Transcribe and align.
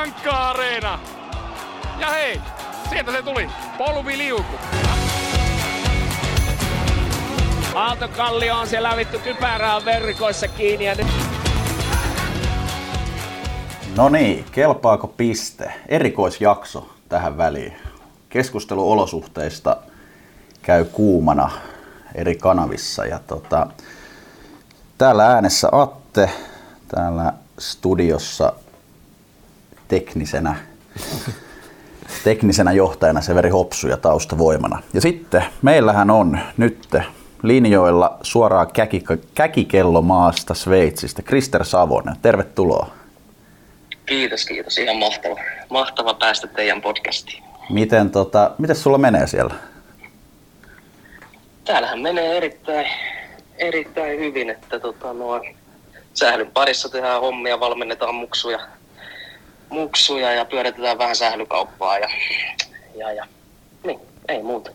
Sankka-areena. 0.00 0.98
Ja 1.98 2.10
hei, 2.10 2.40
sieltä 2.90 3.12
se 3.12 3.22
tuli. 3.22 3.48
Polvi 3.78 4.18
liuku. 4.18 4.54
Aaltokallio 7.74 8.56
on 8.56 8.66
siellä 8.66 8.96
vittu 8.96 9.18
kypärää 9.18 9.84
verkoissa 9.84 10.48
kiinni 10.48 10.84
ja 10.84 10.94
nyt 10.94 11.06
No 13.96 14.08
niin, 14.08 14.44
kelpaako 14.52 15.06
piste? 15.06 15.72
Erikoisjakso 15.88 16.88
tähän 17.08 17.36
väliin. 17.36 17.76
Keskustelu 18.28 18.90
olosuhteista 18.90 19.76
käy 20.62 20.84
kuumana 20.84 21.50
eri 22.14 22.36
kanavissa. 22.36 23.06
Ja 23.06 23.18
tota, 23.26 23.66
täällä 24.98 25.26
äänessä 25.26 25.68
Atte, 25.72 26.30
täällä 26.88 27.32
studiossa 27.58 28.52
teknisenä, 29.90 30.56
teknisenä 32.24 32.72
johtajana 32.72 33.20
Severi 33.20 33.50
Hopsu 33.50 33.88
ja 33.88 33.96
taustavoimana. 33.96 34.82
Ja 34.94 35.00
sitten 35.00 35.44
meillähän 35.62 36.10
on 36.10 36.38
nyt 36.56 36.88
linjoilla 37.42 38.18
suoraan 38.22 38.72
käki, 38.72 39.04
käkikello 39.34 40.02
maasta 40.02 40.54
Sveitsistä 40.54 41.22
Krister 41.22 41.64
Savonen. 41.64 42.16
Tervetuloa. 42.22 42.90
Kiitos, 44.06 44.44
kiitos. 44.44 44.78
Ihan 44.78 44.96
mahtava, 44.96 45.36
mahtava 45.70 46.14
päästä 46.14 46.46
teidän 46.46 46.80
podcastiin. 46.82 47.42
Miten, 47.70 48.10
tota, 48.10 48.50
miten 48.58 48.76
sulla 48.76 48.98
menee 48.98 49.26
siellä? 49.26 49.54
Täällähän 51.64 52.00
menee 52.00 52.36
erittäin, 52.36 52.86
erittäin 53.58 54.18
hyvin, 54.18 54.50
että 54.50 54.80
tota, 54.80 55.12
nuo, 55.12 55.40
sählyn 56.14 56.50
parissa 56.50 56.88
tehdään 56.88 57.20
hommia, 57.20 57.60
valmennetaan 57.60 58.14
muksuja, 58.14 58.58
muksuja 59.70 60.32
ja 60.32 60.44
pyöritetään 60.44 60.98
vähän 60.98 61.16
sählykauppaa 61.16 61.98
ja, 61.98 62.08
ja, 62.94 63.12
ja 63.12 63.26
niin, 63.84 64.00
ei 64.28 64.42
muuta. 64.42 64.70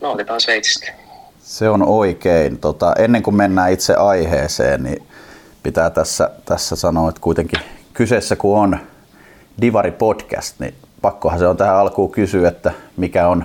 Nautitaan 0.00 0.40
Sveitsistä. 0.40 0.92
Se 1.40 1.68
on 1.68 1.82
oikein. 1.82 2.58
Tota, 2.58 2.92
ennen 2.98 3.22
kuin 3.22 3.36
mennään 3.36 3.72
itse 3.72 3.94
aiheeseen, 3.94 4.82
niin 4.82 5.06
pitää 5.62 5.90
tässä, 5.90 6.30
tässä 6.44 6.76
sanoa, 6.76 7.08
että 7.08 7.20
kuitenkin 7.20 7.60
kyseessä 7.92 8.36
kun 8.36 8.58
on 8.58 8.78
Divari 9.60 9.90
Podcast, 9.90 10.60
niin 10.60 10.74
pakkohan 11.00 11.38
se 11.38 11.46
on 11.46 11.56
tähän 11.56 11.76
alkuun 11.76 12.12
kysyä, 12.12 12.48
että 12.48 12.72
mikä 12.96 13.28
on 13.28 13.44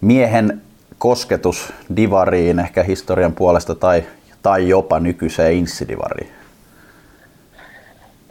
miehen 0.00 0.62
kosketus 0.98 1.72
Divariin 1.96 2.58
ehkä 2.58 2.82
historian 2.82 3.32
puolesta 3.32 3.74
tai, 3.74 4.04
tai 4.42 4.68
jopa 4.68 5.00
nykyiseen 5.00 5.54
Inssidivariin? 5.54 6.32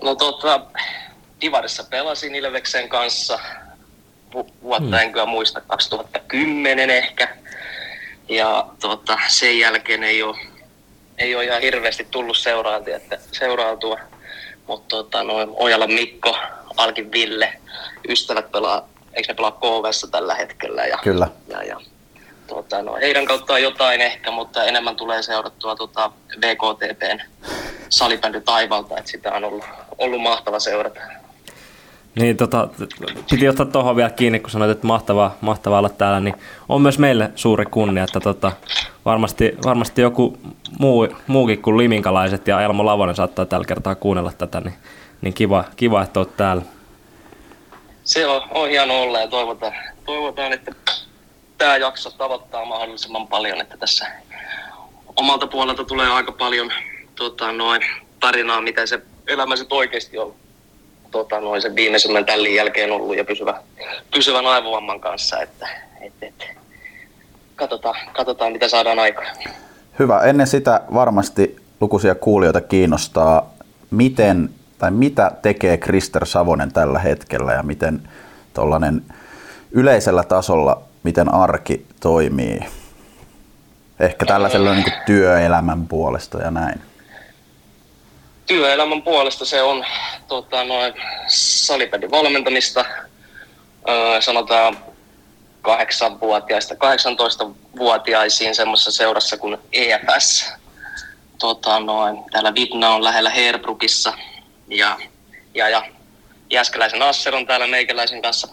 No 0.03 0.15
tota, 0.15 0.61
Divarissa 1.41 1.83
pelasin 1.89 2.35
Ilveksen 2.35 2.89
kanssa 2.89 3.39
vuotta, 4.63 4.85
hmm. 4.85 4.93
en 4.93 5.11
kyllä 5.11 5.25
muista, 5.25 5.61
2010 5.61 6.89
ehkä. 6.89 7.35
Ja 8.29 8.67
tota, 8.79 9.19
sen 9.27 9.59
jälkeen 9.59 10.03
ei 10.03 10.23
ole, 10.23 10.37
ei 11.17 11.35
ole 11.35 11.45
ihan 11.45 11.61
hirveästi 11.61 12.07
tullut 12.11 12.37
seuraantia, 12.37 12.95
että 12.95 13.19
seurautua. 13.31 13.99
Mutta 14.67 14.87
tota, 14.87 15.23
noin 15.23 15.49
Ojala 15.53 15.87
Mikko, 15.87 16.37
Alkin 16.77 17.11
Ville, 17.11 17.53
ystävät 18.09 18.51
pelaa, 18.51 18.89
eikö 19.13 19.27
ne 19.27 19.35
pelaa 19.35 19.51
KVssa 19.51 20.07
tällä 20.07 20.35
hetkellä? 20.35 20.85
Ja, 20.85 20.97
Kyllä. 21.03 21.27
Ja, 21.47 21.63
ja, 21.63 21.81
tota, 22.47 22.81
no, 22.81 22.95
heidän 22.95 23.25
kauttaan 23.25 23.63
jotain 23.63 24.01
ehkä, 24.01 24.31
mutta 24.31 24.63
enemmän 24.63 24.95
tulee 24.95 25.21
seurattua 25.23 25.75
tota, 25.75 26.11
VKTPn 26.41 27.19
salibändi 27.89 28.41
taivalta, 28.41 28.97
että 28.97 29.11
sitä 29.11 29.33
on 29.33 29.43
ollut, 29.43 29.63
ollut 29.97 30.21
mahtava 30.21 30.59
seurata. 30.59 30.99
Niin, 32.17 32.37
tota, 32.37 32.67
piti 33.29 33.49
ottaa 33.49 33.65
tuohon 33.65 33.95
vielä 33.95 34.09
kiinni, 34.09 34.39
kun 34.39 34.49
sanoit, 34.49 34.71
että 34.71 34.87
mahtavaa, 34.87 35.37
mahtavaa 35.41 35.79
olla 35.79 35.89
täällä, 35.89 36.19
niin 36.19 36.35
on 36.69 36.81
myös 36.81 36.99
meille 36.99 37.31
suuri 37.35 37.65
kunnia, 37.65 38.03
että 38.03 38.19
tota, 38.19 38.51
varmasti, 39.05 39.55
varmasti 39.65 40.01
joku 40.01 40.37
muu, 40.79 41.07
muukin 41.27 41.61
kuin 41.61 41.77
liminkalaiset 41.77 42.47
ja 42.47 42.61
Elmo 42.61 42.85
Lavonen 42.85 43.15
saattaa 43.15 43.45
tällä 43.45 43.65
kertaa 43.65 43.95
kuunnella 43.95 44.31
tätä, 44.31 44.61
niin, 44.61 44.73
niin 45.21 45.33
kiva, 45.33 45.63
kiva, 45.75 46.01
että 46.03 46.19
olet 46.19 46.37
täällä. 46.37 46.61
Se 48.03 48.27
on, 48.27 48.41
on 48.51 48.69
hieno 48.69 49.01
olla 49.01 49.19
ja 49.19 49.27
toivotaan, 49.27 49.73
toivotaan, 50.05 50.53
että 50.53 50.71
tämä 51.57 51.77
jakso 51.77 52.11
tavoittaa 52.11 52.65
mahdollisimman 52.65 53.27
paljon, 53.27 53.61
että 53.61 53.77
tässä 53.77 54.05
omalta 55.15 55.47
puolelta 55.47 55.83
tulee 55.83 56.07
aika 56.07 56.31
paljon 56.31 56.71
tota, 57.15 57.51
noin, 57.51 57.81
tarinaa, 58.19 58.61
miten 58.61 58.87
se 58.87 59.01
elämä 59.27 59.55
sitten 59.55 59.77
oikeasti 59.77 60.17
on 60.17 60.35
tota, 61.11 61.39
noin 61.39 61.61
sen 61.61 61.75
viimeisemmän 61.75 62.25
tällin 62.25 62.55
jälkeen 62.55 62.91
ollut 62.91 63.17
ja 63.17 63.25
pysyvä, 63.25 63.61
pysyvän 64.13 64.45
aivovamman 64.45 64.99
kanssa, 64.99 65.41
että 65.41 65.67
et, 66.01 66.13
et, 66.21 66.47
katsotaan, 67.55 67.95
katsotaan, 68.13 68.51
mitä 68.51 68.67
saadaan 68.67 68.99
aikaan. 68.99 69.27
Hyvä. 69.99 70.21
Ennen 70.21 70.47
sitä 70.47 70.81
varmasti 70.93 71.55
lukuisia 71.81 72.15
kuulijoita 72.15 72.61
kiinnostaa, 72.61 73.53
miten 73.91 74.49
tai 74.77 74.91
mitä 74.91 75.31
tekee 75.41 75.77
Krister 75.77 76.25
Savonen 76.25 76.73
tällä 76.73 76.99
hetkellä 76.99 77.53
ja 77.53 77.63
miten 77.63 78.09
tuollainen 78.53 79.03
yleisellä 79.71 80.23
tasolla, 80.23 80.81
miten 81.03 81.33
arki 81.33 81.85
toimii. 81.99 82.59
Ehkä 83.99 84.25
tällaisella 84.25 84.73
niin 84.73 84.93
työelämän 85.05 85.87
puolesta 85.87 86.37
ja 86.37 86.51
näin 86.51 86.81
työelämän 88.47 89.01
puolesta 89.01 89.45
se 89.45 89.61
on 89.61 89.85
tota, 90.27 90.63
noin 90.63 90.93
salibändin 91.27 92.11
valmentamista. 92.11 92.85
Öö, 93.89 94.21
sanotaan 94.21 94.77
8-vuotiaista 95.67 96.75
18-vuotiaisiin 96.75 98.55
semmoisessa 98.55 98.91
seurassa 98.91 99.37
kuin 99.37 99.57
EFS. 99.73 100.53
Tota, 101.39 101.79
noin, 101.79 102.17
täällä 102.31 102.55
Vidna 102.55 102.89
on 102.89 103.03
lähellä 103.03 103.29
Herbrukissa 103.29 104.13
ja, 104.67 104.97
ja, 105.53 105.69
ja 105.69 105.83
Jäskeläisen 106.49 107.01
Asser 107.01 107.35
on 107.35 107.47
täällä 107.47 107.67
meikäläisen 107.67 108.21
kanssa 108.21 108.47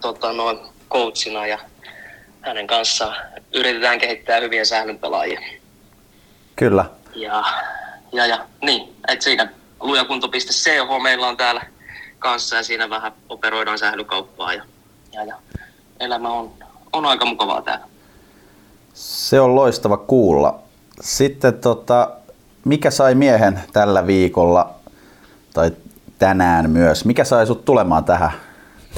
tota, 0.00 0.32
noin, 0.32 0.58
coachina 0.90 1.46
ja 1.46 1.58
hänen 2.40 2.66
kanssaan 2.66 3.16
yritetään 3.54 3.98
kehittää 3.98 4.40
hyviä 4.40 4.64
sählynpelaajia. 4.64 5.40
Kyllä. 6.56 6.84
Ja 7.14 7.44
ja, 8.14 8.26
ja 8.26 8.46
niin, 8.62 8.96
että 9.08 9.24
siinä 9.24 9.48
lujakunto.ch 9.80 11.02
meillä 11.02 11.26
on 11.26 11.36
täällä 11.36 11.62
kanssa 12.18 12.56
ja 12.56 12.62
siinä 12.62 12.90
vähän 12.90 13.12
operoidaan 13.28 13.78
sählykauppaa 13.78 14.52
ja, 14.52 14.62
ja, 15.12 15.24
ja 15.24 15.36
elämä 16.00 16.28
on, 16.28 16.52
on 16.92 17.06
aika 17.06 17.26
mukavaa 17.26 17.62
täällä. 17.62 17.86
Se 18.94 19.40
on 19.40 19.54
loistava 19.54 19.96
kuulla. 19.96 20.58
Sitten 21.00 21.54
tota, 21.54 22.10
mikä 22.64 22.90
sai 22.90 23.14
miehen 23.14 23.60
tällä 23.72 24.06
viikolla 24.06 24.74
tai 25.54 25.70
tänään 26.18 26.70
myös, 26.70 27.04
mikä 27.04 27.24
sai 27.24 27.46
sut 27.46 27.64
tulemaan 27.64 28.04
tähän 28.04 28.30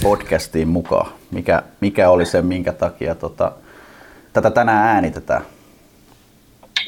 podcastiin 0.02 0.68
mukaan? 0.68 1.12
Mikä, 1.30 1.62
mikä 1.80 2.10
oli 2.10 2.26
se, 2.26 2.42
minkä 2.42 2.72
takia 2.72 3.14
tota, 3.14 3.52
tätä 4.32 4.50
tänään 4.50 4.88
äänitetään? 4.88 5.42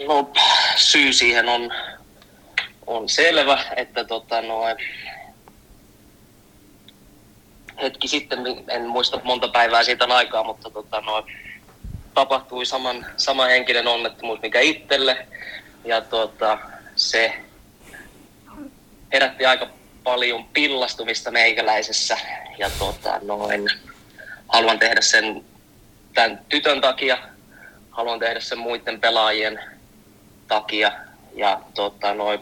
No, 0.09 0.31
syy 0.77 1.13
siihen 1.13 1.49
on 1.49 1.71
on 2.89 3.09
selvä, 3.09 3.59
että 3.77 4.05
tota, 4.05 4.43
no, 4.43 4.63
hetki 7.83 8.09
sitten, 8.09 8.39
en 8.69 8.87
muista 8.87 9.21
monta 9.25 9.49
päivää 9.49 9.85
siitä 9.85 10.05
on 10.05 10.13
aikaa, 10.13 10.45
mutta 10.45 10.71
tota, 10.71 11.01
no, 11.01 11.27
tapahtui 12.15 12.67
saman, 12.67 13.07
sama 13.17 13.45
henkinen 13.45 13.87
onnettomuus 13.89 14.41
mikä 14.43 14.61
itselle. 14.61 15.27
Ja 15.85 16.01
tota, 16.01 16.59
se 16.97 17.33
herätti 19.13 19.47
aika 19.47 19.67
paljon 20.05 20.45
pillastumista 20.45 21.31
meikäläisessä. 21.31 22.19
Ja 22.59 22.71
tota, 22.79 23.19
noin, 23.23 23.69
haluan 24.49 24.79
tehdä 24.79 25.01
sen 25.01 25.45
tämän 26.15 26.41
tytön 26.49 26.81
takia, 26.81 27.19
haluan 27.91 28.19
tehdä 28.19 28.41
sen 28.41 28.59
muiden 28.59 29.01
pelaajien 29.01 29.61
takia. 30.49 30.93
Ja 31.35 31.61
tota, 31.75 32.15
noin, 32.15 32.41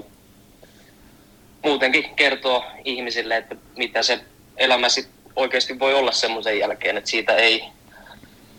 muutenkin 1.64 2.14
kertoo 2.16 2.64
ihmisille, 2.84 3.36
että 3.36 3.56
mitä 3.76 4.02
se 4.02 4.20
elämä 4.56 4.88
sit 4.88 5.08
oikeasti 5.36 5.78
voi 5.78 5.94
olla 5.94 6.12
semmoisen 6.12 6.58
jälkeen, 6.58 6.96
että 6.96 7.10
siitä 7.10 7.34
ei, 7.34 7.64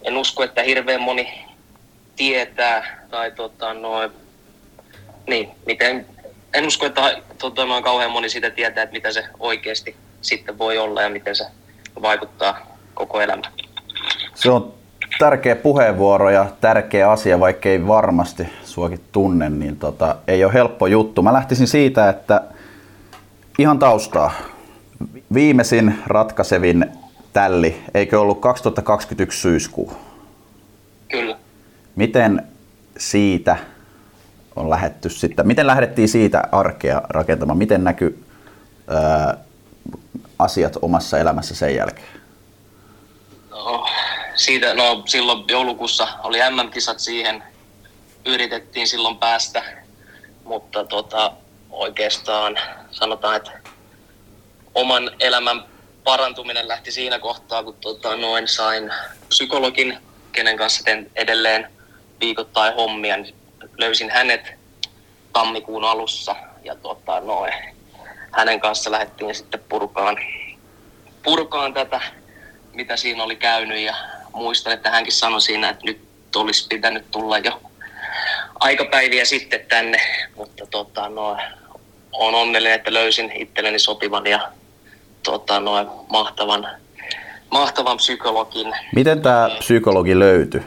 en 0.04 0.18
usko, 0.18 0.44
että 0.44 0.64
hirveän 0.64 1.02
moni 1.02 1.46
tietää 2.16 3.08
tai 3.10 3.32
tota, 3.32 3.74
noin, 3.74 4.12
niin, 5.28 5.50
miten, 5.66 6.06
en 6.54 6.68
usko, 6.68 6.86
että 6.86 7.22
tota, 7.38 7.66
noin 7.66 7.84
kauhean 7.84 8.12
moni 8.12 8.30
siitä 8.30 8.50
tietää, 8.50 8.84
että 8.84 8.94
mitä 8.94 9.12
se 9.12 9.24
oikeasti 9.40 9.96
sitten 10.22 10.58
voi 10.58 10.78
olla 10.78 11.02
ja 11.02 11.10
miten 11.10 11.36
se 11.36 11.46
vaikuttaa 12.02 12.78
koko 12.94 13.22
elämään. 13.22 13.54
Se 14.36 14.52
on 14.52 14.74
tärkeä 15.20 15.56
puheenvuoro 15.56 16.30
ja 16.30 16.46
tärkeä 16.62 17.12
asia, 17.12 17.40
vaikka 17.40 17.70
ei 17.70 17.88
varmasti 17.88 18.48
suakin 18.64 19.02
tunne, 19.12 19.50
niin 19.50 19.80
tota, 19.80 20.16
ei 20.28 20.44
ole 20.44 20.54
helppo 20.54 20.88
juttu. 20.88 21.22
Mä 21.22 21.34
lähtisin 21.34 21.68
siitä, 21.68 22.10
että 22.10 22.42
ihan 23.58 23.80
taustaa. 23.80 24.32
viimeisin 25.34 25.96
ratkaisevin 26.06 26.86
tälli, 27.34 27.84
eikö 27.94 28.20
ollut 28.20 28.42
2021 28.42 29.42
syyskuu? 29.42 29.94
Kyllä. 31.12 31.38
Miten 31.96 32.48
siitä 32.98 33.58
on 34.56 34.70
lähetty 34.70 35.10
sitten, 35.10 35.48
miten 35.48 35.68
lähdettiin 35.68 36.10
siitä 36.10 36.44
arkea 36.52 37.02
rakentamaan, 37.10 37.58
miten 37.58 37.84
näkyy 37.84 38.24
asiat 40.40 40.78
omassa 40.82 41.18
elämässä 41.18 41.56
sen 41.56 41.76
jälkeen? 41.76 42.08
No, 43.50 43.88
siitä, 44.36 44.74
no, 44.74 45.04
silloin 45.06 45.44
joulukuussa 45.48 46.08
oli 46.24 46.38
MM-kisat 46.50 47.00
siihen, 47.00 47.44
yritettiin 48.26 48.88
silloin 48.88 49.18
päästä, 49.18 49.64
mutta 50.44 50.84
tota, 50.84 51.32
oikeastaan 51.78 52.60
sanotaan, 52.92 53.36
että 53.36 53.52
oman 54.76 55.12
elämän 55.20 55.64
parantuminen 56.04 56.68
lähti 56.68 56.92
siinä 56.92 57.20
kohtaa, 57.20 57.64
kun 57.64 57.78
tota, 57.82 58.16
noin 58.16 58.48
sain 58.48 58.94
psykologin, 59.28 59.98
kenen 60.32 60.58
kanssa 60.58 60.84
teen 60.84 61.12
edelleen 61.16 61.72
viikoittain 62.20 62.76
hommia, 62.76 63.18
niin 63.18 63.36
löysin 63.78 64.12
hänet 64.12 64.54
tammikuun 65.34 65.84
alussa 65.84 66.36
ja 66.64 66.76
tota, 66.76 67.20
noin, 67.20 67.54
hänen 68.32 68.60
kanssa 68.60 68.92
lähdettiin 68.92 69.36
sitten 69.36 69.64
purkaan, 69.70 70.18
purkaan 71.24 71.74
tätä, 71.74 72.02
mitä 72.74 72.98
siinä 72.98 73.24
oli 73.24 73.36
käynyt 73.36 73.80
ja 73.80 73.96
muistan, 74.34 74.74
että 74.74 74.92
hänkin 74.92 75.14
sanoi 75.14 75.42
siinä, 75.42 75.70
että 75.70 75.86
nyt 75.86 76.02
olisi 76.36 76.68
pitänyt 76.68 77.12
tulla 77.12 77.38
jo 77.38 77.62
aikapäiviä 78.60 79.26
sitten 79.26 79.66
tänne, 79.70 80.02
mutta 80.36 80.68
tota, 80.68 81.10
no, 81.10 81.38
on 82.18 82.36
onnellinen, 82.36 82.76
että 82.76 82.94
löysin 82.94 83.32
itselleni 83.36 83.80
sopivan 83.80 84.28
ja 84.28 84.52
tota, 85.24 85.60
no, 85.60 86.06
mahtavan, 86.10 86.68
mahtavan 87.52 87.98
psykologin. 87.98 88.74
Miten 88.96 89.22
tämä 89.22 89.50
psykologi 89.60 90.20
löytyi? 90.20 90.62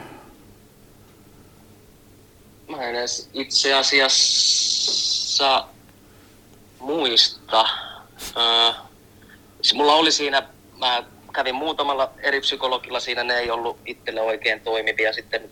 Mä 2.67 2.83
en 2.83 2.95
edes 2.95 3.29
itse 3.33 3.73
asiassa 3.73 5.65
muista. 6.79 7.65
Öö, 8.37 8.73
mulla 9.73 9.93
oli 9.93 10.11
siinä, 10.11 10.43
mä 10.77 11.03
kävin 11.33 11.55
muutamalla 11.55 12.09
eri 12.23 12.41
psykologilla 12.41 12.99
siinä, 12.99 13.23
ne 13.23 13.33
ei 13.33 13.51
ollut 13.51 13.77
itselle 13.85 14.21
oikein 14.21 14.59
toimivia. 14.59 15.13
Sitten 15.13 15.49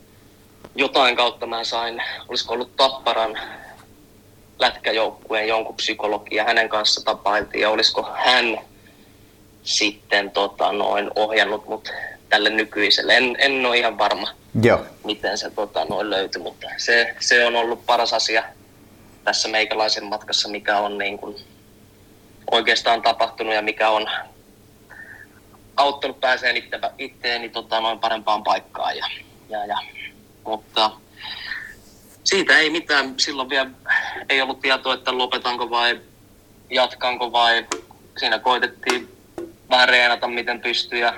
jotain 0.75 1.15
kautta 1.15 1.45
mä 1.45 1.63
sain, 1.63 2.03
olisiko 2.27 2.53
ollut 2.53 2.75
Tapparan 2.75 3.39
lätkäjoukkueen 4.59 5.47
jonkun 5.47 5.75
psykologi 5.75 6.35
ja 6.35 6.43
hänen 6.43 6.69
kanssa 6.69 7.05
tapailtiin 7.05 7.61
ja 7.61 7.69
olisiko 7.69 8.09
hän 8.15 8.59
sitten 9.63 10.31
tota, 10.31 10.71
noin 10.71 11.11
ohjannut 11.15 11.67
mut 11.67 11.89
tälle 12.29 12.49
nykyiselle. 12.49 13.17
En, 13.17 13.35
en 13.39 13.65
ole 13.65 13.77
ihan 13.77 13.97
varma, 13.97 14.27
Joo. 14.63 14.85
miten 15.03 15.37
se 15.37 15.49
tota, 15.49 15.85
noin 15.85 16.09
löytyi, 16.09 16.41
mutta 16.41 16.67
se, 16.77 17.15
se 17.19 17.45
on 17.45 17.55
ollut 17.55 17.85
paras 17.85 18.13
asia 18.13 18.43
tässä 19.23 19.49
meikäläisen 19.49 20.05
matkassa, 20.05 20.49
mikä 20.49 20.77
on 20.77 20.97
niin 20.97 21.17
kuin 21.17 21.35
oikeastaan 22.51 23.01
tapahtunut 23.01 23.53
ja 23.53 23.61
mikä 23.61 23.89
on 23.89 24.07
auttanut 25.77 26.19
pääseen 26.19 26.57
itse, 26.57 26.79
itteeni 26.97 27.49
tota, 27.49 27.81
noin 27.81 27.99
parempaan 27.99 28.43
paikkaan. 28.43 28.97
Ja, 28.97 29.05
ja, 29.49 29.65
ja. 29.65 29.77
Mutta 30.45 30.91
siitä 32.29 32.57
ei 32.57 32.69
mitään. 32.69 33.13
Silloin 33.17 33.49
vielä 33.49 33.69
ei 34.29 34.41
ollut 34.41 34.61
tietoa, 34.61 34.93
että 34.93 35.17
lopetanko 35.17 35.69
vai 35.69 36.01
jatkanko 36.69 37.31
vai 37.31 37.67
siinä 38.19 38.39
koitettiin 38.39 39.17
vähän 39.69 39.89
reenata 39.89 40.27
miten 40.27 40.61
pystyy 40.61 40.99
ja, 40.99 41.13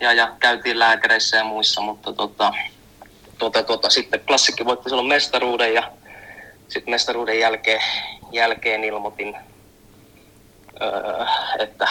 ja, 0.00 0.12
ja 0.12 0.36
käytiin 0.38 0.78
lääkäreissä 0.78 1.36
ja 1.36 1.44
muissa, 1.44 1.80
mutta 1.80 2.12
tota, 2.12 2.52
tota, 3.38 3.62
tota, 3.62 3.90
sitten 3.90 4.20
klassikki 4.20 4.64
voitti 4.64 4.88
silloin 4.88 5.08
mestaruuden 5.08 5.74
ja 5.74 5.92
sitten 6.68 6.90
mestaruuden 6.90 7.40
jälkeen, 7.40 7.82
jälkeen 8.32 8.84
ilmoitin, 8.84 9.36
öö, 10.82 11.26
että 11.58 11.88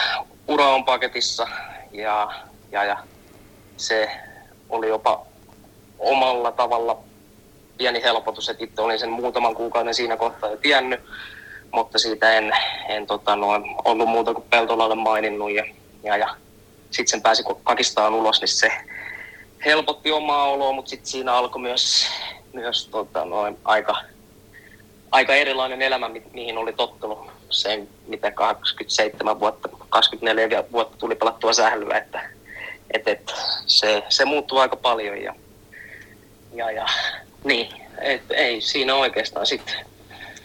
ura 0.48 0.68
on 0.68 0.86
paketissa 0.86 1.48
ja, 1.92 2.32
ja, 2.72 2.84
ja 2.84 2.98
se 3.78 4.12
oli 4.70 4.88
jopa 4.88 5.26
omalla 6.00 6.52
tavalla 6.52 7.04
pieni 7.78 8.04
helpotus, 8.04 8.50
että 8.50 8.64
itse 8.64 8.82
olin 8.82 9.00
sen 9.00 9.10
muutaman 9.10 9.56
kuukauden 9.56 9.94
siinä 9.94 10.18
kohtaa 10.18 10.50
jo 10.50 10.58
tiennyt, 10.58 11.00
mutta 11.72 12.00
siitä 12.00 12.34
en, 12.34 12.52
en 12.90 13.08
tota, 13.08 13.36
no, 13.36 13.48
ollut 13.86 14.10
muuta 14.10 14.34
kuin 14.34 14.46
Peltolalle 14.50 14.96
maininnut 14.96 15.52
ja, 15.52 15.66
ja, 16.04 16.18
ja 16.18 16.36
sitten 16.84 17.08
sen 17.08 17.22
pääsi 17.22 17.44
kakistaan 17.64 18.14
ulos, 18.14 18.42
niin 18.42 18.48
se 18.48 18.72
helpotti 19.66 20.12
omaa 20.12 20.48
oloa, 20.48 20.72
mutta 20.72 20.90
sitten 20.90 21.08
siinä 21.08 21.34
alkoi 21.34 21.62
myös, 21.62 22.08
myös 22.54 22.88
tota, 22.88 23.26
no, 23.26 23.56
aika, 23.66 23.96
aika 25.12 25.36
erilainen 25.36 25.82
elämä, 25.82 26.10
mi- 26.10 26.24
mihin 26.34 26.58
oli 26.58 26.74
tottunut. 26.74 27.20
Sen, 27.50 27.90
mitä 28.08 28.32
27 28.32 29.40
vuotta, 29.40 29.70
24 29.90 30.64
vuotta 30.72 30.98
tuli 30.98 31.16
pelattua 31.16 31.54
sählyä, 31.54 31.98
että 31.98 32.30
et, 32.94 33.08
et, 33.08 33.34
se, 33.66 34.04
se 34.10 34.26
muuttuu 34.26 34.58
aika 34.58 34.76
paljon 34.76 35.22
ja, 35.22 35.36
ja, 36.54 36.72
ja 36.72 36.86
niin, 37.46 37.70
et, 38.02 38.22
ei 38.30 38.62
siinä 38.62 38.96
oikeastaan 38.96 39.46
sitten. 39.46 39.76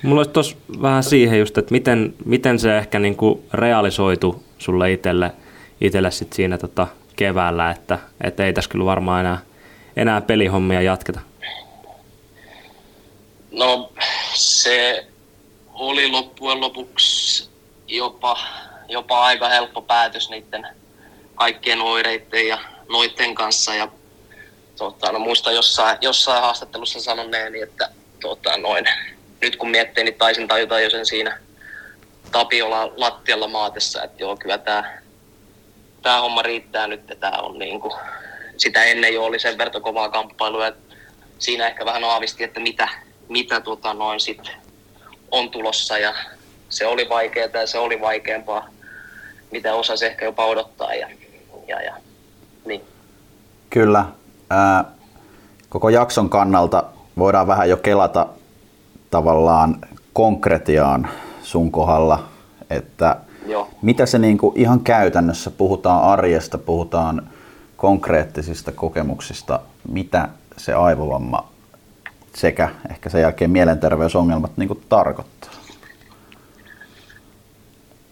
Mulla 0.03 0.21
olisi 0.21 0.31
tuossa 0.31 0.57
vähän 0.83 1.03
siihen 1.03 1.39
just, 1.39 1.59
että 1.59 1.73
miten, 1.73 2.15
miten 2.25 2.59
se 2.59 2.79
ehkä 2.79 2.99
niinku 2.99 3.45
realisoitu 3.53 4.45
sulle 4.59 4.93
itselle, 4.93 5.33
itselle 5.81 6.11
sit 6.11 6.33
siinä 6.33 6.59
tota 6.59 6.87
keväällä, 7.17 7.71
että, 7.71 7.99
että 8.25 8.47
ei 8.47 8.53
tässä 8.53 8.71
kyllä 8.71 8.85
varmaan 8.85 9.21
enää, 9.21 9.39
enää 9.97 10.21
pelihommia 10.21 10.83
jatketa. 10.83 11.21
No 13.53 13.93
se 14.35 15.07
oli 15.75 16.09
loppujen 16.11 16.61
lopuksi 16.61 17.49
jopa, 17.89 18.39
jopa 18.89 19.21
aika 19.21 19.49
helppo 19.49 19.83
päätös 19.83 20.31
niiden 20.31 20.67
kaikkien 21.35 21.81
oireiden 21.81 22.49
ja 22.49 22.59
noiden 22.89 23.35
kanssa. 23.35 23.75
Ja, 23.75 23.89
tota, 24.81 25.13
no, 25.13 25.19
muistan 25.19 25.55
jossain, 25.55 25.99
jossain 26.01 26.43
haastattelussa 26.43 27.01
sanoneeni, 27.01 27.61
että 27.61 27.89
tota, 28.21 28.57
noin, 28.57 28.85
nyt 29.41 29.57
kun 29.57 29.71
miettii, 29.71 30.05
niin 30.05 30.15
taisin 30.15 30.49
tajuta 30.49 30.81
jo 30.81 30.91
sen 30.91 31.07
siinä 31.07 31.39
Tapiola 32.33 32.93
lattialla 32.97 33.49
maatessa, 33.49 34.03
että 34.03 34.23
joo, 34.23 34.37
kyllä 34.37 34.59
tämä 34.59 34.99
tää 36.03 36.21
homma 36.21 36.43
riittää 36.43 36.87
nyt, 36.87 37.01
että 37.01 37.15
tämä 37.15 37.39
on 37.43 37.59
niin 37.59 37.81
kuin, 37.81 37.93
sitä 38.57 38.85
ennen 38.85 39.15
jo 39.15 39.25
oli 39.25 39.39
sen 39.39 39.59
verran 39.59 39.83
kovaa 39.83 40.09
kamppailua, 40.09 40.67
että 40.67 40.97
siinä 41.39 41.67
ehkä 41.67 41.85
vähän 41.85 42.05
aavisti, 42.05 42.45
että 42.45 42.61
mitä, 42.61 42.89
mitä 43.29 43.61
tota 43.61 43.95
noin 43.95 44.21
sit 44.21 44.51
on 45.31 45.51
tulossa 45.51 45.99
ja 45.99 46.15
se 46.69 46.87
oli 46.87 47.09
vaikeaa 47.09 47.49
ja 47.53 47.67
se 47.67 47.79
oli 47.79 48.01
vaikeampaa, 48.01 48.69
mitä 49.51 49.75
osasi 49.75 50.07
ehkä 50.07 50.25
jopa 50.25 50.47
odottaa 50.47 50.95
ja, 50.95 51.09
ja, 51.67 51.83
ja 51.83 51.95
niin. 52.65 52.83
Kyllä. 53.71 54.20
Ää, 54.51 54.85
koko 55.69 55.89
jakson 55.89 56.31
kannalta 56.31 56.85
voidaan 57.19 57.47
vähän 57.47 57.69
jo 57.69 57.77
kelata 57.77 58.27
tavallaan 59.11 59.77
konkretiaan 60.13 61.09
sun 61.43 61.71
kohdalla, 61.71 62.29
että 62.71 63.17
Joo. 63.47 63.69
mitä 63.83 64.07
se 64.07 64.19
niinku 64.19 64.53
ihan 64.57 64.81
käytännössä, 64.81 65.51
puhutaan 65.51 66.03
arjesta, 66.03 66.59
puhutaan 66.59 67.29
konkreettisista 67.77 68.73
kokemuksista, 68.73 69.61
mitä 69.89 70.29
se 70.57 70.75
aivovamma 70.75 71.49
sekä 72.35 72.69
ehkä 72.91 73.09
sen 73.09 73.21
jälkeen 73.21 73.51
mielenterveysongelmat 73.51 74.57
niinku 74.57 74.75
tarkoittaa? 74.89 75.51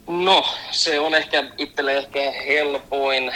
No, 0.06 0.44
se 0.70 1.00
on 1.00 1.14
ehkä 1.14 1.44
itselle 1.58 1.96
ehkä 1.96 2.20
helpoin 2.46 3.32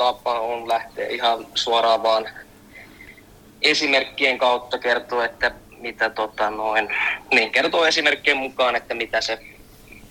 tapa 0.00 0.40
on 0.40 0.68
lähteä 0.68 1.08
ihan 1.08 1.46
suoraan 1.54 2.02
vaan 2.02 2.28
esimerkkien 3.62 4.38
kautta 4.38 4.78
kertoa, 4.78 5.24
että 5.24 5.50
mitä 5.76 6.10
tota 6.10 6.50
noin, 6.50 6.88
niin 7.34 7.50
kertoo 7.52 7.86
esimerkkien 7.86 8.36
mukaan, 8.36 8.76
että 8.76 8.94
mitä 8.94 9.20
se, 9.20 9.38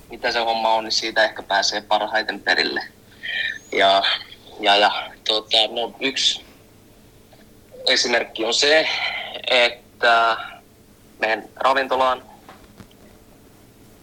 mitä 0.10 0.32
se 0.32 0.40
homma 0.40 0.74
on, 0.74 0.84
niin 0.84 0.92
siitä 0.92 1.24
ehkä 1.24 1.44
pääsee 1.44 1.82
parhaiten 1.82 2.40
perille. 2.40 2.84
Ja, 3.72 4.04
ja, 4.60 4.76
ja 4.76 4.92
tota, 5.28 5.58
no, 5.72 5.94
yksi 6.00 6.46
esimerkki 7.88 8.46
on 8.46 8.54
se, 8.54 8.88
että 9.48 10.38
menen 11.20 11.50
ravintolaan 11.56 12.24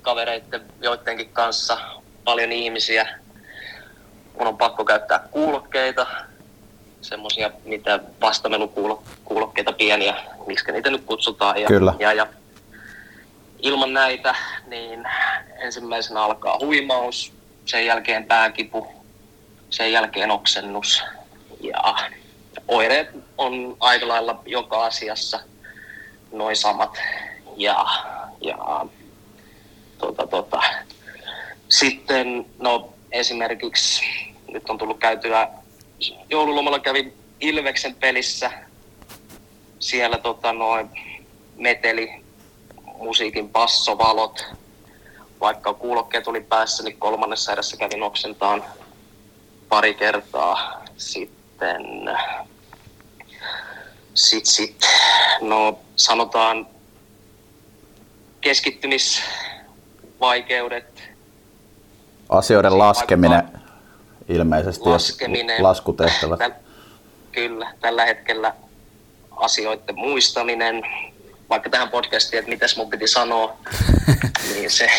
kavereiden 0.03 0.63
joidenkin 0.83 1.29
kanssa, 1.29 1.79
paljon 2.25 2.53
ihmisiä. 2.53 3.26
Mun 4.39 4.47
on 4.47 4.59
pakko 4.59 4.85
käyttää 4.85 5.29
kuulokkeita, 5.31 6.07
semmoisia 7.01 7.51
mitä 7.65 8.01
vastamelukuulokkeita 8.21 9.73
pieniä, 9.73 10.17
miksi 10.47 10.73
niitä 10.73 10.91
nyt 10.91 11.05
kutsutaan. 11.05 11.61
Ja, 11.61 11.67
Kyllä. 11.67 11.95
Ja, 11.99 12.13
ja 12.13 12.27
ilman 13.59 13.93
näitä, 13.93 14.35
niin 14.67 15.05
ensimmäisenä 15.59 16.23
alkaa 16.23 16.59
huimaus, 16.61 17.33
sen 17.65 17.87
jälkeen 17.87 18.25
pääkipu, 18.25 18.87
sen 19.71 19.93
jälkeen 19.93 20.31
oksennus 20.31 21.05
ja 21.61 21.95
oireet 22.69 23.09
on 23.39 23.77
aika 23.81 24.09
lailla 24.09 24.43
joka 24.47 24.85
asiassa 24.85 25.41
noin 26.33 26.57
samat. 26.57 26.99
Ja, 27.57 27.87
ja 28.41 28.87
tota, 29.99 30.27
tota. 30.27 30.63
sitten 31.69 32.47
no, 32.59 32.93
esimerkiksi 33.17 34.03
nyt 34.49 34.71
on 34.71 34.79
tullut 34.79 34.99
käytyä, 34.99 35.49
joululomalla 36.31 36.79
kävin 36.79 37.13
Ilveksen 37.41 37.95
pelissä, 37.95 38.51
siellä 39.79 40.19
tota, 40.19 40.53
noin 40.53 40.91
meteli, 41.57 42.11
musiikin 42.99 43.49
passovalot, 43.49 44.45
vaikka 45.41 45.75
kuulokkeet 45.75 46.29
oli 46.29 46.41
päässä, 46.41 46.83
niin 46.83 46.99
kolmannessa 46.99 47.53
erässä 47.53 47.77
kävin 47.77 48.03
oksentaan 48.03 48.65
pari 49.69 49.95
kertaa. 49.95 50.85
Sitten 50.97 51.83
sit, 54.15 54.47
sit, 54.47 54.77
no 55.41 55.79
sanotaan 55.97 56.67
keskittymisvaikeudet. 58.41 60.96
Asioiden 62.29 62.79
laskeminen 62.79 63.43
vaikka, 63.53 63.59
ilmeisesti, 64.29 64.89
laskeminen, 64.89 65.63
laskutehtävät. 65.63 66.39
Täl, 66.39 66.51
kyllä, 67.33 67.73
tällä 67.81 68.05
hetkellä 68.05 68.55
asioiden 69.37 69.99
muistaminen, 69.99 70.83
vaikka 71.51 71.71
tähän 71.71 71.91
podcastiin, 71.91 72.39
että 72.39 72.51
mitäs 72.51 72.77
mun 72.77 72.91
piti 72.91 73.09
sanoa, 73.09 73.57
niin 74.55 74.71
se, 74.71 74.91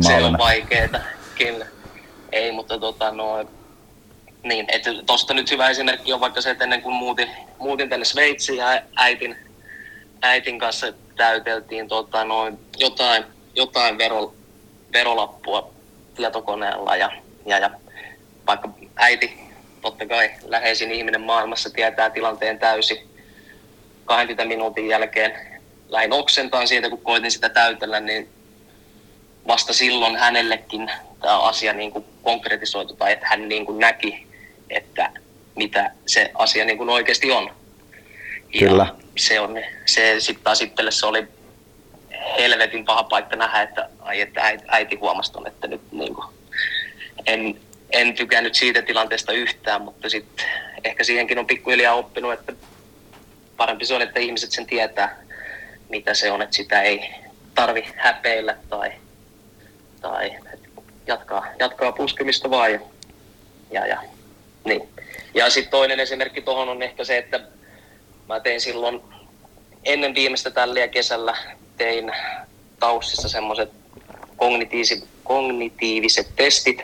se 0.00 0.14
on 0.24 0.38
vaikeeta. 0.38 1.00
Kyllä. 1.38 1.66
Ei, 2.32 2.52
mutta 2.52 2.78
tota, 2.78 3.10
no, 3.10 3.44
niin, 4.42 4.66
että 4.68 4.90
tosta 5.06 5.34
nyt 5.34 5.50
hyvä 5.50 5.70
esimerkki 5.70 6.12
on 6.12 6.20
vaikka 6.20 6.40
se, 6.40 6.50
että 6.50 6.64
ennen 6.64 6.82
kuin 6.82 6.94
muutin, 6.94 7.28
muutin 7.58 7.88
tänne 7.88 8.04
Sveitsiin 8.04 8.58
ja 8.58 8.82
äitin, 8.96 9.36
äitin 10.22 10.58
kanssa 10.58 10.92
täyteltiin 11.16 11.88
tota, 11.88 12.24
noin, 12.24 12.58
jotain, 12.78 13.24
jotain 13.54 13.98
vero, 13.98 14.34
verolappua 14.92 15.79
tietokoneella 16.14 16.96
ja, 16.96 17.10
ja, 17.46 17.58
ja 17.58 17.70
vaikka 18.46 18.68
äiti 18.96 19.40
totta 19.80 20.06
kai 20.06 20.30
läheisin 20.44 20.92
ihminen 20.92 21.20
maailmassa 21.20 21.70
tietää 21.70 22.10
tilanteen 22.10 22.58
täysin 22.58 23.10
20 24.04 24.44
minuutin 24.44 24.88
jälkeen 24.88 25.60
lähin 25.88 26.12
oksentaan 26.12 26.68
siitä, 26.68 26.90
kun 26.90 27.02
koitin 27.02 27.30
sitä 27.30 27.48
täytellä, 27.48 28.00
niin 28.00 28.28
vasta 29.46 29.72
silloin 29.72 30.16
hänellekin 30.16 30.90
tämä 31.20 31.40
asia 31.40 31.72
niin 31.72 31.90
kuin 31.90 32.04
konkretisoitu 32.22 32.94
tai 32.94 33.12
että 33.12 33.26
hän 33.28 33.48
niin 33.48 33.66
kuin 33.66 33.78
näki, 33.78 34.26
että 34.70 35.10
mitä 35.56 35.90
se 36.06 36.30
asia 36.34 36.64
niin 36.64 36.78
kuin 36.78 36.90
oikeasti 36.90 37.32
on. 37.32 37.50
Kyllä. 38.58 38.86
Ja 38.88 38.94
se 39.18 39.40
on, 39.40 39.58
se 39.86 40.16
sitten 40.18 40.44
taas 40.44 40.62
itselle 40.62 40.90
se 40.90 41.06
oli 41.06 41.28
helvetin 42.38 42.84
paha 42.84 43.02
paikka 43.02 43.36
nähdä, 43.36 43.62
että, 43.62 43.88
ai, 44.00 44.20
että 44.20 44.40
äiti, 44.40 44.64
äiti 44.68 44.96
huomasi 44.96 45.32
ton, 45.32 45.46
että 45.46 45.66
nyt 45.66 45.92
niin 45.92 46.14
kuin, 46.14 46.26
en, 47.26 47.60
en 47.90 48.14
tykännyt 48.14 48.54
siitä 48.54 48.82
tilanteesta 48.82 49.32
yhtään, 49.32 49.82
mutta 49.82 50.08
sitten 50.08 50.46
ehkä 50.84 51.04
siihenkin 51.04 51.38
on 51.38 51.46
pikkuhiljaa 51.46 51.94
oppinut, 51.94 52.32
että 52.32 52.52
parempi 53.56 53.84
se 53.84 53.94
on, 53.94 54.02
että 54.02 54.20
ihmiset 54.20 54.52
sen 54.52 54.66
tietää, 54.66 55.16
mitä 55.88 56.14
se 56.14 56.32
on, 56.32 56.42
että 56.42 56.56
sitä 56.56 56.82
ei 56.82 57.14
tarvi 57.54 57.88
häpeillä 57.96 58.56
tai, 58.68 58.92
tai 60.00 60.36
jatkaa, 61.06 61.46
jatkaa 61.58 61.92
puskemista 61.92 62.50
vaan. 62.50 62.72
Ja, 62.72 62.80
ja, 63.70 63.86
ja, 63.86 64.02
niin. 64.64 64.88
ja 65.34 65.50
sitten 65.50 65.70
toinen 65.70 66.00
esimerkki 66.00 66.42
tuohon 66.42 66.68
on 66.68 66.82
ehkä 66.82 67.04
se, 67.04 67.18
että 67.18 67.40
mä 68.28 68.40
tein 68.40 68.60
silloin 68.60 69.02
ennen 69.84 70.14
viimeistä 70.14 70.50
tälliä 70.50 70.88
kesällä 70.88 71.36
tein 71.80 72.12
Taussissa 72.80 73.28
semmoiset 73.28 73.70
kognitiiviset, 74.36 75.04
kognitiiviset 75.24 76.26
testit, 76.36 76.82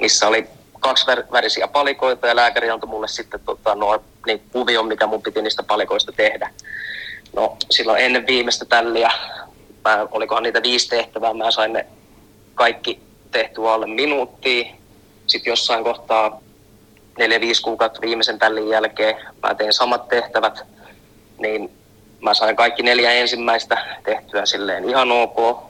missä 0.00 0.28
oli 0.28 0.46
kaksi 0.80 1.06
värisiä 1.32 1.68
palikoita 1.68 2.26
ja 2.26 2.36
lääkäri 2.36 2.70
antoi 2.70 2.88
mulle 2.88 3.08
sitten 3.08 3.40
tota, 3.40 3.74
no, 3.74 4.02
niin 4.26 4.42
kuvion, 4.52 4.86
mikä 4.86 5.06
mun 5.06 5.22
piti 5.22 5.42
niistä 5.42 5.62
palikoista 5.62 6.12
tehdä. 6.12 6.50
No 7.36 7.56
silloin 7.70 8.04
ennen 8.04 8.26
viimeistä 8.26 8.64
tälliä, 8.64 9.10
mä, 9.84 10.06
olikohan 10.10 10.42
niitä 10.42 10.62
viisi 10.62 10.88
tehtävää, 10.88 11.34
mä 11.34 11.50
sain 11.50 11.72
ne 11.72 11.86
kaikki 12.54 13.00
tehtyä 13.30 13.72
alle 13.72 13.86
minuuttia. 13.86 14.64
Sitten 15.26 15.50
jossain 15.50 15.84
kohtaa 15.84 16.40
neljä 17.18 17.40
5 17.40 17.62
kuukautta 17.62 18.00
viimeisen 18.00 18.38
tällin 18.38 18.68
jälkeen 18.68 19.16
mä 19.42 19.54
tein 19.54 19.72
samat 19.72 20.08
tehtävät, 20.08 20.62
niin 21.38 21.83
mä 22.24 22.34
sain 22.34 22.56
kaikki 22.56 22.82
neljä 22.82 23.12
ensimmäistä 23.12 23.98
tehtyä 24.04 24.46
silleen 24.46 24.90
ihan 24.90 25.12
ok, 25.12 25.64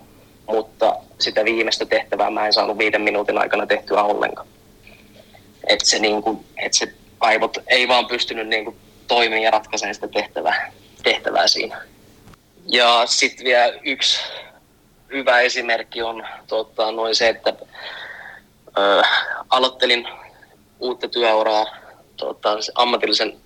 mutta 0.46 0.96
sitä 1.20 1.44
viimeistä 1.44 1.86
tehtävää 1.86 2.30
mä 2.30 2.46
en 2.46 2.52
saanut 2.52 2.78
viiden 2.78 3.02
minuutin 3.02 3.38
aikana 3.38 3.66
tehtyä 3.66 4.02
ollenkaan. 4.02 4.46
Että 5.66 5.88
se, 5.88 5.98
niin 5.98 6.22
kuin, 6.22 6.44
et 6.56 6.74
se 6.74 6.92
aivot 7.20 7.58
ei 7.66 7.88
vaan 7.88 8.06
pystynyt 8.06 8.48
niin 8.48 8.64
kuin, 8.64 8.76
toimimaan 9.08 9.42
ja 9.42 9.50
ratkaisemaan 9.50 9.94
sitä 9.94 10.08
tehtävää, 10.08 10.72
tehtävää 11.02 11.48
siinä. 11.48 11.82
Ja 12.66 13.02
sitten 13.06 13.44
vielä 13.44 13.72
yksi 13.84 14.20
hyvä 15.12 15.40
esimerkki 15.40 16.02
on 16.02 16.26
tota, 16.46 16.92
noin 16.92 17.14
se, 17.14 17.28
että 17.28 17.52
ö, 18.78 19.02
aloittelin 19.50 20.08
uutta 20.80 21.08
työuraa 21.08 21.66
tota, 22.16 22.56
ammatillisen 22.74 23.43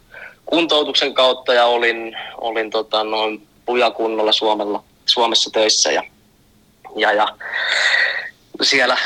kuntoutuksen 0.51 1.15
kautta 1.15 1.55
ja 1.55 1.67
olin, 1.67 2.17
olin 2.41 2.71
tota, 2.71 3.05
noin 3.05 3.47
pujakunnolla 3.67 4.33
Suomella, 4.33 4.85
Suomessa 5.07 5.51
töissä 5.51 5.93
ja, 5.93 6.03
ja, 6.97 7.13
ja 7.13 7.29
siellä 8.63 8.97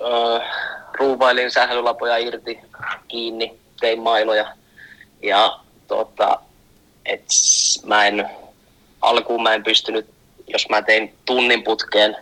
ö, 0.00 0.40
ruuvailin 0.98 1.50
sählylapoja 1.50 2.16
irti 2.16 2.58
kiinni, 3.08 3.54
tein 3.80 4.00
mailoja 4.00 4.46
ja 5.22 5.58
tota, 5.88 6.38
et 7.06 7.24
mä 7.86 8.06
en, 8.06 8.30
alkuun 9.00 9.42
mä 9.42 9.54
en 9.54 9.64
pystynyt, 9.64 10.06
jos 10.46 10.68
mä 10.68 10.82
tein 10.82 11.14
tunnin 11.24 11.64
putkeen, 11.64 12.16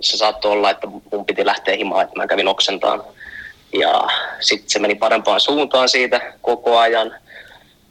se 0.00 0.16
saattoi 0.16 0.52
olla, 0.52 0.70
että 0.70 0.86
mun 0.86 1.26
piti 1.26 1.46
lähteä 1.46 1.76
himaan, 1.76 2.04
että 2.04 2.16
mä 2.16 2.26
kävin 2.26 2.48
oksentaan. 2.48 3.02
Ja 3.72 4.08
sitten 4.40 4.70
se 4.70 4.78
meni 4.78 4.94
parempaan 4.94 5.40
suuntaan 5.40 5.88
siitä 5.88 6.32
koko 6.40 6.78
ajan. 6.78 7.14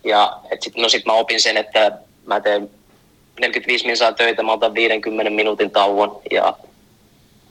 Ja 0.05 0.39
sitten 0.59 0.81
no 0.81 0.89
sit 0.89 1.05
mä 1.05 1.13
opin 1.13 1.41
sen, 1.41 1.57
että 1.57 1.91
mä 2.25 2.39
teen 2.39 2.69
45 3.39 3.85
minuuttia 3.85 4.11
töitä, 4.11 4.43
mä 4.43 4.53
otan 4.53 4.73
50 4.73 5.29
minuutin 5.29 5.71
tauon 5.71 6.21
ja 6.31 6.53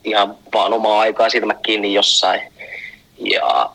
ihan 0.05 0.37
vaan 0.55 0.73
omaa 0.73 1.01
aikaa 1.01 1.31
silmä 1.31 1.55
kiinni 1.55 1.95
jossain. 1.95 2.41
Ja 3.19 3.71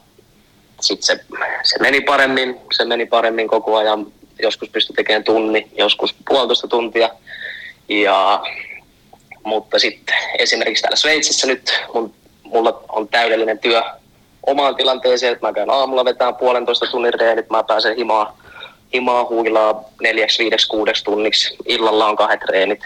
sitten 0.81 1.05
se, 1.17 1.25
se, 1.63 1.79
meni 1.79 2.01
paremmin, 2.01 2.59
se 2.77 2.85
meni 2.85 3.05
paremmin 3.05 3.47
koko 3.47 3.77
ajan. 3.77 4.07
Joskus 4.41 4.69
pystyi 4.69 4.95
tekemään 4.95 5.23
tunni, 5.23 5.67
joskus 5.77 6.15
puolitoista 6.27 6.67
tuntia. 6.67 7.09
Ja, 7.89 8.43
mutta 9.43 9.79
sitten 9.79 10.15
esimerkiksi 10.39 10.81
täällä 10.81 10.95
Sveitsissä 10.95 11.47
nyt 11.47 11.81
mun, 11.93 12.13
mulla 12.43 12.83
on 12.89 13.07
täydellinen 13.07 13.59
työ 13.59 13.83
omaan 14.43 14.75
tilanteeseen, 14.75 15.33
että 15.33 15.47
mä 15.47 15.53
käyn 15.53 15.69
aamulla 15.69 16.05
vetään 16.05 16.35
puolentoista 16.35 16.85
tunnin 16.91 17.13
reenit, 17.13 17.49
mä 17.49 17.63
pääsen 17.63 17.95
himaa, 17.95 18.37
himaa 18.93 19.25
huilaa 19.29 19.83
neljäksi, 20.01 20.43
viideksi, 20.43 20.67
kuudeksi 20.67 21.03
tunniksi. 21.03 21.55
Illalla 21.65 22.07
on 22.07 22.15
kahdet 22.15 22.43
reenit. 22.43 22.79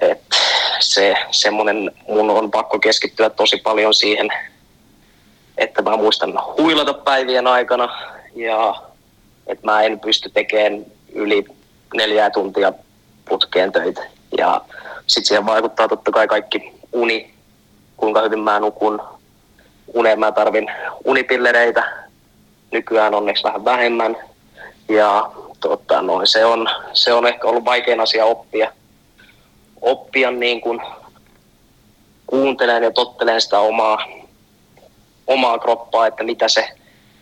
Et 0.00 0.20
se 0.80 1.14
semmonen, 1.30 1.90
mun 2.08 2.30
on 2.30 2.50
pakko 2.50 2.78
keskittyä 2.78 3.30
tosi 3.30 3.56
paljon 3.56 3.94
siihen, 3.94 4.28
että 5.58 5.82
mä 5.82 5.96
muistan 5.96 6.38
huilata 6.58 6.94
päivien 6.94 7.46
aikana 7.46 7.96
ja 8.34 8.74
että 9.46 9.66
mä 9.66 9.82
en 9.82 10.00
pysty 10.00 10.30
tekemään 10.30 10.84
yli 11.12 11.44
neljää 11.94 12.30
tuntia 12.30 12.72
putkeen 13.28 13.72
töitä. 13.72 14.02
Ja 14.38 14.60
sitten 15.06 15.24
siihen 15.28 15.46
vaikuttaa 15.46 15.88
totta 15.88 16.10
kai 16.10 16.28
kaikki 16.28 16.72
uni, 16.92 17.34
kuinka 17.96 18.20
hyvin 18.20 18.40
mä 18.40 18.60
nukun. 18.60 19.02
Uneen 19.94 20.20
mä 20.20 20.32
tarvin 20.32 20.70
unipillereitä, 21.04 21.92
nykyään 22.70 23.14
onneksi 23.14 23.44
vähän 23.44 23.64
vähemmän. 23.64 24.16
Ja 24.88 25.30
tota, 25.60 26.02
noin, 26.02 26.26
se, 26.26 26.44
on, 26.44 26.68
se 26.92 27.12
on 27.12 27.26
ehkä 27.26 27.48
ollut 27.48 27.64
vaikein 27.64 28.00
asia 28.00 28.24
oppia. 28.24 28.72
Oppia 29.80 30.30
niin 30.30 30.60
kuin 30.60 30.80
kuuntelen 32.26 32.82
ja 32.82 32.90
tottelen 32.90 33.40
sitä 33.40 33.58
omaa, 33.58 33.98
omaa 35.26 35.58
kroppaa, 35.58 36.06
että 36.06 36.24
mitä 36.24 36.48
se 36.48 36.68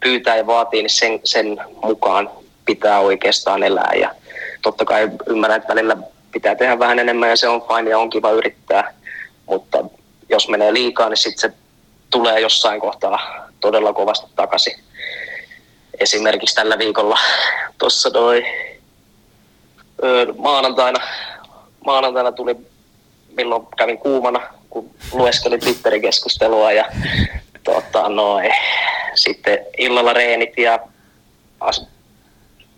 pyytää 0.01 0.37
ja 0.37 0.47
vaatii, 0.47 0.83
niin 0.83 0.91
sen, 0.91 1.21
sen 1.25 1.61
mukaan 1.83 2.31
pitää 2.65 3.01
oikeastaan 3.01 3.63
elää. 3.63 3.93
Ja 4.01 4.15
totta 4.63 4.85
kai 4.85 5.11
ymmärrän, 5.27 5.57
että 5.57 5.75
välillä 5.75 5.97
pitää 6.33 6.55
tehdä 6.55 6.79
vähän 6.79 6.99
enemmän 6.99 7.29
ja 7.31 7.37
se 7.37 7.49
on 7.49 7.63
fine 7.63 7.91
ja 7.91 7.99
on 7.99 8.11
kiva 8.11 8.31
yrittää, 8.31 8.95
mutta 9.47 9.85
jos 10.29 10.49
menee 10.49 10.73
liikaa, 10.73 11.09
niin 11.09 11.17
sitten 11.17 11.51
se 11.51 11.57
tulee 12.11 12.41
jossain 12.41 12.81
kohtaa 12.81 13.49
todella 13.61 13.93
kovasti 13.93 14.27
takaisin. 14.37 14.86
Esimerkiksi 16.01 16.55
tällä 16.55 16.79
viikolla 16.79 17.19
tuossa 17.79 18.11
noin 18.11 18.45
maanantaina, 20.39 21.01
maanantaina 21.87 22.33
tuli, 22.33 22.57
milloin 23.37 23.67
kävin 23.77 23.99
kuumana, 23.99 24.41
kun 24.71 24.91
lueskelin 25.13 25.61
Twitterin 25.61 26.03
keskustelua 26.03 26.73
ja 26.73 26.85
tota, 27.65 28.09
noin, 28.09 28.51
sitten 29.15 29.59
illalla 29.79 30.13
reenit 30.13 30.59
ja 30.59 30.79
as, 31.61 31.87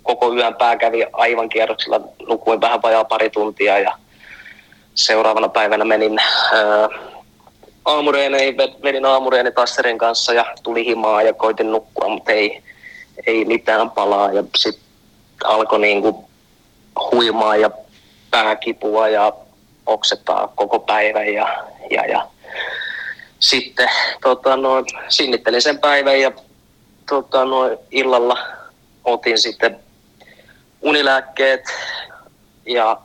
koko 0.02 0.34
yön 0.34 0.54
pää 0.54 0.76
kävi 0.76 1.06
aivan 1.12 1.48
kierroksilla, 1.48 2.00
nukuin 2.28 2.60
vähän 2.60 2.82
vajaa 2.82 3.04
pari 3.04 3.30
tuntia 3.30 3.78
ja 3.78 3.98
seuraavana 4.94 5.48
päivänä 5.48 5.84
menin 5.84 6.18
ää, 6.18 6.88
aamureeneihin, 7.84 8.56
vedin 8.82 9.04
aamureeni 9.04 9.52
Tasserin 9.52 9.98
kanssa 9.98 10.32
ja 10.32 10.44
tuli 10.62 10.86
himaa 10.86 11.22
ja 11.22 11.32
koitin 11.32 11.72
nukkua, 11.72 12.08
mutta 12.08 12.32
ei, 12.32 12.62
ei 13.26 13.44
mitään 13.44 13.90
palaa 13.90 14.32
ja 14.32 14.44
sitten 14.56 14.84
alkoi 15.44 15.78
niinku 15.78 16.28
huimaa 17.12 17.56
ja 17.56 17.70
pääkipua 18.30 19.08
ja 19.08 19.32
oksettaa 19.86 20.52
koko 20.54 20.78
päivän 20.78 21.34
ja, 21.34 21.64
ja, 21.90 22.06
ja 22.06 22.26
sitten 23.38 23.88
tota, 24.22 24.56
no, 24.56 24.84
sinnittelin 25.08 25.62
sen 25.62 25.78
päivän 25.78 26.20
ja 26.20 26.32
tota, 27.08 27.44
no, 27.44 27.78
illalla 27.90 28.38
otin 29.04 29.38
sitten 29.38 29.80
unilääkkeet 30.82 31.64
ja 32.66 32.98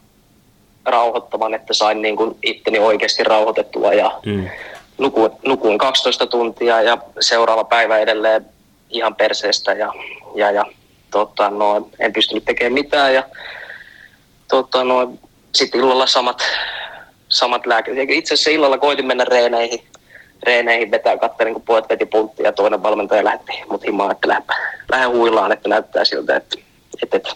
rauhoittavan, 0.85 1.53
että 1.53 1.73
sain 1.73 2.01
niin 2.01 2.15
kuin 2.15 2.37
itteni 2.43 2.79
oikeasti 2.79 3.23
rauhoitettua 3.23 3.93
ja 3.93 4.19
mm. 4.25 4.49
nukuin, 4.97 5.31
nukuin 5.45 5.77
12 5.77 6.27
tuntia 6.27 6.81
ja 6.81 6.97
seuraava 7.19 7.63
päivä 7.63 7.97
edelleen 7.97 8.45
ihan 8.93 9.15
perseestä 9.15 9.73
ja, 9.73 9.93
ja, 10.35 10.51
ja 10.51 10.65
tota, 11.11 11.49
no, 11.49 11.89
en 11.99 12.13
pystynyt 12.13 12.45
tekemään 12.45 12.73
mitään 12.73 13.13
ja 13.13 13.23
tota, 14.47 14.83
no, 14.83 15.13
sitten 15.55 15.81
illalla 15.81 16.07
samat, 16.07 16.41
samat 17.29 17.65
lääkkeet. 17.65 18.09
Itse 18.09 18.33
asiassa 18.33 18.51
illalla 18.51 18.77
koitin 18.77 19.07
mennä 19.07 19.25
reeneihin, 19.25 19.83
reeneihin 20.43 20.91
vetää, 20.91 21.17
katselin 21.17 21.53
kun 21.53 21.61
pojat 21.61 21.89
veti 21.89 22.05
punttia 22.05 22.45
ja 22.45 22.51
toinen 22.51 22.83
valmentaja 22.83 23.23
lähti 23.23 23.51
mut 23.69 23.83
himaan, 23.83 24.11
että 24.11 24.27
lähde, 24.27 24.43
lähde 24.91 25.05
huilaan, 25.05 25.51
että 25.51 25.69
näyttää 25.69 26.05
siltä, 26.05 26.35
että, 26.35 26.57
että, 27.03 27.17
että 27.17 27.29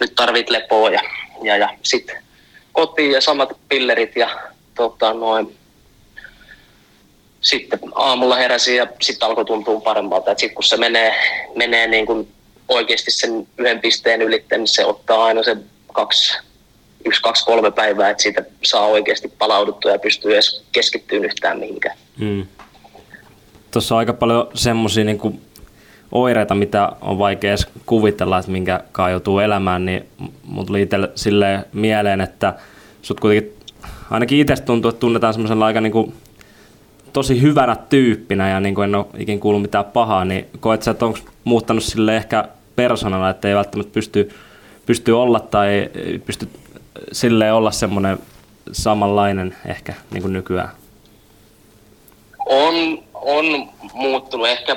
nyt 0.00 0.12
tarvit 0.16 0.50
lepoa 0.50 0.90
ja, 0.90 1.00
ja, 1.42 1.56
ja 1.56 1.68
sitten 1.82 2.22
kotiin 2.72 3.12
ja 3.12 3.20
samat 3.20 3.56
pillerit 3.68 4.16
ja 4.16 4.30
tota, 4.74 5.12
noin, 5.12 5.56
sitten 7.40 7.80
aamulla 7.94 8.36
heräsin 8.36 8.76
ja 8.76 8.86
sitten 9.00 9.28
alkoi 9.28 9.44
tuntua 9.44 9.80
paremmalta. 9.80 10.30
Sitten 10.30 10.54
kun 10.54 10.64
se 10.64 10.76
menee, 10.76 11.14
menee 11.56 11.86
niin 11.86 12.06
kuin 12.06 12.28
oikeasti 12.68 13.10
sen 13.10 13.46
yhden 13.58 13.80
pisteen 13.80 14.22
ylitte, 14.22 14.58
niin 14.58 14.68
se 14.68 14.84
ottaa 14.84 15.24
aina 15.24 15.42
se 15.42 15.56
kaksi, 15.92 16.38
yksi, 17.04 17.22
kaksi, 17.22 17.44
kolme 17.44 17.70
päivää, 17.70 18.10
että 18.10 18.22
siitä 18.22 18.44
saa 18.64 18.86
oikeasti 18.86 19.28
palauduttua 19.28 19.90
ja 19.90 19.98
pystyy 19.98 20.32
edes 20.32 20.64
keskittymään 20.72 21.24
yhtään 21.24 21.58
mihinkään. 21.58 21.96
Hmm. 22.18 22.46
Tuossa 23.70 23.94
on 23.94 23.98
aika 23.98 24.12
paljon 24.12 24.50
semmoisia 24.54 25.04
niin 25.04 25.40
oireita, 26.12 26.54
mitä 26.54 26.92
on 27.00 27.18
vaikea 27.18 27.50
edes 27.50 27.66
kuvitella, 27.86 28.38
että 28.38 28.50
minkä 28.50 28.80
joutuu 29.10 29.38
elämään, 29.38 29.86
niin 29.86 30.06
mut 30.42 30.66
tuli 30.66 30.82
itselle 30.82 31.64
mieleen, 31.72 32.20
että 32.20 32.54
sut 33.02 33.20
kuitenkin 33.20 33.60
ainakin 34.10 34.38
itse 34.38 34.56
tuntuu, 34.56 34.88
että 34.88 35.00
tunnetaan 35.00 35.34
semmoisella 35.34 35.66
aika 35.66 35.80
niin 35.80 35.92
kuin 35.92 36.14
tosi 37.12 37.42
hyvänä 37.42 37.76
tyyppinä 37.76 38.50
ja 38.50 38.60
niin 38.60 38.74
kuin 38.74 38.84
en 38.84 38.94
ole 38.94 39.06
ikin 39.18 39.40
kuullut 39.40 39.62
mitään 39.62 39.84
pahaa, 39.84 40.24
niin 40.24 40.48
koet 40.60 40.82
sä, 40.82 40.90
että 40.90 41.06
onko 41.06 41.18
muuttanut 41.44 41.84
sille 41.84 42.16
ehkä 42.16 42.44
persoonalla, 42.76 43.30
että 43.30 43.48
ei 43.48 43.54
välttämättä 43.54 43.92
pysty, 43.92 44.30
pysty 44.86 45.12
olla 45.12 45.40
tai 45.40 45.90
pysty 46.26 46.48
sille 47.12 47.52
olla 47.52 47.70
semmoinen 47.70 48.18
samanlainen 48.72 49.56
ehkä 49.66 49.94
niin 50.10 50.22
kuin 50.22 50.32
nykyään? 50.32 50.70
On, 52.46 53.04
on 53.14 53.68
muuttunut. 53.92 54.48
Ehkä, 54.48 54.76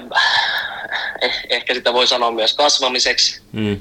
eh, 1.21 1.43
ehkä 1.49 1.73
sitä 1.73 1.93
voi 1.93 2.07
sanoa 2.07 2.31
myös 2.31 2.53
kasvamiseksi, 2.53 3.41
mm. 3.51 3.79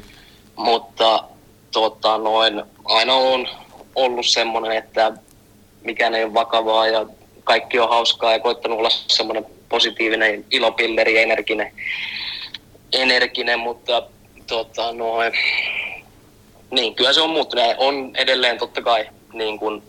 mutta 0.57 1.25
tota, 1.73 2.19
noin, 2.19 2.63
aina 2.85 3.15
on 3.15 3.49
ollut 3.95 4.27
semmoinen, 4.27 4.73
että 4.73 5.13
mikään 5.85 6.15
ei 6.15 6.25
ole 6.25 6.35
vakavaa 6.35 6.87
ja 6.87 7.07
kaikki 7.45 7.79
on 7.79 7.89
hauskaa 7.89 8.33
ja 8.33 8.41
koittanut 8.41 8.79
olla 8.79 8.91
semmoinen 8.91 9.47
positiivinen 9.69 10.45
ilopilleri, 10.51 11.19
energinen, 11.19 11.73
energinen 12.93 13.59
mutta 13.59 14.03
tota, 14.47 14.93
noin, 14.93 15.33
niin, 16.71 16.95
kyllä 16.95 17.13
se 17.13 17.21
on 17.21 17.31
muuttunut. 17.31 17.65
On 17.79 18.13
edelleen 18.17 18.59
totta 18.59 18.83
kai 18.83 19.09
niin 19.33 19.59
kuin, 19.59 19.83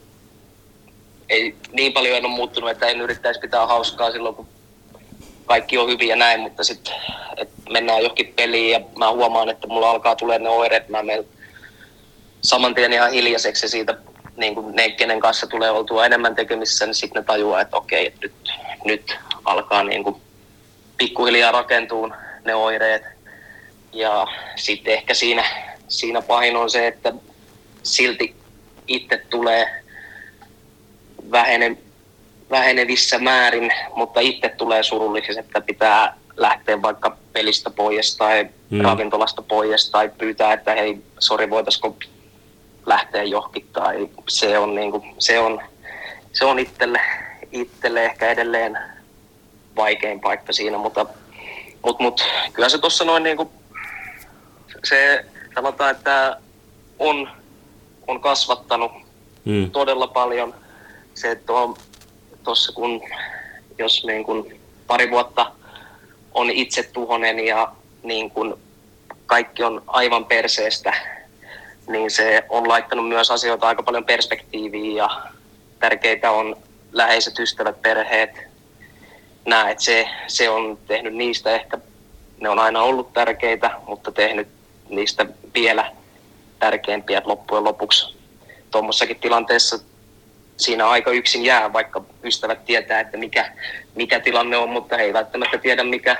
ei 1.30 1.56
niin 1.72 1.94
paljon 1.94 2.18
en 2.18 2.26
ole 2.26 2.36
muuttunut, 2.36 2.70
että 2.70 2.88
en 2.88 3.02
yrittäisi 3.02 3.40
pitää 3.40 3.68
hauskaa 3.68 4.12
silloin, 4.12 4.36
kun 4.36 4.48
kaikki 5.46 5.78
on 5.78 5.90
hyviä 5.90 6.10
ja 6.10 6.16
näin, 6.16 6.40
mutta 6.40 6.64
sitten 6.64 6.94
mennään 7.70 8.02
johonkin 8.02 8.34
peliin 8.36 8.72
ja 8.72 8.82
mä 8.98 9.12
huomaan, 9.12 9.50
että 9.50 9.68
mulla 9.68 9.90
alkaa 9.90 10.16
tulee 10.16 10.40
ne 10.40 10.50
oireet, 10.50 10.90
mä 10.90 11.04
menen 11.04 11.26
saman 12.42 12.76
tien 12.76 12.94
ihan 12.94 13.12
hiljaiseksi 13.12 13.66
ja 13.66 13.70
siitä 13.70 13.96
niin 14.38 14.56
kuin 14.56 14.76
ne, 14.76 14.90
kenen 14.90 15.20
kanssa 15.20 15.48
tulee 15.48 15.72
oltua 15.72 16.06
enemmän 16.06 16.36
tekemissä, 16.36 16.86
niin 16.86 16.96
sitten 16.96 17.22
ne 17.22 17.26
tajuaa, 17.26 17.62
että 17.62 17.78
okei, 17.78 18.08
että 18.08 18.20
nyt, 18.22 18.34
nyt 18.86 19.18
alkaa 19.46 19.84
niin 19.84 20.04
kuin 20.04 20.16
pikkuhiljaa 20.98 21.52
rakentua 21.52 22.16
ne 22.46 22.56
oireet. 22.56 23.04
Ja 23.94 24.28
sitten 24.56 24.94
ehkä 24.94 25.14
siinä, 25.14 25.46
siinä 25.88 26.22
pahin 26.22 26.56
on 26.56 26.70
se, 26.70 26.88
että 26.88 27.14
silti 27.84 28.36
itse 28.88 29.22
tulee 29.30 29.84
vähene, 31.32 31.78
vähenevissä 32.50 33.20
määrin, 33.20 33.72
mutta 33.96 34.20
itse 34.20 34.50
tulee 34.50 34.84
surulliseksi, 34.84 35.40
että 35.40 35.62
pitää 35.62 36.18
lähteä 36.38 36.82
vaikka 36.82 37.18
pelistä 37.34 37.70
pois 37.70 38.18
tai 38.18 38.50
mm. 38.70 38.82
ravintolasta 38.82 39.42
pois 39.42 39.90
tai 39.90 40.12
pyytää, 40.18 40.54
että 40.54 40.76
hei, 40.76 40.98
sori, 41.20 41.50
voitaisiko 41.50 41.98
lähteä 42.86 43.24
johonkin 43.24 43.68
tai 43.74 44.10
se 44.28 44.58
on, 44.58 44.76
niin 44.76 44.92
kuin, 44.92 45.04
se 45.20 45.40
on, 45.40 45.62
se 46.34 46.46
on 46.46 46.60
itselle, 46.60 47.00
itselle 47.52 48.06
ehkä 48.06 48.32
edelleen 48.32 48.78
vaikein 49.76 50.20
paikka 50.20 50.54
siinä, 50.54 50.78
mutta 50.78 51.06
mut, 51.86 52.00
mut, 52.00 52.26
kyllä 52.54 52.70
se 52.70 52.78
tuossa 52.78 53.06
noin 53.06 53.24
niin 53.24 53.38
kuin, 53.38 53.50
se 54.84 55.26
sanotaan, 55.56 55.92
että 55.92 56.38
on, 57.00 57.30
on 58.08 58.22
kasvattanut 58.22 58.92
mm. 59.46 59.72
todella 59.72 60.08
paljon. 60.08 60.54
Se, 61.14 61.32
että 61.32 61.54
on 61.54 61.76
tuossa 62.44 62.72
kun, 62.72 63.02
jos 63.78 64.06
niin 64.06 64.24
kuin 64.24 64.62
pari 64.88 65.12
vuotta 65.12 65.52
on 66.34 66.50
itse 66.50 66.84
tuhonen 66.84 67.40
ja 67.40 67.72
niin 68.04 68.32
kuin 68.32 68.54
kaikki 69.26 69.64
on 69.64 69.84
aivan 69.88 70.26
perseestä, 70.26 70.94
niin 71.88 72.12
se 72.12 72.44
on 72.50 72.68
laittanut 72.68 73.08
myös 73.08 73.32
asioita 73.32 73.68
aika 73.68 73.84
paljon 73.84 74.06
perspektiiviin 74.06 74.96
ja 74.96 75.10
tärkeitä 75.80 76.32
on 76.32 76.56
läheiset 76.92 77.40
ystävät, 77.40 77.82
perheet. 77.82 78.30
Nämä, 79.46 79.70
että 79.70 79.84
se, 79.84 80.10
se 80.28 80.50
on 80.50 80.78
tehnyt 80.88 81.14
niistä 81.14 81.52
ehkä, 81.52 81.78
ne 82.40 82.50
on 82.50 82.60
aina 82.60 82.82
ollut 82.82 83.14
tärkeitä, 83.14 83.72
mutta 83.88 84.12
tehnyt 84.12 84.48
niistä 84.90 85.26
vielä 85.54 85.92
tärkeimpiä 86.60 87.22
loppujen 87.26 87.64
lopuksi. 87.64 88.18
Tuommoissakin 88.72 89.20
tilanteessa 89.20 89.80
siinä 90.58 90.88
aika 90.88 91.12
yksin 91.12 91.46
jää, 91.46 91.74
vaikka 91.74 92.04
ystävät 92.24 92.66
tietää, 92.66 93.00
että 93.00 93.18
mikä, 93.18 93.52
mikä 93.96 94.20
tilanne 94.20 94.58
on, 94.58 94.70
mutta 94.70 94.98
he 94.98 95.04
ei 95.04 95.14
välttämättä 95.14 95.58
tiedä, 95.58 95.84
mikä, 95.84 96.18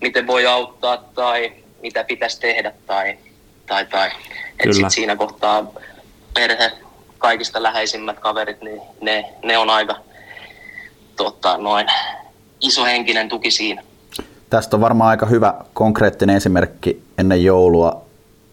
miten 0.00 0.26
voi 0.26 0.46
auttaa 0.46 0.96
tai 0.96 1.52
mitä 1.82 2.04
pitäisi 2.04 2.40
tehdä 2.40 2.72
tai, 2.86 3.18
tai, 3.70 3.86
tai. 3.86 4.10
Et 4.58 4.74
sit 4.74 4.90
siinä 4.90 5.16
kohtaa 5.16 5.66
perhe, 6.34 6.72
kaikista 7.18 7.62
läheisimmät 7.62 8.20
kaverit, 8.20 8.62
niin 8.62 8.82
ne, 9.00 9.34
ne 9.44 9.58
on 9.58 9.70
aika 9.70 9.96
tota, 11.16 11.58
noin, 11.58 11.86
iso 12.60 12.84
henkinen 12.84 13.28
tuki 13.28 13.50
siinä. 13.50 13.82
Tästä 14.50 14.76
on 14.76 14.80
varmaan 14.80 15.10
aika 15.10 15.26
hyvä 15.26 15.54
konkreettinen 15.74 16.36
esimerkki. 16.36 17.02
Ennen 17.18 17.44
joulua 17.44 18.02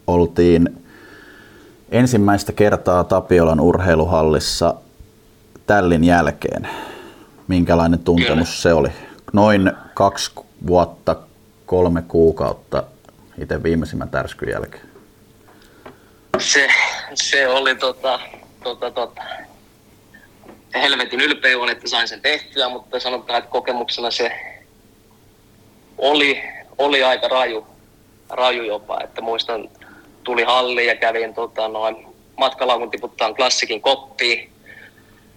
oltiin 0.07 0.83
ensimmäistä 1.91 2.51
kertaa 2.51 3.03
Tapiolan 3.03 3.59
urheiluhallissa 3.59 4.75
tällin 5.67 6.03
jälkeen. 6.03 6.69
Minkälainen 7.47 7.99
tuntemus 7.99 8.47
Kyllä. 8.47 8.61
se 8.61 8.73
oli? 8.73 8.89
Noin 9.33 9.71
kaksi 9.93 10.31
vuotta, 10.67 11.15
kolme 11.65 12.01
kuukautta 12.01 12.83
itse 13.41 13.63
viimeisimmän 13.63 14.09
tärskyn 14.09 14.49
jälkeen 14.49 14.86
se, 16.39 16.67
se 17.13 17.47
oli 17.47 17.75
tota, 17.75 18.19
tota, 18.63 18.91
tota, 18.91 19.23
helvetin 20.73 21.21
ylpeä 21.21 21.59
on, 21.59 21.69
että 21.69 21.89
sain 21.89 22.07
sen 22.07 22.21
tehtyä, 22.21 22.69
mutta 22.69 22.99
sanotaan, 22.99 23.39
että 23.39 23.51
kokemuksena 23.51 24.11
se 24.11 24.31
oli, 25.97 26.43
oli 26.77 27.03
aika 27.03 27.27
raju, 27.27 27.67
raju 28.29 28.63
jopa. 28.63 28.99
Että 29.03 29.21
muistan, 29.21 29.69
tuli 30.23 30.43
halli 30.43 30.87
ja 30.87 30.95
kävin 30.95 31.33
tota, 31.33 31.67
noin 31.67 32.07
matkalaukun 32.37 32.91
tiputtaan 32.91 33.35
klassikin 33.35 33.81
koppiin 33.81 34.51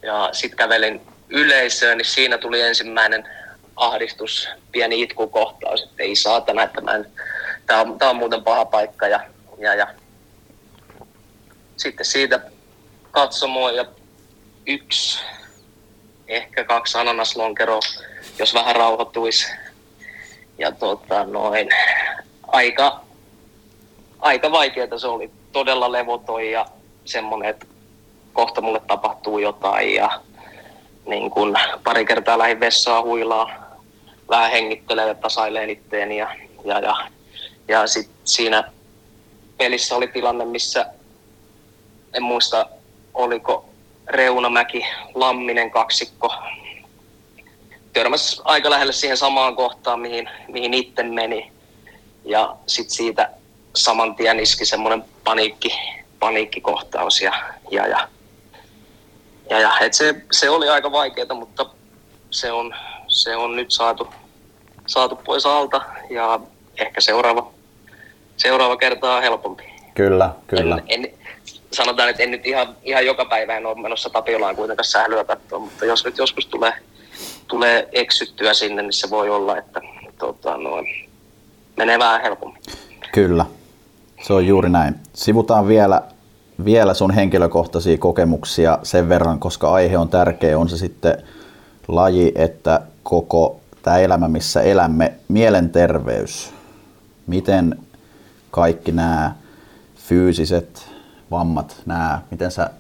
ja 0.03 0.29
sitten 0.33 0.57
kävelin 0.57 1.01
yleisöön, 1.29 1.99
niin 1.99 2.07
siinä 2.07 2.39
tuli 2.39 2.61
ensimmäinen 2.61 3.29
ahdistus, 3.77 4.49
pieni 4.73 5.03
itkukohtaus, 5.03 5.83
että 5.83 6.03
ei 6.03 6.17
saatana, 6.17 6.63
että 6.63 6.81
mä 6.81 6.95
en, 6.95 7.07
tää 7.67 7.81
on, 7.81 7.97
on 8.01 8.17
muuten 8.17 8.45
paha 8.45 8.65
paikka 8.65 9.09
ja, 9.09 9.21
ja, 9.59 9.75
ja 9.75 9.87
sitten 11.81 12.07
siitä 12.07 12.41
katsomoa 13.11 13.71
ja 13.71 13.85
yksi, 14.67 15.21
ehkä 16.29 16.65
kaksi 16.65 16.99
ananaslonkeroa, 16.99 17.81
jos 18.39 18.55
vähän 18.55 18.77
rauhoittuisi. 18.77 19.47
Ja 20.59 20.73
tota, 20.73 21.25
noin, 21.25 21.69
aika, 22.47 23.01
aika 24.19 24.53
vaikeaa 24.53 24.99
se 24.99 25.07
oli. 25.07 25.31
Todella 25.53 25.93
levoton 25.93 26.47
ja 26.47 26.67
semmoinen, 27.05 27.51
että 27.51 27.67
kohta 28.33 28.61
mulle 28.61 28.81
tapahtuu 28.87 29.39
jotain 29.39 29.95
ja 29.95 30.21
niin 31.07 31.31
kun 31.31 31.57
pari 31.85 32.05
kertaa 32.05 32.39
lähdin 32.39 32.61
vessaan 32.61 33.05
huilaa, 33.05 33.77
vähän 34.29 34.51
hengittelee 34.51 35.09
ja 35.09 35.15
tasailee 35.15 35.73
itteeni 35.73 36.19
ja, 36.19 36.37
ja, 36.65 36.79
ja, 36.81 36.97
ja 37.69 37.87
sit 37.87 38.11
siinä 38.25 38.73
pelissä 39.59 39.97
oli 39.97 40.09
tilanne, 40.09 40.45
missä 40.45 40.87
en 42.15 42.23
muista 42.23 42.67
oliko 43.15 43.65
Reunamäki, 44.09 44.87
Lamminen 45.15 45.71
kaksikko. 45.71 46.35
Törmäs 47.93 48.43
aika 48.45 48.71
lähelle 48.71 48.93
siihen 48.93 49.17
samaan 49.17 49.57
kohtaan, 49.57 50.01
mihin, 50.01 50.31
mihin 50.49 50.75
itse 50.75 51.03
meni. 51.03 51.53
Ja 52.25 52.57
sitten 52.67 52.97
siitä 52.97 53.31
saman 53.75 54.15
tien 54.15 54.41
iski 54.41 54.65
semmoinen 54.65 55.05
paniikki, 55.25 55.71
paniikkikohtaus. 56.19 57.21
Ja, 57.21 57.33
ja, 57.71 57.87
ja, 57.87 58.09
ja, 59.51 59.61
ja 59.61 59.73
et 59.81 59.95
se, 59.95 60.15
se, 60.33 60.51
oli 60.51 60.69
aika 60.69 60.93
vaikeaa, 60.93 61.35
mutta 61.35 61.67
se 62.31 62.53
on, 62.53 62.75
se 63.09 63.37
on 63.37 63.57
nyt 63.57 63.71
saatu, 63.71 64.09
saatu 64.87 65.17
pois 65.17 65.47
alta 65.47 65.83
ja 66.11 66.41
ehkä 66.79 67.01
seuraava, 67.01 67.51
seuraava 68.37 68.77
kerta 68.77 69.15
on 69.15 69.23
helpompi. 69.23 69.65
Kyllä, 69.95 70.31
kyllä. 70.47 70.83
En, 70.89 71.05
en, 71.05 71.20
sanotaan, 71.73 72.09
että 72.09 72.23
en 72.23 72.31
nyt 72.31 72.47
ihan, 72.47 72.77
ihan 72.83 73.07
joka 73.07 73.25
päivä 73.25 73.57
en 73.57 73.67
ole 73.67 73.83
menossa 73.83 74.11
Tapiolaan 74.11 74.57
kuitenkaan 74.57 74.85
sählyä 74.85 75.25
katsoa, 75.25 75.59
mutta 75.59 75.85
jos 75.85 76.05
nyt 76.05 76.19
joskus 76.19 76.47
tulee, 76.47 76.73
tulee 77.49 77.89
eksyttyä 77.93 78.55
sinne, 78.55 78.83
niin 78.83 78.93
se 78.93 79.11
voi 79.11 79.31
olla, 79.31 79.59
että 79.59 79.81
tota, 80.19 80.57
noin, 80.57 80.87
menee 81.77 81.99
vähän 81.99 82.23
helpommin. 82.23 82.63
Kyllä, 83.13 83.47
se 84.23 84.33
on 84.33 84.47
juuri 84.47 84.69
näin. 84.71 84.95
Sivutaan 85.13 85.69
vielä, 85.69 86.03
vielä 86.65 86.95
sun 86.95 87.11
henkilökohtaisia 87.11 87.99
kokemuksia 87.99 88.79
sen 88.83 89.09
verran, 89.09 89.39
koska 89.39 89.73
aihe 89.73 89.99
on 89.99 90.09
tärkeä, 90.09 90.59
on 90.59 90.69
se 90.69 90.77
sitten 90.77 91.23
laji, 91.89 92.33
että 92.35 92.81
koko 93.03 93.61
tämä 93.83 93.99
elämä, 93.99 94.29
missä 94.29 94.63
elämme, 94.63 95.13
mielenterveys. 95.29 96.53
Miten 97.27 97.79
kaikki 98.51 98.93
nämä 98.93 99.33
fyysiset, 99.97 100.87
vammat, 101.31 101.77
nämä, 101.87 102.23
miten 102.31 102.51
sä 102.51 102.71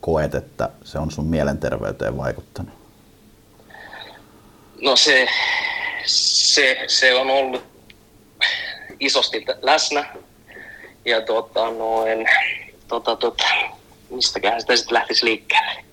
koet, 0.00 0.34
että 0.34 0.70
se 0.84 0.98
on 0.98 1.10
sun 1.10 1.26
mielenterveyteen 1.26 2.16
vaikuttanut? 2.16 2.74
No 4.82 4.96
se, 4.96 5.26
se, 6.06 6.84
se 6.86 7.14
on 7.14 7.30
ollut 7.30 7.64
isosti 9.00 9.44
läsnä. 9.62 10.14
Ja 11.04 11.20
tota, 11.20 11.70
noin, 11.70 12.26
tota, 12.88 13.16
tota, 13.16 13.44
mistäköhän 14.10 14.60
sitä 14.60 14.76
sitten 14.76 14.94
lähtisi 14.94 15.24
liikkeelle. 15.24 15.84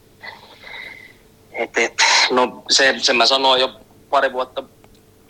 Et, 1.51 1.77
et, 1.77 1.93
no 2.31 2.63
se, 2.69 2.95
sen 2.97 3.15
mä 3.15 3.25
sanoin 3.25 3.61
jo 3.61 3.79
pari 4.09 4.33
vuotta 4.33 4.63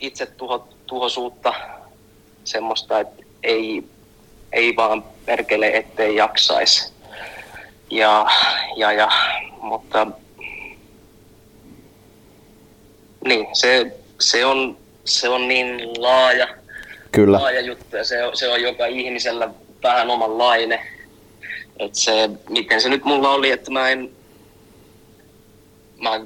itse 0.00 0.26
tuho, 0.26 0.68
tuhosuutta, 0.86 1.54
semmoista, 2.44 3.00
että 3.00 3.22
ei, 3.42 3.84
ei 4.52 4.76
vaan 4.76 5.04
perkele, 5.26 5.68
ettei 5.68 6.16
jaksaisi. 6.16 6.92
Ja, 7.90 8.26
ja, 8.76 8.92
ja, 8.92 9.08
mutta 9.60 10.06
niin, 13.24 13.46
se, 13.52 13.96
se, 14.20 14.46
on, 14.46 14.76
se 15.04 15.28
on 15.28 15.48
niin 15.48 16.02
laaja, 16.02 16.48
Kyllä. 17.12 17.40
laaja 17.40 17.60
juttu 17.60 17.96
ja 17.96 18.04
se 18.04 18.24
on, 18.24 18.36
se 18.36 18.48
on 18.48 18.62
joka 18.62 18.86
ihmisellä 18.86 19.48
vähän 19.82 20.10
omanlainen. 20.10 20.78
Et 21.78 21.94
se, 21.94 22.30
miten 22.48 22.80
se 22.80 22.88
nyt 22.88 23.04
mulla 23.04 23.30
oli, 23.30 23.50
että 23.50 23.70
mä 23.70 23.88
en, 23.88 24.10
mä 26.00 26.20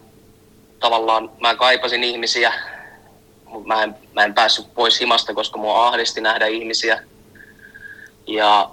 tavallaan, 0.80 1.30
mä 1.40 1.54
kaipasin 1.54 2.04
ihmisiä, 2.04 2.52
mutta 3.44 3.68
mä 3.68 3.82
en, 3.82 3.94
mä 4.12 4.24
en 4.24 4.34
päässyt 4.34 4.74
pois 4.74 5.00
himasta, 5.00 5.34
koska 5.34 5.58
mua 5.58 5.88
ahdisti 5.88 6.20
nähdä 6.20 6.46
ihmisiä. 6.46 7.02
Ja 8.26 8.70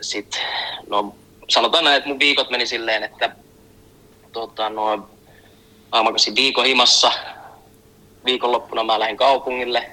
sit, 0.00 0.40
no 0.88 1.14
sanotaan 1.48 1.84
näin, 1.84 1.96
että 1.96 2.08
mun 2.08 2.18
viikot 2.18 2.50
meni 2.50 2.66
silleen, 2.66 3.02
että 3.02 3.36
tota, 4.32 4.70
no, 4.70 4.96
mä 5.92 6.02
makasin 6.02 6.34
viikon 6.36 6.64
himassa, 6.64 7.12
viikonloppuna 8.24 8.84
mä 8.84 9.00
lähdin 9.00 9.16
kaupungille, 9.16 9.86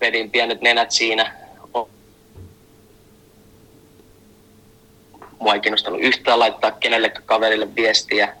vedin 0.00 0.30
pienet 0.30 0.60
nenät 0.60 0.90
siinä. 0.90 1.48
Mua 5.38 5.54
ei 5.54 5.60
kiinnostanut 5.60 6.00
yhtään 6.00 6.38
laittaa 6.38 6.70
kenellekään 6.70 7.24
kaverille 7.26 7.74
viestiä 7.74 8.36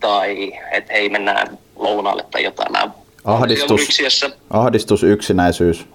tai 0.00 0.52
että 0.72 0.92
hei 0.92 1.08
mennään 1.08 1.58
lounaalle 1.76 2.24
tai 2.30 2.44
jotain. 2.44 2.92
Ahdistus, 3.24 3.80
yksiössä 3.80 4.30
ahdistus, 4.50 5.02
yksinäisyys. 5.02 5.86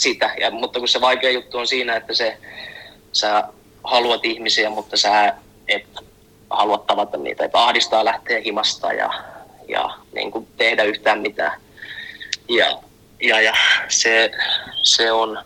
Sitä, 0.00 0.34
ja, 0.40 0.50
mutta 0.50 0.78
kun 0.78 0.88
se 0.88 1.00
vaikea 1.00 1.30
juttu 1.30 1.58
on 1.58 1.66
siinä, 1.66 1.96
että 1.96 2.14
se, 2.14 2.36
sä 3.12 3.44
haluat 3.84 4.24
ihmisiä, 4.24 4.70
mutta 4.70 4.96
sä 4.96 5.34
et 5.68 5.86
halua 6.50 6.78
tavata 6.78 7.16
niitä, 7.16 7.44
että 7.44 7.58
ahdistaa 7.58 8.04
lähteä 8.04 8.40
himasta 8.40 8.92
ja, 8.92 9.12
ja 9.68 9.98
niin 10.12 10.30
kuin 10.30 10.48
tehdä 10.56 10.82
yhtään 10.82 11.20
mitään. 11.20 11.60
Ja, 12.48 12.78
ja, 13.20 13.40
ja 13.40 13.54
se, 13.88 14.30
se, 14.82 15.12
on, 15.12 15.38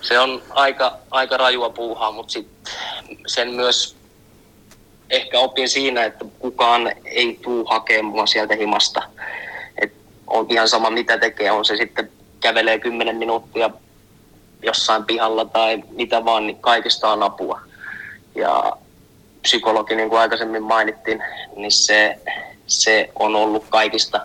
se 0.00 0.18
on 0.18 0.42
aika, 0.50 0.98
aika 1.10 1.36
rajua 1.36 1.70
puuhaa, 1.70 2.12
mutta 2.12 2.32
sit 2.32 2.48
sen 3.26 3.48
myös 3.48 3.96
ehkä 5.10 5.38
opin 5.38 5.68
siinä, 5.68 6.04
että 6.04 6.24
kukaan 6.38 6.92
ei 7.04 7.38
tuu 7.42 7.64
hakemaan 7.64 8.28
sieltä 8.28 8.54
himasta. 8.54 9.02
Et 9.82 9.92
on 10.26 10.46
ihan 10.48 10.68
sama 10.68 10.90
mitä 10.90 11.18
tekee, 11.18 11.50
on 11.50 11.64
se 11.64 11.76
sitten 11.76 12.10
kävelee 12.40 12.78
10 12.78 13.16
minuuttia 13.16 13.70
jossain 14.62 15.04
pihalla 15.04 15.44
tai 15.44 15.82
mitä 15.90 16.24
vaan, 16.24 16.46
niin 16.46 16.60
kaikista 16.60 17.12
on 17.12 17.22
apua. 17.22 17.60
Ja 18.34 18.72
psykologi, 19.42 19.96
niin 19.96 20.08
kuin 20.08 20.20
aikaisemmin 20.20 20.62
mainittiin, 20.62 21.22
niin 21.56 21.72
se, 21.72 22.18
se 22.66 23.10
on 23.14 23.36
ollut 23.36 23.64
kaikista 23.68 24.20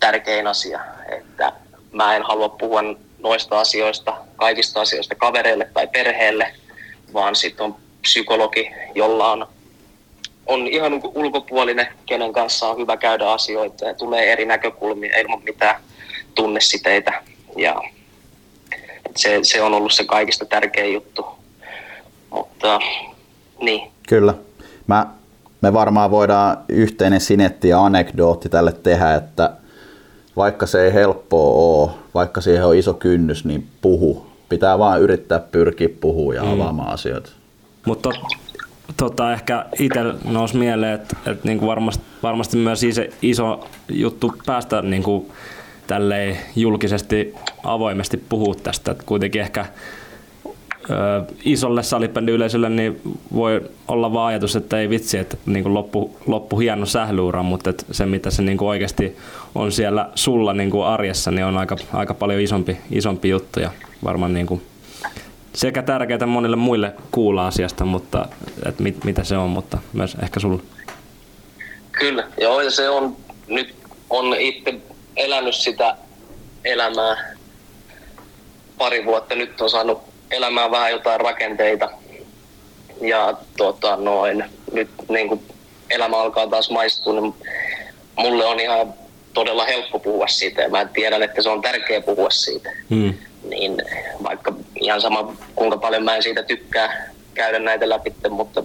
tärkein 0.00 0.46
asia. 0.46 0.80
Että 1.08 1.52
mä 1.92 2.16
en 2.16 2.22
halua 2.22 2.48
puhua 2.48 2.82
noista 3.18 3.60
asioista, 3.60 4.16
kaikista 4.36 4.80
asioista 4.80 5.14
kavereille 5.14 5.70
tai 5.74 5.86
perheelle, 5.86 6.54
vaan 7.12 7.36
sitten 7.36 7.66
on 7.66 7.76
psykologi, 8.02 8.70
jolla 8.94 9.32
on, 9.32 9.46
on 10.46 10.66
ihan 10.66 11.00
ulkopuolinen, 11.14 11.88
kenen 12.06 12.32
kanssa 12.32 12.68
on 12.68 12.78
hyvä 12.78 12.96
käydä 12.96 13.30
asioita 13.30 13.84
ja 13.84 13.94
tulee 13.94 14.32
eri 14.32 14.44
näkökulmia 14.44 15.18
ilman 15.18 15.42
mitään 15.44 15.82
tunnesiteitä. 16.34 17.22
Ja 17.56 17.82
se, 19.16 19.38
se 19.42 19.62
on 19.62 19.74
ollut 19.74 19.92
se 19.92 20.04
kaikista 20.04 20.44
tärkein 20.44 20.94
juttu. 20.94 21.26
Mutta 22.30 22.78
niin. 23.60 23.90
Kyllä. 24.08 24.34
Mä, 24.86 25.06
me 25.60 25.72
varmaan 25.72 26.10
voidaan 26.10 26.58
yhteinen 26.68 27.20
sinetti 27.20 27.68
ja 27.68 27.84
anekdootti 27.84 28.48
tälle 28.48 28.72
tehdä, 28.72 29.14
että 29.14 29.50
vaikka 30.36 30.66
se 30.66 30.84
ei 30.84 30.92
helppoa 30.92 31.82
ole, 31.82 31.90
vaikka 32.14 32.40
siihen 32.40 32.66
on 32.66 32.76
iso 32.76 32.94
kynnys, 32.94 33.44
niin 33.44 33.66
puhu. 33.80 34.26
Pitää 34.48 34.78
vaan 34.78 35.00
yrittää 35.00 35.38
pyrkiä 35.38 35.88
puhua 36.00 36.34
ja 36.34 36.42
avaamaan 36.42 36.88
mm. 36.88 36.94
asioita. 36.94 37.30
Mutta 37.86 38.10
tota, 38.96 39.32
ehkä 39.32 39.66
itse 39.78 40.00
nousi 40.24 40.56
mieleen, 40.56 40.94
että, 40.94 41.16
että 41.26 41.48
niin 41.48 41.58
kuin 41.58 41.68
varmasti, 41.68 42.04
varmasti 42.22 42.56
myös 42.56 42.82
iso, 42.82 43.02
iso 43.22 43.68
juttu 43.88 44.34
päästä 44.46 44.82
niin 44.82 45.02
kuin 45.02 45.30
tälleen 45.86 46.38
julkisesti 46.56 47.34
avoimesti 47.64 48.16
puhua 48.16 48.54
tästä. 48.54 48.90
Että 48.90 49.04
kuitenkin 49.06 49.40
ehkä 49.40 49.66
isolle 51.44 51.82
salibändiyleisölle 51.82 52.68
niin 52.68 53.00
voi 53.34 53.60
olla 53.88 54.12
vaan 54.12 54.26
ajatus, 54.26 54.56
että 54.56 54.78
ei 54.78 54.90
vitsi, 54.90 55.18
että 55.18 55.36
niin 55.46 55.62
kuin 55.62 55.74
loppu, 55.74 56.16
loppu 56.26 56.58
hieno 56.58 56.86
sählyura, 56.86 57.42
mutta 57.42 57.70
että 57.70 57.84
se 57.90 58.06
mitä 58.06 58.30
se 58.30 58.42
niin 58.42 58.58
kuin 58.58 58.68
oikeasti 58.68 59.16
on 59.54 59.72
siellä 59.72 60.10
sulla 60.14 60.52
niin 60.52 60.70
kuin 60.70 60.86
arjessa, 60.86 61.30
niin 61.30 61.44
on 61.44 61.58
aika, 61.58 61.76
aika 61.92 62.14
paljon 62.14 62.40
isompi, 62.40 62.76
isompi 62.90 63.28
juttu 63.28 63.60
ja 63.60 63.70
varmaan 64.04 64.34
niin 64.34 64.46
kuin 64.46 64.62
sekä 65.54 65.82
tärkeää 65.82 66.26
monille 66.26 66.56
muille 66.56 66.92
kuulla 67.10 67.46
asiasta, 67.46 67.84
mutta 67.84 68.28
että 68.66 68.82
mit, 68.82 69.04
mitä 69.04 69.24
se 69.24 69.36
on, 69.36 69.50
mutta 69.50 69.78
myös 69.92 70.16
ehkä 70.22 70.40
sulla. 70.40 70.62
Kyllä, 71.92 72.24
joo 72.40 72.60
ja 72.60 72.70
se 72.70 72.88
on 72.88 73.16
nyt 73.48 73.74
on 74.10 74.34
itse 74.38 74.74
elänyt 75.16 75.54
sitä 75.54 75.96
elämää 76.64 77.34
pari 78.78 79.04
vuotta. 79.04 79.34
Nyt 79.34 79.60
on 79.60 79.70
saanut 79.70 80.02
elämään 80.30 80.70
vähän 80.70 80.90
jotain 80.90 81.20
rakenteita. 81.20 81.90
Ja 83.00 83.34
tota, 83.56 83.96
noin, 83.96 84.44
nyt 84.72 84.90
niin 85.08 85.28
kuin 85.28 85.42
elämä 85.90 86.16
alkaa 86.16 86.46
taas 86.46 86.70
maistua, 86.70 87.20
niin 87.20 87.34
mulle 88.16 88.44
on 88.44 88.60
ihan 88.60 88.94
todella 89.34 89.64
helppo 89.64 89.98
puhua 89.98 90.26
siitä 90.26 90.62
ja 90.62 90.68
mä 90.68 90.84
tiedän, 90.84 91.22
että 91.22 91.42
se 91.42 91.48
on 91.48 91.62
tärkeä 91.62 92.00
puhua 92.00 92.30
siitä. 92.30 92.70
Hmm. 92.90 93.14
Niin 93.48 93.82
vaikka 94.22 94.52
ihan 94.80 95.00
sama 95.00 95.36
kuinka 95.54 95.76
paljon 95.76 96.04
mä 96.04 96.16
en 96.16 96.22
siitä 96.22 96.42
tykkää 96.42 97.10
käydä 97.34 97.58
näitä 97.58 97.88
läpi, 97.88 98.14
mutta 98.30 98.64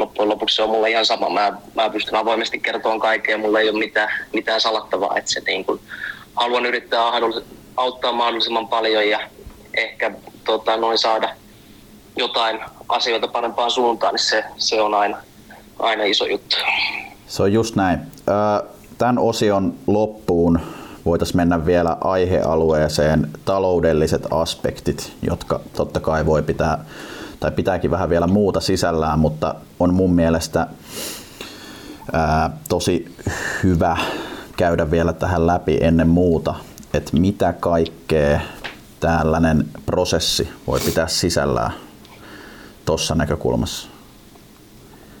loppujen 0.00 0.28
lopuksi 0.28 0.56
se 0.56 0.62
on 0.62 0.70
mulle 0.70 0.90
ihan 0.90 1.06
sama. 1.06 1.30
Mä, 1.30 1.52
mä 1.74 1.90
pystyn 1.90 2.14
avoimesti 2.14 2.58
kertomaan 2.58 3.00
kaikkea, 3.00 3.38
mulla 3.38 3.60
ei 3.60 3.70
ole 3.70 3.78
mitään, 3.78 4.08
mitään 4.32 4.60
salattavaa. 4.60 5.16
Että 5.16 5.32
se 5.32 5.40
niin 5.46 5.64
kuin, 5.64 5.80
haluan 6.34 6.66
yrittää 6.66 7.02
auttaa 7.76 8.12
mahdollisimman 8.12 8.68
paljon 8.68 9.08
ja 9.08 9.20
ehkä 9.76 10.10
tota, 10.44 10.76
noin 10.76 10.98
saada 10.98 11.34
jotain 12.16 12.60
asioita 12.88 13.28
parempaan 13.28 13.70
suuntaan, 13.70 14.14
niin 14.14 14.24
se, 14.24 14.44
se 14.56 14.80
on 14.80 14.94
aina, 14.94 15.16
aina 15.78 16.04
iso 16.04 16.26
juttu. 16.26 16.56
Se 17.26 17.42
on 17.42 17.52
just 17.52 17.76
näin. 17.76 17.98
Tämän 18.98 19.18
osion 19.18 19.74
loppuun 19.86 20.60
voitaisiin 21.04 21.36
mennä 21.36 21.66
vielä 21.66 21.96
aihealueeseen 22.00 23.30
taloudelliset 23.44 24.26
aspektit, 24.30 25.12
jotka 25.22 25.60
totta 25.76 26.00
kai 26.00 26.26
voi 26.26 26.42
pitää 26.42 26.84
tai 27.40 27.50
pitääkin 27.50 27.90
vähän 27.90 28.10
vielä 28.10 28.26
muuta 28.26 28.60
sisällään, 28.60 29.18
mutta 29.18 29.54
on 29.78 29.94
mun 29.94 30.14
mielestä 30.14 30.66
ää, 32.12 32.50
tosi 32.68 33.16
hyvä 33.62 33.96
käydä 34.56 34.90
vielä 34.90 35.12
tähän 35.12 35.46
läpi 35.46 35.78
ennen 35.80 36.08
muuta, 36.08 36.54
että 36.94 37.16
mitä 37.16 37.52
kaikkea 37.52 38.40
tällainen 39.00 39.64
prosessi 39.86 40.48
voi 40.66 40.80
pitää 40.80 41.08
sisällään 41.08 41.72
tuossa 42.84 43.14
näkökulmassa? 43.14 43.88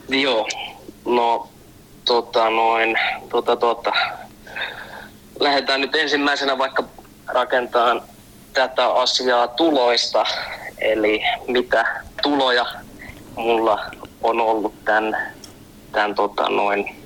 Joo, 0.08 0.48
no 1.04 1.48
tota 2.04 2.50
noin, 2.50 2.96
tota, 3.28 3.56
tota. 3.56 3.92
lähdetään 5.40 5.80
nyt 5.80 5.94
ensimmäisenä 5.94 6.58
vaikka 6.58 6.84
rakentamaan 7.26 8.02
tätä 8.52 8.86
asiaa 8.88 9.48
tuloista, 9.48 10.24
eli 10.80 11.22
mitä 11.46 12.02
tuloja 12.22 12.66
mulla 13.36 13.90
on 14.22 14.40
ollut 14.40 14.84
tämän, 14.84 15.16
tämän 15.92 16.14
tota 16.14 16.48
noin 16.48 16.96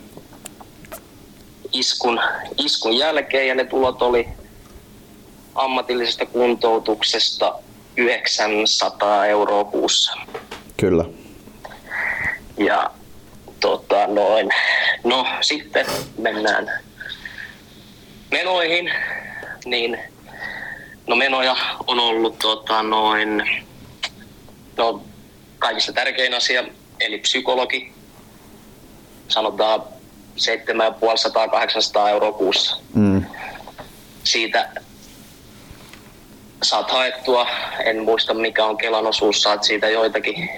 iskun, 1.73 2.21
iskun 2.59 2.99
jälkeen 2.99 3.49
ja 3.49 3.55
ne 3.55 3.65
tulot 3.65 4.03
oli 4.03 4.29
ammatillisesta 5.55 6.27
kuntoutuksesta 6.27 7.55
900 7.97 9.27
euroa 9.27 9.65
kuussa. 9.65 10.13
Kyllä. 10.77 11.05
Ja 12.57 12.91
tota 13.61 14.07
noin, 14.07 14.51
no 15.05 15.27
sitten 15.41 15.87
mennään 16.19 16.71
menoihin, 18.31 18.93
niin 19.65 19.99
no 21.07 21.17
menoja 21.17 21.57
on 21.87 22.01
ollut 22.01 22.39
tota 22.39 22.83
noin, 22.83 23.51
no 24.77 25.03
kaikista 25.59 25.93
tärkein 25.93 26.35
asia, 26.35 26.65
eli 27.01 27.19
psykologi, 27.19 27.93
sanotaan 29.29 29.83
7500-800 30.37 32.09
euroa 32.11 32.33
kuussa. 32.33 32.77
Mm. 32.95 33.25
Siitä 34.25 34.71
saat 36.63 36.91
haettua, 36.91 37.47
en 37.85 38.05
muista 38.05 38.35
mikä 38.35 38.65
on 38.65 38.77
Kelan 38.77 39.07
osuus, 39.07 39.43
saat 39.43 39.65
siitä 39.65 39.89
joitakin, 39.91 40.51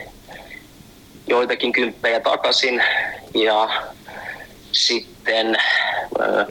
joitakin 1.26 1.72
kymppejä 1.72 2.20
takaisin. 2.20 2.82
Ja 3.34 3.84
sitten 4.72 5.56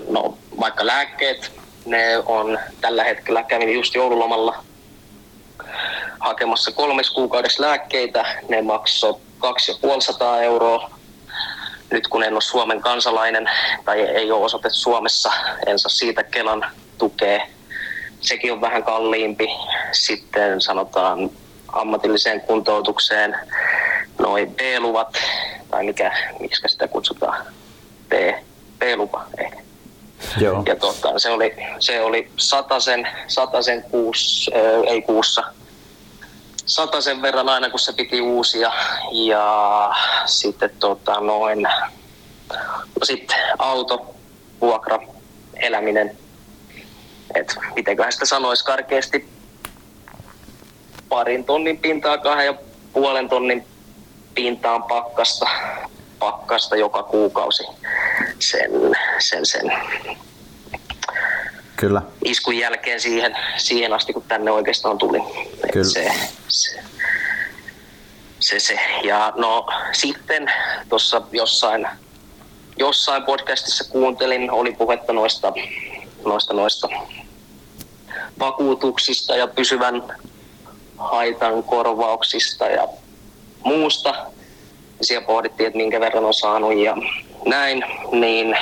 no, 0.10 0.38
vaikka 0.60 0.86
lääkkeet, 0.86 1.52
ne 1.86 2.18
on 2.26 2.60
tällä 2.82 3.04
hetkellä, 3.04 3.44
kävin 3.44 3.74
just 3.74 3.96
joululomalla 3.96 4.64
hakemassa 6.20 6.72
kolmes 6.72 7.10
kuukaudessa 7.10 7.64
lääkkeitä, 7.64 8.26
ne 8.50 8.62
maksoi 8.62 9.16
2500 9.40 10.42
euroa. 10.42 10.90
Nyt 11.92 12.08
kun 12.08 12.24
en 12.24 12.34
ole 12.34 12.42
Suomen 12.42 12.82
kansalainen 12.82 13.50
tai 13.86 14.02
ei 14.02 14.32
ole 14.32 14.46
osoite 14.46 14.70
Suomessa, 14.70 15.32
en 15.68 15.80
saa 15.80 15.90
siitä 15.90 16.24
Kelan 16.24 16.66
tukea 16.98 17.48
sekin 18.26 18.54
on 18.54 18.62
vähän 18.62 18.84
kalliimpi. 18.84 19.48
Sitten 19.92 20.62
sanotaan 20.62 21.30
ammatilliseen 21.68 22.42
kuntoutukseen 22.42 23.36
noin 24.20 24.56
B-luvat, 24.56 25.18
tai 25.72 25.84
mikä, 25.84 26.18
miksi 26.40 26.62
sitä 26.68 26.88
kutsutaan, 26.88 27.46
B, 28.10 28.14
B-lupa 28.80 29.26
ehkä. 29.38 29.65
Joo. 30.38 30.64
Ja 30.66 30.76
tota, 30.76 31.20
se 31.20 31.30
oli, 31.30 31.56
se 31.80 32.02
oli 32.02 32.32
satasen, 32.38 33.08
satasen 33.28 33.84
kuus, 33.84 34.50
äh, 34.56 34.94
ei 34.94 35.02
kuussa, 35.02 35.44
satasen 36.66 37.22
verran 37.22 37.50
aina 37.50 37.70
kun 37.70 37.80
se 37.80 37.94
piti 37.94 38.22
uusia. 38.22 38.72
Ja 39.12 39.92
sitten 40.26 40.70
tota, 40.80 41.20
noin, 41.20 41.68
no 43.00 43.04
sitten 43.04 43.38
auto, 43.58 44.16
vuokra, 44.62 45.00
eläminen, 45.56 46.18
et 47.36 47.56
mitenköhän 47.76 48.14
sitä 48.14 48.26
sanoisi 48.26 48.66
karkeasti 48.66 49.30
parin 51.10 51.46
tonnin 51.46 51.78
pintaa, 51.78 52.18
kahden 52.18 52.46
ja 52.46 52.54
puolen 52.94 53.30
tonnin 53.30 53.66
pintaan 54.36 54.84
pakkasta, 54.84 55.46
pakkasta 56.26 56.76
joka 56.76 57.04
kuukausi 57.04 57.64
sen, 58.40 58.72
sen, 59.20 59.46
sen 59.46 59.72
Kyllä. 61.76 62.02
iskun 62.24 62.58
jälkeen 62.58 63.02
siihen, 63.02 63.38
siihen 63.58 63.94
asti, 63.94 64.14
kun 64.14 64.24
tänne 64.28 64.52
oikeastaan 64.52 64.98
tuli. 64.98 65.20
Kyllä. 65.74 65.90
Se, 65.90 66.12
se, 66.48 66.80
se, 68.40 68.60
se. 68.60 68.80
Ja 69.04 69.34
no 69.36 69.68
sitten 69.92 70.48
tuossa 70.90 71.22
jossain, 71.32 71.88
jossain 72.80 73.24
podcastissa 73.24 73.84
kuuntelin, 73.90 74.52
oli 74.52 74.72
puhetta 74.72 75.14
noista, 75.14 75.54
noista, 76.26 76.54
noista 76.54 76.88
vakuutuksista 78.40 79.36
ja 79.36 79.48
pysyvän 79.48 80.04
haitan 80.98 81.64
korvauksista 81.64 82.66
ja 82.66 82.88
muusta. 83.64 84.35
Siellä 85.02 85.28
pohdittiin, 85.28 85.68
että 85.68 85.78
minkä 85.78 86.00
verran 86.00 86.26
on 86.26 86.34
saanut 86.34 86.78
ja 86.78 86.98
näin, 87.46 87.84
niin 88.12 88.58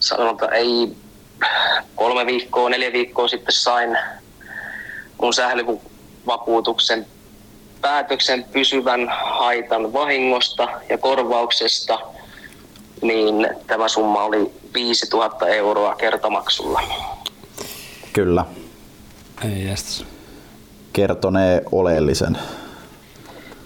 sanotaan, 0.00 0.52
ei 0.52 0.96
kolme 1.94 2.26
viikkoa, 2.26 2.70
neljä 2.70 2.92
viikkoa 2.92 3.28
sitten 3.28 3.52
sain 3.52 3.98
mun 5.22 5.34
sählyvakuutuksen 5.34 7.06
päätöksen 7.80 8.44
pysyvän 8.52 9.08
haitan 9.22 9.92
vahingosta 9.92 10.68
ja 10.88 10.98
korvauksesta, 10.98 11.98
niin 13.02 13.48
tämä 13.66 13.88
summa 13.88 14.24
oli 14.24 14.52
5000 14.74 15.48
euroa 15.48 15.94
kertamaksulla. 15.94 16.82
Kyllä. 18.12 18.44
Ei 19.44 19.66
jästäs. 19.66 20.04
Kertonee 20.92 21.62
oleellisen. 21.72 22.38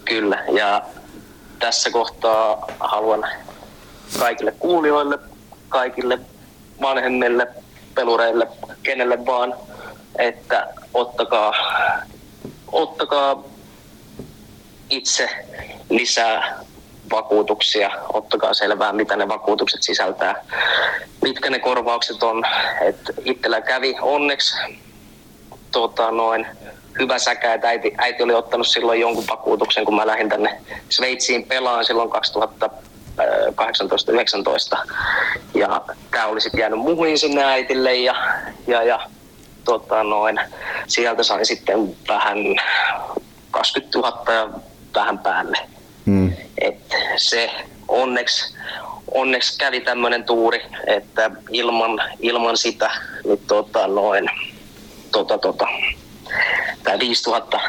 Kyllä, 0.05 0.43
ja 0.51 0.81
tässä 1.59 1.89
kohtaa 1.89 2.65
haluan 2.79 3.25
kaikille 4.19 4.51
kuulijoille, 4.51 5.19
kaikille 5.69 6.19
vanhemmille, 6.81 7.47
pelureille, 7.95 8.47
kenelle 8.83 9.25
vaan, 9.25 9.55
että 10.19 10.67
ottakaa, 10.93 11.53
ottakaa 12.71 13.43
itse 14.89 15.29
lisää 15.89 16.59
vakuutuksia, 17.11 17.91
ottakaa 18.13 18.53
selvää, 18.53 18.93
mitä 18.93 19.15
ne 19.15 19.27
vakuutukset 19.27 19.83
sisältää, 19.83 20.45
mitkä 21.21 21.49
ne 21.49 21.59
korvaukset 21.59 22.23
on. 22.23 22.43
Et 22.81 22.99
itsellä 23.25 23.61
kävi 23.61 23.95
onneksi 24.01 24.55
tota, 25.71 26.11
noin 26.11 26.47
hyvä 26.99 27.19
säkä, 27.19 27.53
että 27.53 27.67
äiti, 27.67 27.93
äiti 27.97 28.23
oli 28.23 28.33
ottanut 28.33 28.67
silloin 28.67 28.99
jonkun 28.99 29.27
vakuutuksen, 29.29 29.85
kun 29.85 29.95
mä 29.95 30.07
lähdin 30.07 30.29
tänne 30.29 30.61
Sveitsiin 30.89 31.45
pelaan 31.45 31.85
silloin 31.85 32.09
2018-19. 32.09 32.13
Ja 35.53 35.81
tämä 36.11 36.25
oli 36.25 36.41
sitten 36.41 36.59
jäänyt 36.59 36.79
muihin 36.79 37.19
sinne 37.19 37.43
äitille 37.43 37.95
ja, 37.95 38.15
ja, 38.67 38.83
ja 38.83 38.99
tota 39.65 40.03
noin, 40.03 40.39
sieltä 40.87 41.23
sain 41.23 41.45
sitten 41.45 41.95
vähän 42.07 42.37
20 43.51 43.99
000 43.99 44.33
ja 44.33 44.49
vähän 44.95 45.19
päälle. 45.19 45.57
Mm. 46.05 46.33
Et 46.61 46.95
se 47.17 47.51
onneksi, 47.87 48.55
onneksi 49.11 49.57
kävi 49.57 49.81
tämmöinen 49.81 50.23
tuuri, 50.23 50.61
että 50.87 51.31
ilman, 51.49 52.01
ilman 52.19 52.57
sitä 52.57 52.91
niin 53.23 53.41
tota 53.47 53.87
noin, 53.87 54.29
tota, 55.11 55.37
tota, 55.37 55.67
tämä 56.83 56.99
5000, 56.99 57.59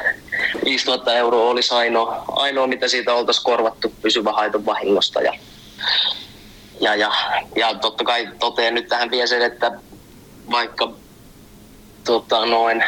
5000 0.65 1.15
euroa 1.15 1.51
olisi 1.51 1.75
ainoa, 1.75 2.25
ainoa, 2.29 2.67
mitä 2.67 2.89
siitä 2.89 3.15
oltaisiin 3.15 3.45
korvattu 3.45 3.95
pysyvä 4.03 4.33
haiton 4.33 4.67
vahingosta. 4.67 5.21
Ja, 5.21 5.33
ja, 6.81 6.95
ja, 6.95 7.13
ja 7.57 7.75
totta 7.75 8.05
kai 8.05 8.29
toteen 8.39 8.75
nyt 8.75 8.89
tähän 8.89 9.11
vielä 9.11 9.27
sen, 9.27 9.43
että 9.43 9.73
vaikka 10.51 10.93
tota, 12.05 12.47
noin, 12.47 12.85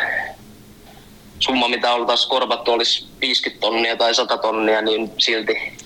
summa, 1.39 1.69
mitä 1.69 1.93
oltaisiin 1.93 2.31
korvattu, 2.31 2.73
olisi 2.73 3.07
50 3.21 3.61
tonnia 3.61 3.97
tai 3.97 4.15
100 4.15 4.39
tonnia, 4.39 4.83
niin 4.83 5.13
silti 5.19 5.79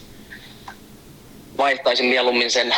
vaihtaisin 1.59 2.07
mieluummin 2.07 2.51
sen, 2.51 2.75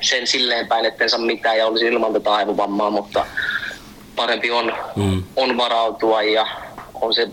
sen 0.00 0.26
silleen 0.26 0.68
päin, 0.68 0.84
etten 0.84 1.10
saa 1.10 1.20
mitään 1.20 1.58
ja 1.58 1.66
olisi 1.66 1.86
ilman 1.86 2.12
tätä 2.12 2.34
aivovammaa, 2.34 2.90
mutta 2.90 3.26
parempi 4.20 4.50
on, 4.50 4.72
mm. 4.96 5.22
on 5.36 5.56
varautua 5.56 6.22
ja 6.22 6.46
on 6.94 7.14
se 7.14 7.30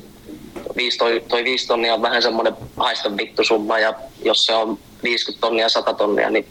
viisi, 0.76 0.98
toi, 0.98 1.24
toi 1.28 1.44
5 1.44 1.68
tonnia 1.68 1.94
on 1.94 2.02
vähän 2.02 2.22
semmoinen 2.22 2.54
haista 2.78 3.18
vittu 3.18 3.44
summa 3.44 3.80
ja 3.80 3.94
jos 4.24 4.46
se 4.46 4.54
on 4.54 4.80
50 5.04 5.42
tonnia, 5.42 5.70
100 5.70 5.94
tonnia, 5.94 6.30
niin 6.30 6.48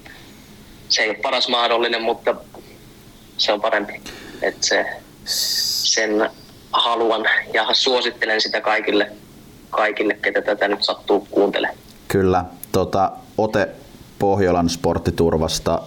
se 0.88 1.02
ei 1.02 1.08
ole 1.08 1.18
paras 1.22 1.48
mahdollinen, 1.48 2.02
mutta 2.02 2.34
se 3.38 3.52
on 3.52 3.60
parempi. 3.60 4.00
että 4.42 4.66
se, 4.66 4.86
sen 5.24 6.30
haluan 6.72 7.24
ja 7.54 7.66
suosittelen 7.72 8.40
sitä 8.40 8.60
kaikille, 8.60 9.12
kaikille 9.70 10.14
ketä 10.14 10.42
tätä 10.42 10.68
nyt 10.68 10.84
sattuu 10.84 11.26
kuuntele. 11.30 11.68
Kyllä. 12.08 12.44
Tota, 12.72 13.12
ote 13.38 13.68
Pohjolan 14.18 14.68
sporttiturvasta, 14.68 15.82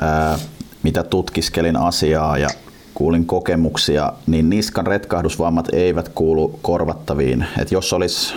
ää, 0.00 0.38
mitä 0.82 1.02
tutkiskelin 1.02 1.76
asiaa 1.76 2.38
ja 2.38 2.48
kuulin 2.96 3.26
kokemuksia, 3.26 4.12
niin 4.26 4.50
niskan 4.50 4.86
retkahdusvammat 4.86 5.68
eivät 5.72 6.08
kuulu 6.08 6.58
korvattaviin. 6.62 7.44
Et 7.58 7.72
jos 7.72 7.92
olisi 7.92 8.34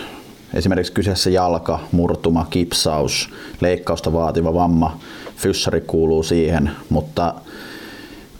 esimerkiksi 0.54 0.92
kyseessä 0.92 1.30
jalka, 1.30 1.78
murtuma, 1.92 2.46
kipsaus, 2.50 3.30
leikkausta 3.60 4.12
vaativa 4.12 4.54
vamma, 4.54 5.00
fyssari 5.36 5.80
kuuluu 5.80 6.22
siihen, 6.22 6.70
mutta 6.88 7.34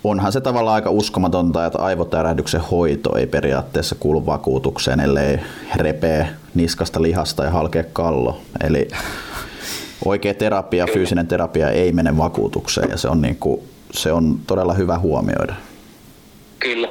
onhan 0.04 0.32
se 0.32 0.40
tavallaan 0.40 0.74
aika 0.74 0.90
uskomatonta, 0.90 1.66
että 1.66 1.78
aivotärähdyksen 1.78 2.60
hoito 2.60 3.16
ei 3.16 3.26
periaatteessa 3.26 3.96
kuulu 4.00 4.26
vakuutukseen, 4.26 5.00
ellei 5.00 5.38
repee 5.76 6.28
niskasta 6.54 7.02
lihasta 7.02 7.44
ja 7.44 7.50
halkea 7.50 7.84
kallo. 7.92 8.40
Eli 8.64 8.88
oikea 10.04 10.34
terapia, 10.34 10.86
fyysinen 10.92 11.26
terapia 11.26 11.70
ei 11.70 11.92
mene 11.92 12.16
vakuutukseen 12.16 12.90
ja 12.90 12.96
se 12.96 13.08
on, 13.08 13.22
niin 13.22 13.36
kuin, 13.36 13.60
se 13.92 14.12
on 14.12 14.40
todella 14.46 14.74
hyvä 14.74 14.98
huomioida. 14.98 15.54
Kyllä, 16.60 16.88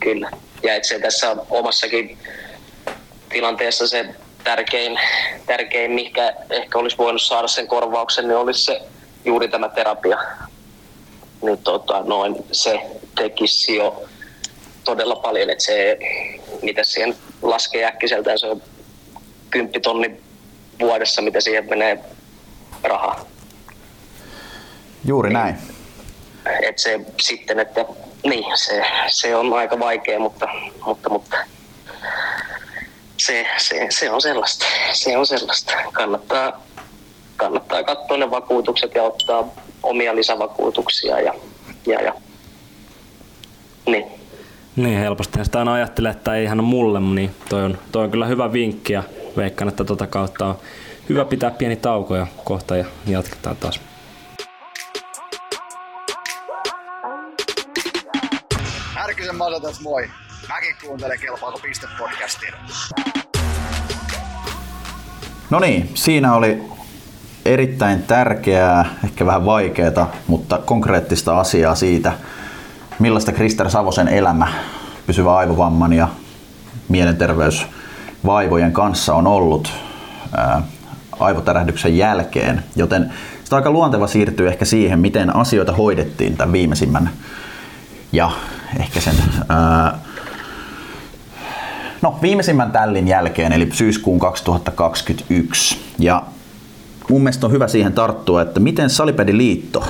kyllä. 0.00 0.30
Ja 0.62 0.74
että 0.74 0.88
se 0.88 0.98
tässä 0.98 1.36
omassakin 1.50 2.18
tilanteessa 3.28 3.88
se 3.88 4.14
tärkein, 4.44 4.98
tärkein, 5.46 5.90
mikä 5.90 6.34
ehkä 6.50 6.78
olisi 6.78 6.98
voinut 6.98 7.22
saada 7.22 7.48
sen 7.48 7.66
korvauksen, 7.66 8.28
niin 8.28 8.36
olisi 8.36 8.64
se 8.64 8.82
juuri 9.24 9.48
tämä 9.48 9.68
terapia. 9.68 10.18
Niin 11.42 11.58
tota, 11.58 12.00
noin, 12.00 12.36
se 12.52 12.80
tekisi 13.14 13.76
jo 13.76 14.04
todella 14.84 15.16
paljon, 15.16 15.50
että 15.50 15.64
se, 15.64 15.98
mitä 16.62 16.84
siihen 16.84 17.16
laskee 17.42 17.84
äkkiseltään, 17.84 18.38
se 18.38 18.46
on 18.46 18.62
kymppitonni 19.50 20.20
vuodessa, 20.80 21.22
mitä 21.22 21.40
siihen 21.40 21.68
menee 21.68 21.98
rahaa. 22.82 23.24
Juuri 25.04 25.32
näin. 25.32 25.54
Et 26.62 26.78
se 26.78 27.00
sitten, 27.20 27.60
että 27.60 27.84
niin, 28.24 28.44
se, 28.54 28.82
se 29.08 29.36
on 29.36 29.54
aika 29.54 29.78
vaikea, 29.78 30.20
mutta, 30.20 30.48
mutta, 30.84 31.08
mutta 31.08 31.36
se, 33.16 33.46
se, 33.56 33.86
se, 33.90 34.10
on 34.10 34.22
sellaista. 34.22 34.66
Se 34.92 35.16
on 35.16 35.26
sellaista. 35.26 35.72
Kannattaa, 35.92 36.62
kannattaa 37.36 37.82
katsoa 37.82 38.16
ne 38.16 38.30
vakuutukset 38.30 38.94
ja 38.94 39.02
ottaa 39.02 39.48
omia 39.82 40.16
lisävakuutuksia 40.16 41.20
ja, 41.20 41.34
ja, 41.86 42.02
ja 42.02 42.14
niin. 43.86 44.06
Niin, 44.76 44.98
helposti 44.98 45.44
sitä 45.44 45.58
aina 45.58 45.72
ajattelee, 45.72 46.10
että 46.10 46.34
ei 46.34 46.44
ihan 46.44 46.64
mulle, 46.64 47.00
niin 47.00 47.34
toi 47.48 47.64
on, 47.64 47.78
toi 47.92 48.04
on 48.04 48.10
kyllä 48.10 48.26
hyvä 48.26 48.52
vinkki 48.52 48.92
ja 48.92 49.02
veikkaan, 49.36 49.68
että 49.68 49.84
tota 49.84 50.06
kautta 50.06 50.46
on 50.46 50.58
hyvä 51.08 51.24
pitää 51.24 51.50
pieni 51.50 51.76
tauko 51.76 52.16
ja 52.16 52.26
kohta 52.44 52.76
ja 52.76 52.84
jatketaan 53.06 53.56
taas. 53.56 53.80
Masa 59.40 59.60
tässä 59.60 59.82
moi. 59.82 60.10
Mäkin 60.48 60.74
kuuntelen 60.84 61.18
Kelpaako 61.18 61.58
piste 61.58 61.86
podcastia. 61.98 62.52
No 65.50 65.58
niin, 65.58 65.90
siinä 65.94 66.34
oli 66.34 66.62
erittäin 67.44 68.02
tärkeää, 68.02 68.84
ehkä 69.04 69.26
vähän 69.26 69.44
vaikeaa, 69.44 70.12
mutta 70.26 70.58
konkreettista 70.58 71.40
asiaa 71.40 71.74
siitä, 71.74 72.12
millaista 72.98 73.32
Krister 73.32 73.70
Savosen 73.70 74.08
elämä 74.08 74.52
pysyvä 75.06 75.36
aivovamman 75.36 75.92
ja 75.92 76.08
mielenterveysvaivojen 76.88 78.72
kanssa 78.72 79.14
on 79.14 79.26
ollut 79.26 79.72
aivotärähdyksen 81.20 81.96
jälkeen, 81.96 82.64
joten 82.76 83.12
sitä 83.44 83.56
aika 83.56 83.70
luonteva 83.70 84.06
siirtyä 84.06 84.48
ehkä 84.50 84.64
siihen, 84.64 84.98
miten 84.98 85.36
asioita 85.36 85.72
hoidettiin 85.72 86.36
tämän 86.36 86.52
viimeisimmän 86.52 87.10
ja 88.12 88.30
ehkä 88.80 89.00
sen 89.00 89.14
ää, 89.48 89.98
no, 92.02 92.18
viimeisimmän 92.22 92.72
tällin 92.72 93.08
jälkeen, 93.08 93.52
eli 93.52 93.68
syyskuun 93.72 94.18
2021. 94.18 95.80
Ja 95.98 96.22
mun 97.08 97.22
mielestä 97.22 97.46
on 97.46 97.52
hyvä 97.52 97.68
siihen 97.68 97.92
tarttua, 97.92 98.42
että 98.42 98.60
miten 98.60 98.90
Salipediliitto 98.90 99.84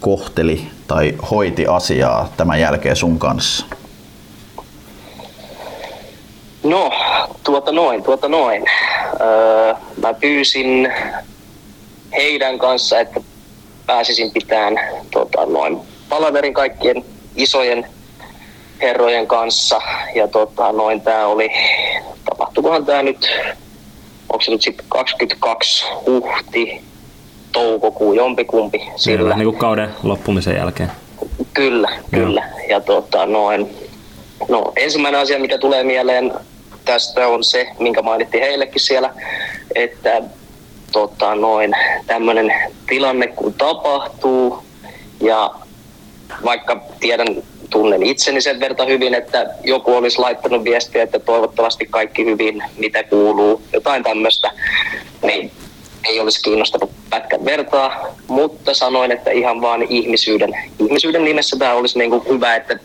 kohteli 0.00 0.66
tai 0.86 1.14
hoiti 1.30 1.66
asiaa 1.66 2.28
tämän 2.36 2.60
jälkeen 2.60 2.96
sun 2.96 3.18
kanssa? 3.18 3.66
No, 6.64 6.90
tuota 7.44 7.72
noin, 7.72 8.02
tuota 8.02 8.28
noin. 8.28 8.64
Öö, 9.20 9.74
mä 10.02 10.14
pyysin 10.14 10.92
heidän 12.12 12.58
kanssa, 12.58 13.00
että 13.00 13.20
pääsisin 13.86 14.30
pitämään 14.30 14.74
tota, 15.10 15.46
noin 15.46 15.78
palaverin 16.08 16.54
kaikkien 16.54 17.04
isojen 17.38 17.86
herrojen 18.80 19.26
kanssa. 19.26 19.80
Ja 20.14 20.28
tota, 20.28 20.72
noin 20.72 21.00
tää 21.00 21.26
oli, 21.26 21.50
tapahtukohan 22.24 22.86
tää 22.86 23.02
nyt, 23.02 23.30
onko 24.28 24.44
se 24.44 24.50
nyt 24.50 24.62
sitten 24.62 24.86
22 24.88 25.86
huhti, 26.06 26.80
toukokuu, 27.52 28.12
jompikumpi. 28.12 28.88
Sillä. 28.96 29.36
Niin 29.36 29.44
kuin 29.44 29.58
kauden 29.58 29.90
loppumisen 30.02 30.56
jälkeen. 30.56 30.92
Kyllä, 31.54 31.88
kyllä. 32.14 32.40
Joo. 32.40 32.66
Ja 32.68 32.80
tota, 32.80 33.26
noin, 33.26 33.76
no, 34.48 34.72
ensimmäinen 34.76 35.20
asia, 35.20 35.38
mikä 35.38 35.58
tulee 35.58 35.84
mieleen 35.84 36.32
tästä 36.84 37.28
on 37.28 37.44
se, 37.44 37.68
minkä 37.78 38.02
mainittiin 38.02 38.42
heillekin 38.42 38.80
siellä, 38.80 39.14
että 39.74 40.22
tota, 40.92 41.34
noin 41.34 41.72
tämmöinen 42.06 42.52
tilanne 42.86 43.26
kun 43.26 43.54
tapahtuu 43.54 44.62
ja 45.20 45.50
vaikka 46.44 46.82
tiedän, 47.00 47.42
tunnen 47.70 48.02
itseni 48.02 48.40
sen 48.40 48.60
verta 48.60 48.84
hyvin, 48.84 49.14
että 49.14 49.46
joku 49.64 49.94
olisi 49.94 50.18
laittanut 50.18 50.64
viestiä, 50.64 51.02
että 51.02 51.18
toivottavasti 51.18 51.86
kaikki 51.90 52.24
hyvin, 52.24 52.62
mitä 52.78 53.02
kuuluu, 53.02 53.62
jotain 53.72 54.02
tämmöistä, 54.02 54.50
niin 55.22 55.50
ei 56.08 56.20
olisi 56.20 56.42
kiinnostanut 56.42 56.90
pätkän 57.10 57.44
vertaa, 57.44 58.06
mutta 58.28 58.74
sanoin, 58.74 59.12
että 59.12 59.30
ihan 59.30 59.60
vaan 59.60 59.82
ihmisyyden, 59.82 60.56
ihmisyyden 60.78 61.24
nimessä 61.24 61.56
tämä 61.58 61.74
olisi 61.74 61.98
niin 61.98 62.10
kuin 62.10 62.22
hyvä, 62.28 62.56
että 62.56 62.78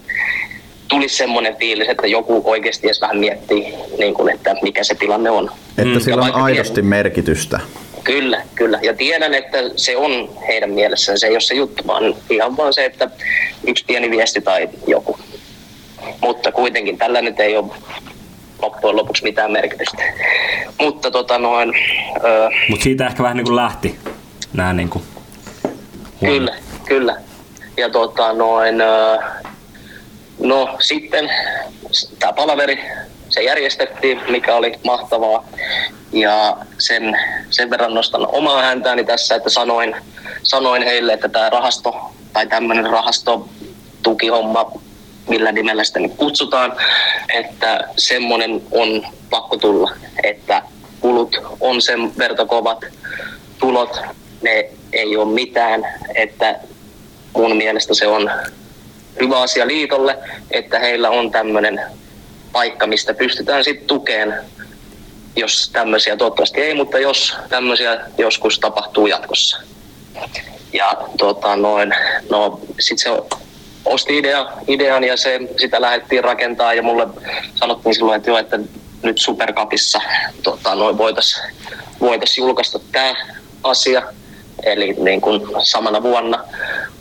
tulisi 0.87 1.15
semmoinen 1.15 1.55
fiilis, 1.55 1.89
että 1.89 2.07
joku 2.07 2.41
oikeasti 2.45 2.87
edes 2.87 3.01
vähän 3.01 3.17
miettii, 3.17 3.73
niin 3.97 4.13
kuin, 4.13 4.33
että 4.33 4.55
mikä 4.61 4.83
se 4.83 4.95
tilanne 4.95 5.29
on. 5.29 5.51
Että 5.77 5.93
mm. 5.93 5.99
sillä 5.99 6.21
on 6.23 6.35
aidosti 6.35 6.73
tiedän, 6.73 6.89
merkitystä. 6.89 7.59
Kyllä, 8.03 8.41
kyllä. 8.55 8.79
Ja 8.81 8.93
tiedän, 8.93 9.33
että 9.33 9.57
se 9.75 9.97
on 9.97 10.29
heidän 10.47 10.69
mielessään. 10.69 11.19
Se 11.19 11.27
ei 11.27 11.33
ole 11.33 11.39
se 11.39 11.53
juttu, 11.55 11.87
vaan 11.87 12.15
ihan 12.29 12.57
vaan 12.57 12.73
se, 12.73 12.85
että 12.85 13.09
yksi 13.67 13.85
pieni 13.85 14.11
viesti 14.11 14.41
tai 14.41 14.69
joku. 14.87 15.19
Mutta 16.21 16.51
kuitenkin 16.51 16.97
tällä 16.97 17.21
nyt 17.21 17.39
ei 17.39 17.57
ole 17.57 17.71
loppujen 18.61 18.95
lopuksi 18.95 19.23
mitään 19.23 19.51
merkitystä. 19.51 20.03
Mutta 20.79 21.11
tota 21.11 21.37
noin, 21.37 21.73
öö, 22.23 22.49
Mutta 22.69 22.83
siitä 22.83 23.07
ehkä 23.07 23.23
vähän 23.23 23.37
niin 23.37 23.45
kuin 23.45 23.55
lähti 23.55 23.99
nämä 24.53 24.73
niin 24.73 24.89
kuin 24.89 25.03
Kyllä, 26.19 26.55
kyllä. 26.85 27.15
Ja 27.77 27.89
tota 27.89 28.33
noin, 28.33 28.81
öö, 28.81 29.17
no 30.39 30.77
sitten 30.79 31.29
tämä 32.19 32.33
palaveri, 32.33 32.79
se 33.33 33.43
järjestettiin, 33.43 34.21
mikä 34.29 34.55
oli 34.55 34.73
mahtavaa. 34.85 35.45
Ja 36.11 36.57
sen, 36.77 37.19
sen 37.49 37.69
verran 37.69 37.93
nostan 37.93 38.27
omaa 38.27 38.61
häntääni 38.61 39.03
tässä, 39.03 39.35
että 39.35 39.49
sanoin, 39.49 39.95
sanoin 40.43 40.83
heille, 40.83 41.13
että 41.13 41.29
tämä 41.29 41.49
rahasto 41.49 41.95
tai 42.33 42.47
tämmöinen 42.47 42.89
rahasto 42.89 43.49
tukihomma, 44.03 44.71
millä 45.29 45.51
nimellä 45.51 45.83
sitä 45.83 45.99
nyt 45.99 46.13
kutsutaan, 46.17 46.73
että 47.33 47.87
semmoinen 47.97 48.61
on 48.71 49.05
pakko 49.29 49.57
tulla, 49.57 49.91
että 50.23 50.61
kulut 50.99 51.37
on 51.59 51.81
sen 51.81 52.17
verta 52.17 52.45
kovat, 52.45 52.85
tulot, 53.59 54.01
ne 54.41 54.69
ei 54.93 55.17
ole 55.17 55.33
mitään, 55.33 55.87
että 56.15 56.59
mun 57.37 57.57
mielestä 57.57 57.93
se 57.93 58.07
on 58.07 58.31
hyvä 59.21 59.41
asia 59.41 59.67
liitolle, 59.67 60.17
että 60.51 60.79
heillä 60.79 61.09
on 61.09 61.31
tämmöinen 61.31 61.81
paikka, 62.53 62.87
mistä 62.87 63.13
pystytään 63.13 63.63
sitten 63.63 63.87
tukeen, 63.87 64.35
jos 65.35 65.69
tämmöisiä, 65.73 66.17
toivottavasti 66.17 66.61
ei, 66.61 66.73
mutta 66.73 66.99
jos 66.99 67.35
tämmöisiä 67.49 68.01
joskus 68.17 68.59
tapahtuu 68.59 69.07
jatkossa. 69.07 69.57
Ja 70.73 70.97
tota, 71.17 71.55
noin, 71.55 71.93
no 72.29 72.59
sit 72.79 72.97
se 72.97 73.09
osti 73.85 74.17
idea, 74.17 74.47
idean 74.67 75.03
ja 75.03 75.17
se, 75.17 75.39
sitä 75.57 75.81
lähdettiin 75.81 76.23
rakentaa 76.23 76.73
ja 76.73 76.83
mulle 76.83 77.07
sanottiin 77.55 77.95
silloin, 77.95 78.17
että 78.17 78.29
joo, 78.29 78.37
että 78.37 78.59
nyt 79.03 79.17
Supercupissa 79.17 80.01
tota, 80.43 80.75
noin 80.75 80.97
voitaisiin 80.97 81.53
voitais 81.99 82.37
julkaista 82.37 82.79
tämä 82.91 83.15
asia, 83.63 84.03
eli 84.63 84.93
niin 84.93 85.21
kuin 85.21 85.41
samana 85.63 86.03
vuonna. 86.03 86.43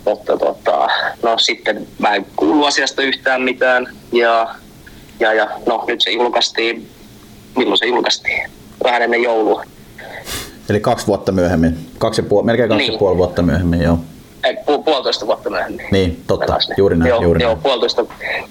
Mutta 0.05 0.37
tota, 0.37 0.87
no 1.23 1.37
sitten 1.37 1.87
mä 1.99 2.15
en 2.15 2.25
kuulu 2.35 2.65
asiasta 2.65 3.01
yhtään 3.01 3.41
mitään 3.41 3.87
ja, 4.11 4.55
ja, 5.19 5.33
ja 5.33 5.47
no 5.65 5.83
nyt 5.87 6.01
se 6.01 6.11
julkaistiin, 6.11 6.89
milloin 7.57 7.77
se 7.77 7.85
julkaistiin? 7.85 8.49
Vähän 8.83 9.01
ennen 9.01 9.23
joulua. 9.23 9.63
Eli 10.69 10.79
kaksi 10.79 11.07
vuotta 11.07 11.31
myöhemmin, 11.31 11.77
kaksi 11.97 12.21
ja 12.21 12.25
puoli, 12.29 12.45
melkein 12.45 12.69
kaksi 12.69 12.83
Niin. 12.83 12.93
ja 12.93 12.99
puoli 12.99 13.17
vuotta 13.17 13.41
myöhemmin, 13.41 13.81
joo. 13.81 13.97
Ei, 14.43 14.53
pu- 14.53 14.83
puolitoista 14.85 15.27
vuotta 15.27 15.49
myöhemmin. 15.49 15.85
Niin, 15.91 16.23
totta, 16.27 16.45
Pelas 16.45 16.69
juuri 16.77 16.95
näin, 16.97 17.09
joo, 17.09 17.21
juuri 17.21 17.41
joo, 17.41 17.51
näin. 17.51 17.63
Puolitoista, 17.63 18.05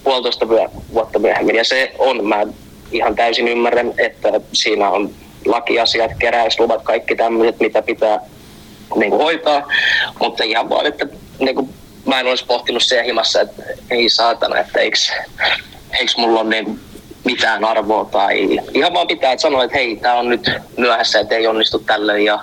puolitoista 0.04 0.46
vuotta 0.94 1.18
myöhemmin. 1.18 1.56
Ja 1.56 1.64
se 1.64 1.92
on, 1.98 2.26
mä 2.26 2.42
ihan 2.92 3.14
täysin 3.16 3.48
ymmärrän, 3.48 3.94
että 3.98 4.28
siinä 4.52 4.90
on 4.90 5.10
lakiasiat, 5.46 6.10
keräysluvat, 6.18 6.82
kaikki 6.82 7.16
tämmöiset, 7.16 7.60
mitä 7.60 7.82
pitää 7.82 8.20
niin 8.96 9.10
kuin 9.10 9.22
hoitaa. 9.22 9.68
Mutta 10.20 10.44
ihan 10.44 10.68
vaan, 10.70 10.86
että 10.86 11.06
niin 11.38 11.54
kuin, 11.54 11.68
mä 12.06 12.20
en 12.20 12.26
olisi 12.26 12.46
pohtinut 12.46 12.82
siellä 12.82 13.04
himassa, 13.04 13.40
että 13.40 13.62
ei 13.90 14.08
saatana, 14.08 14.58
että 14.58 14.80
eikö, 14.80 14.98
eikö 16.00 16.12
mulla 16.16 16.40
ole 16.40 16.48
niin 16.48 16.80
mitään 17.24 17.64
arvoa 17.64 18.04
tai 18.04 18.58
ihan 18.74 18.94
vaan 18.94 19.06
pitää 19.06 19.32
että 19.32 19.42
sanoa, 19.42 19.64
että 19.64 19.78
hei, 19.78 19.96
tämä 19.96 20.14
on 20.14 20.28
nyt 20.28 20.50
myöhässä, 20.76 21.20
että 21.20 21.34
ei 21.34 21.46
onnistu 21.46 21.78
tällöin 21.78 22.24
ja 22.24 22.38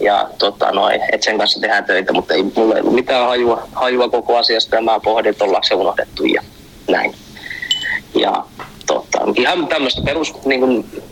ja 0.00 0.30
tota 0.38 0.72
noin, 0.72 1.00
että 1.12 1.24
sen 1.24 1.38
kanssa 1.38 1.60
tehdään 1.60 1.84
töitä, 1.84 2.12
mutta 2.12 2.34
ei 2.34 2.42
mulla 2.42 2.74
ei 2.74 2.80
ollut 2.80 2.94
mitään 2.94 3.26
hajua, 3.26 3.68
hajua 3.72 4.08
koko 4.08 4.36
asiasta 4.36 4.76
ja 4.76 4.82
mä 4.82 5.00
pohdin, 5.00 5.30
että 5.30 5.44
ollaanko 5.44 5.64
se 5.68 5.74
unohdettu 5.74 6.24
ja 6.24 6.42
näin. 6.88 7.14
Ja 8.14 8.44
tota, 8.86 9.18
ihan 9.36 9.68
tämmöistä 9.68 10.02
perus, 10.04 10.44
niin 10.44 10.60
kuin, 10.60 11.02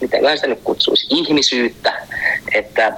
miten 0.00 0.20
sitä 0.36 0.46
nyt 0.46 0.60
kutsuisi, 0.64 1.06
ihmisyyttä, 1.10 2.06
että 2.54 2.92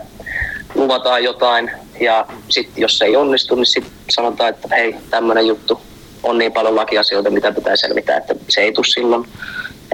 luvataan 0.75 1.25
jotain 1.25 1.71
ja 2.01 2.27
sitten 2.49 2.83
jos 2.83 2.99
se 2.99 3.05
ei 3.05 3.17
onnistu, 3.17 3.55
niin 3.55 3.67
sitten 3.67 3.93
sanotaan, 4.11 4.51
että 4.51 4.69
hei, 4.71 4.97
tämmöinen 5.11 5.47
juttu 5.47 5.81
on 6.27 6.39
niin 6.39 6.53
paljon 6.53 6.77
lakiasioita, 6.77 7.31
mitä 7.31 7.53
pitää 7.53 7.77
selvitä, 7.77 8.17
että 8.17 8.35
se 8.49 8.61
ei 8.61 8.73
tule 8.73 8.87
silloin, 8.87 9.29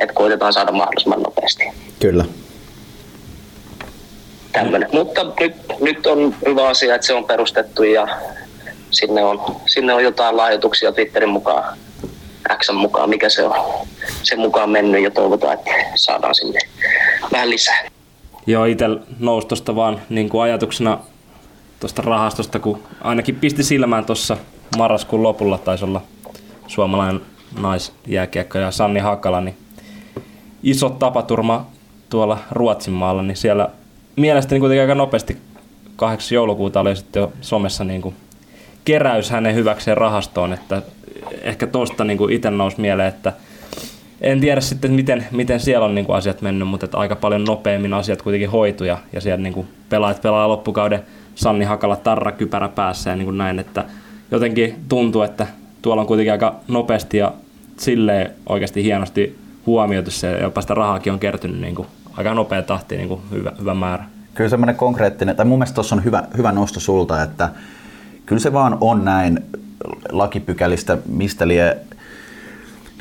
että 0.00 0.14
koitetaan 0.14 0.52
saada 0.52 0.72
mahdollisimman 0.72 1.22
nopeasti 1.22 1.64
Kyllä. 2.00 2.24
tämmöinen. 4.52 4.88
Mutta 4.92 5.26
nyt, 5.40 5.54
nyt 5.80 6.06
on 6.06 6.34
hyvä 6.46 6.68
asia, 6.68 6.94
että 6.94 7.06
se 7.06 7.14
on 7.14 7.24
perustettu 7.24 7.82
ja 7.82 8.08
sinne 8.90 9.24
on, 9.24 9.56
sinne 9.66 9.94
on 9.94 10.04
jotain 10.04 10.36
lahjoituksia 10.36 10.92
Twitterin 10.92 11.28
mukaan, 11.28 11.78
X 12.58 12.72
mukaan, 12.72 13.10
mikä 13.10 13.28
se 13.28 13.44
on 13.44 13.86
sen 14.22 14.38
mukaan 14.38 14.70
mennyt 14.70 15.02
ja 15.02 15.10
toivotaan, 15.10 15.54
että 15.54 15.70
saadaan 15.94 16.34
sinne 16.34 16.58
vähän 17.32 17.50
lisää. 17.50 17.88
Joo, 18.46 18.64
itse 18.64 18.84
nousi 19.18 19.46
tuosta 19.46 19.76
vaan 19.76 20.02
niin 20.08 20.28
kuin 20.28 20.42
ajatuksena 20.42 20.98
tuosta 21.80 22.02
rahastosta, 22.02 22.58
kun 22.58 22.82
ainakin 23.00 23.36
pisti 23.36 23.62
silmään 23.62 24.04
tuossa 24.04 24.36
marraskuun 24.76 25.22
lopulla 25.22 25.58
taisi 25.58 25.84
olla 25.84 26.02
suomalainen 26.72 27.20
naisjääkiekko 27.60 28.58
ja 28.58 28.70
Sanni 28.70 29.00
Hakala, 29.00 29.40
niin 29.40 29.56
iso 30.62 30.90
tapaturma 30.90 31.66
tuolla 32.10 32.38
Ruotsin 32.50 32.94
maalla, 32.94 33.22
niin 33.22 33.36
siellä 33.36 33.68
mielestäni 34.16 34.60
kuitenkin 34.60 34.80
aika 34.80 34.94
nopeasti 34.94 35.36
8. 35.96 36.34
joulukuuta 36.34 36.80
oli 36.80 36.96
sitten 36.96 37.20
jo 37.20 37.32
somessa 37.40 37.84
niin 37.84 38.02
kuin 38.02 38.14
keräys 38.84 39.30
hänen 39.30 39.54
hyväkseen 39.54 39.96
rahastoon, 39.96 40.52
että 40.52 40.82
ehkä 41.42 41.66
tuosta 41.66 42.04
niin 42.04 42.30
itse 42.30 42.50
nousi 42.50 42.80
mieleen, 42.80 43.08
että 43.08 43.32
en 44.20 44.40
tiedä 44.40 44.60
sitten, 44.60 44.92
miten, 44.92 45.26
miten 45.30 45.60
siellä 45.60 45.86
on 45.86 45.94
niin 45.94 46.06
kuin 46.06 46.16
asiat 46.16 46.42
mennyt, 46.42 46.68
mutta 46.68 46.84
että 46.84 46.98
aika 46.98 47.16
paljon 47.16 47.44
nopeammin 47.44 47.94
asiat 47.94 48.22
kuitenkin 48.22 48.50
hoitu 48.50 48.84
ja, 48.84 48.98
ja 49.12 49.20
siellä 49.20 49.42
niin 49.42 49.54
kuin 49.54 49.68
pelaa 50.22 50.48
loppukauden 50.48 51.02
Sanni 51.34 51.64
Hakala 51.64 51.96
tarra 51.96 52.32
kypärä 52.32 52.68
päässä 52.68 53.10
ja 53.10 53.16
niin 53.16 53.24
kuin 53.24 53.38
näin, 53.38 53.58
että 53.58 53.84
jotenkin 54.30 54.74
tuntuu, 54.88 55.22
että 55.22 55.46
tuolla 55.82 56.02
on 56.02 56.06
kuitenkin 56.06 56.32
aika 56.32 56.54
nopeasti 56.68 57.18
ja 57.18 57.32
silleen 57.76 58.30
oikeasti 58.48 58.82
hienosti 58.82 59.38
huomioitu 59.66 60.10
se, 60.10 60.30
ja 60.30 60.42
jopa 60.42 60.60
sitä 60.60 60.74
rahaakin 60.74 61.12
on 61.12 61.18
kertynyt 61.18 61.60
niin 61.60 61.74
kuin 61.74 61.88
aika 62.16 62.34
nopea 62.34 62.62
tahti, 62.62 62.96
niin 62.96 63.08
kuin 63.08 63.20
hyvä, 63.30 63.52
hyvä 63.60 63.74
määrä. 63.74 64.04
Kyllä 64.34 64.50
semmoinen 64.50 64.76
konkreettinen, 64.76 65.36
tai 65.36 65.46
mun 65.46 65.58
mielestä 65.58 65.74
tuossa 65.74 65.94
on 65.94 66.04
hyvä, 66.04 66.24
hyvä 66.36 66.52
nosto 66.52 66.80
sulta, 66.80 67.22
että 67.22 67.48
kyllä 68.26 68.40
se 68.40 68.52
vaan 68.52 68.78
on 68.80 69.04
näin 69.04 69.40
lakipykälistä, 70.08 70.98
mistä 71.06 71.48
lie 71.48 71.76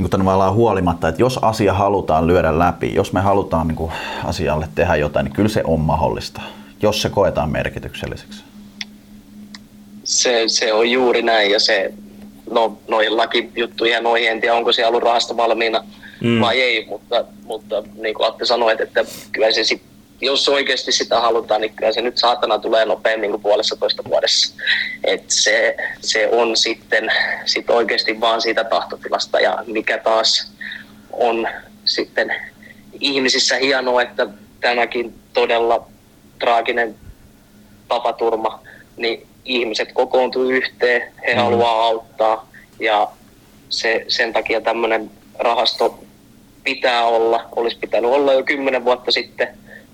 niin 0.02 0.10
kuin 0.10 0.10
tavallaan 0.10 0.54
huolimatta, 0.54 1.08
että 1.08 1.22
jos 1.22 1.40
asia 1.42 1.74
halutaan 1.74 2.28
lyödä 2.28 2.60
läpi, 2.60 2.96
jos 2.96 3.14
me 3.14 3.22
halutaan 3.22 3.68
niin 3.68 3.76
kuin 3.76 3.92
asialle 4.24 4.68
tehdä 4.76 4.96
jotain, 4.96 5.24
niin 5.24 5.34
kyllä 5.34 5.50
se 5.50 5.62
on 5.66 5.80
mahdollista, 5.80 6.42
jos 6.82 7.02
se 7.02 7.10
koetaan 7.10 7.52
merkitykselliseksi. 7.52 8.44
Se, 10.04 10.44
se 10.48 10.74
on 10.74 10.92
juuri 10.92 11.22
näin 11.22 11.52
ja 11.52 11.60
se, 11.60 11.94
no 12.52 12.78
noihin 12.88 13.18
lakijuttuihin 13.18 13.94
ja 13.94 14.02
noihin, 14.02 14.32
en 14.32 14.42
tiedä 14.42 14.56
onko 14.56 14.72
siellä 14.72 14.90
ollut 14.90 15.04
rahasta 15.04 15.38
valmiina 15.38 15.84
mm. 16.22 16.42
vai 16.42 16.62
ei, 16.62 16.86
mutta, 16.86 17.26
mutta 17.44 17.84
niin 17.96 18.16
kuin 18.16 18.28
Atte 18.28 18.46
sanoi, 18.46 18.76
että 18.80 19.06
kyllä 19.32 19.52
se 19.52 19.64
sit, 19.64 19.82
jos 20.22 20.50
oikeasti 20.50 20.92
sitä 20.92 21.20
halutaan, 21.20 21.62
niin 21.62 21.74
kyllä 21.76 21.92
se 21.92 22.02
nyt 22.02 22.18
saatana 22.18 22.60
tulee 22.60 22.86
nopeammin 22.86 23.30
kuin 23.32 23.42
puolessa 23.42 23.76
toista 23.76 24.04
vuodessa. 24.10 24.56
Et 25.04 25.24
se, 25.28 25.76
se 26.02 26.30
on 26.32 26.58
sitten 26.58 27.12
sit 27.46 27.70
oikeasti 27.70 28.22
vaan 28.22 28.42
siitä 28.42 28.64
tahtotilasta 28.64 29.40
ja 29.40 29.64
mikä 29.68 29.98
taas 29.98 30.52
on 31.12 31.48
sitten 31.86 32.36
ihmisissä 33.00 33.56
hienoa, 33.56 34.02
että 34.02 34.28
tämäkin 34.62 35.14
todella 35.34 35.88
traaginen 36.40 36.96
tapaturma, 37.88 38.60
niin 38.98 39.28
ihmiset 39.46 39.92
kokoontuu 39.94 40.44
yhteen, 40.44 41.02
he 41.28 41.34
mm. 41.34 41.40
haluaa 41.40 41.86
auttaa 41.86 42.50
ja 42.80 43.08
se, 43.70 44.06
sen 44.08 44.34
takia 44.34 44.62
tämmöinen 44.62 45.12
rahasto 45.40 46.00
pitää 46.64 47.06
olla, 47.06 47.44
olisi 47.56 47.78
pitänyt 47.78 48.12
olla 48.12 48.34
jo 48.34 48.44
kymmenen 48.44 48.86
vuotta 48.86 49.12
sitten 49.12 49.48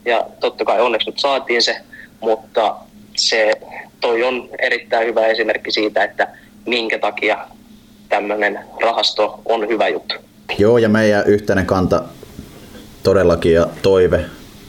ja 0.06 0.26
totta 0.40 0.66
kai 0.66 0.82
onneksi 0.82 1.10
nyt 1.10 1.20
saatiin 1.20 1.62
se, 1.62 1.78
mutta 2.20 2.76
se 3.18 3.52
toi 4.02 4.24
on 4.24 4.50
erittäin 4.60 5.08
hyvä 5.08 5.28
esimerkki 5.28 5.72
siitä, 5.72 6.04
että 6.04 6.28
minkä 6.66 7.00
takia 7.00 7.38
tämmöinen 8.10 8.60
rahasto 8.82 9.42
on 9.46 9.68
hyvä 9.68 9.88
juttu. 9.88 10.16
Joo, 10.58 10.78
ja 10.78 10.90
meidän 10.90 11.24
yhteinen 11.26 11.66
kanta 11.66 12.04
todellakin 13.04 13.54
ja 13.54 13.68
toive 13.82 14.26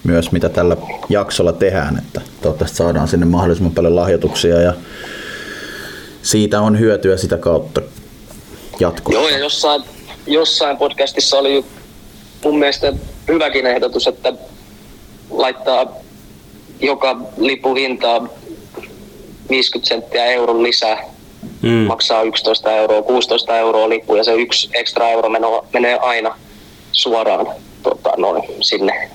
myös, 0.09 0.33
mitä 0.33 0.49
tällä 0.49 0.77
jaksolla 1.09 1.53
tehdään, 1.53 1.99
että 1.99 2.21
toivottavasti 2.43 2.77
saadaan 2.77 3.09
sinne 3.09 3.27
mahdollisimman 3.27 3.75
paljon 3.75 3.97
lahjoituksia 3.97 4.61
ja 4.61 4.75
siitä 6.23 6.61
on 6.61 6.79
hyötyä 6.79 7.17
sitä 7.17 7.39
kautta 7.39 7.81
jatkossa. 8.81 9.21
Joo, 9.21 9.29
ja 9.29 9.39
jossain, 9.39 9.83
jossain 10.27 10.77
podcastissa 10.77 11.39
oli 11.39 11.65
mun 12.45 12.59
mielestä 12.59 12.93
hyväkin 13.29 13.67
ehdotus, 13.67 14.07
että 14.07 14.33
laittaa 15.31 15.87
joka 16.81 17.21
lipun 17.37 17.77
hintaa 17.77 18.29
50 19.51 19.89
senttiä 19.89 20.25
euron 20.25 20.63
lisää, 20.63 21.05
mm. 21.63 21.69
maksaa 21.69 22.23
11 22.23 22.73
euroa, 22.73 23.03
16 23.03 23.57
euroa 23.57 23.89
lippu 23.89 24.15
ja 24.15 24.25
se 24.25 24.35
yksi 24.35 24.71
ekstra 24.75 25.09
euro 25.09 25.29
menee, 25.29 25.51
menee 25.73 25.99
aina 25.99 26.39
suoraan 26.93 27.47
tota, 27.83 28.13
noin, 28.17 28.43
sinne 28.61 29.11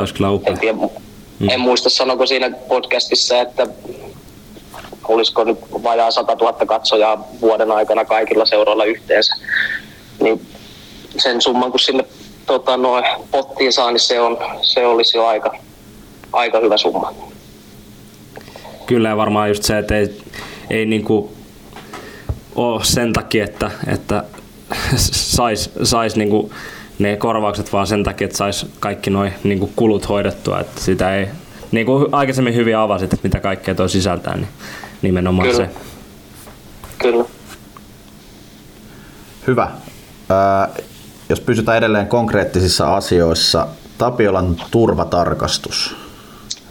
olisi 0.00 0.14
kyllä 0.14 0.30
upea. 0.30 0.52
En, 0.52 0.58
tiedä, 0.58 0.78
mm. 1.38 1.48
en 1.50 1.60
muista 1.60 1.90
sanoko 1.90 2.26
siinä 2.26 2.50
podcastissa, 2.68 3.40
että 3.40 3.66
olisiko 5.08 5.44
nyt 5.44 5.58
vajaa 5.82 6.10
100 6.10 6.34
000 6.34 6.66
katsojaa 6.66 7.28
vuoden 7.40 7.70
aikana 7.70 8.04
kaikilla 8.04 8.46
seuroilla 8.46 8.84
yhteensä. 8.84 9.34
Niin 10.20 10.46
sen 11.18 11.40
summan, 11.40 11.70
kun 11.70 11.80
sinne 11.80 12.04
tota, 12.46 12.76
noin, 12.76 13.04
pottiin 13.30 13.72
saa, 13.72 13.90
niin 13.90 14.00
se, 14.00 14.20
on, 14.20 14.38
se 14.62 14.86
olisi 14.86 15.16
jo 15.16 15.26
aika, 15.26 15.56
aika 16.32 16.60
hyvä 16.60 16.76
summa. 16.76 17.14
Kyllä 18.86 19.08
ja 19.08 19.16
varmaan 19.16 19.48
just 19.48 19.62
se, 19.62 19.78
että 19.78 19.96
ei, 19.96 20.20
ei 20.70 20.86
niinku 20.86 21.32
ole 22.54 22.84
sen 22.84 23.12
takia, 23.12 23.44
että, 23.44 23.70
että 23.86 24.24
sais, 24.96 25.70
sais 25.82 26.16
niinku 26.16 26.50
ne 26.98 27.16
korvaukset 27.16 27.72
vaan 27.72 27.86
sen 27.86 28.04
takia, 28.04 28.24
että 28.24 28.36
sais 28.36 28.66
kaikki 28.80 29.10
nuo 29.10 29.28
niinku 29.44 29.70
kulut 29.76 30.08
hoidettua. 30.08 30.60
Että 30.60 30.80
sitä 30.80 31.16
ei, 31.16 31.28
niin 31.72 31.86
kuin 31.86 32.14
aikaisemmin 32.14 32.54
hyvin 32.54 32.76
avasit, 32.76 33.12
että 33.12 33.28
mitä 33.28 33.40
kaikkea 33.40 33.74
toi 33.74 33.88
sisältää, 33.88 34.36
niin 34.36 34.48
nimenomaan 35.02 35.48
Kyllä. 35.48 35.66
se. 35.66 35.70
Kyllä. 36.98 37.24
Hyvä. 39.46 39.70
Ää, 40.28 40.68
jos 41.28 41.40
pysytään 41.40 41.78
edelleen 41.78 42.06
konkreettisissa 42.06 42.96
asioissa, 42.96 43.66
Tapiolan 43.98 44.56
turvatarkastus. 44.70 45.96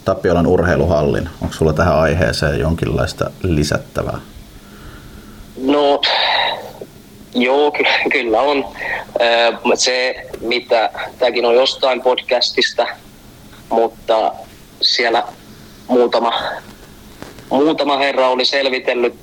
Tapiolan 0.06 0.48
urheiluhallin. 0.48 1.30
Onko 1.42 1.54
sulla 1.54 1.74
tähän 1.74 2.00
aiheeseen 2.00 2.60
jonkinlaista 2.60 3.30
lisättävää? 3.44 4.18
No, 5.58 6.02
joo, 7.36 7.72
ky- 7.72 8.10
kyllä 8.12 8.42
on. 8.42 8.66
Se, 9.76 10.16
mitä, 10.41 10.89
tämäkin 11.20 11.45
on 11.45 11.55
jostain 11.55 12.01
podcastista, 12.01 12.88
mutta 13.70 14.34
siellä 14.82 15.24
muutama, 15.88 16.34
muutama 17.49 17.97
herra 17.97 18.30
oli 18.30 18.45
selvitellyt 18.45 19.16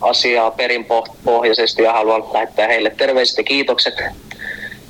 asiaa 0.00 0.50
perinpohjaisesti 0.50 1.82
ja 1.82 1.92
haluan 1.92 2.24
lähettää 2.32 2.66
heille 2.66 2.90
terveiset 2.90 3.38
ja 3.38 3.44
kiitokset 3.44 3.94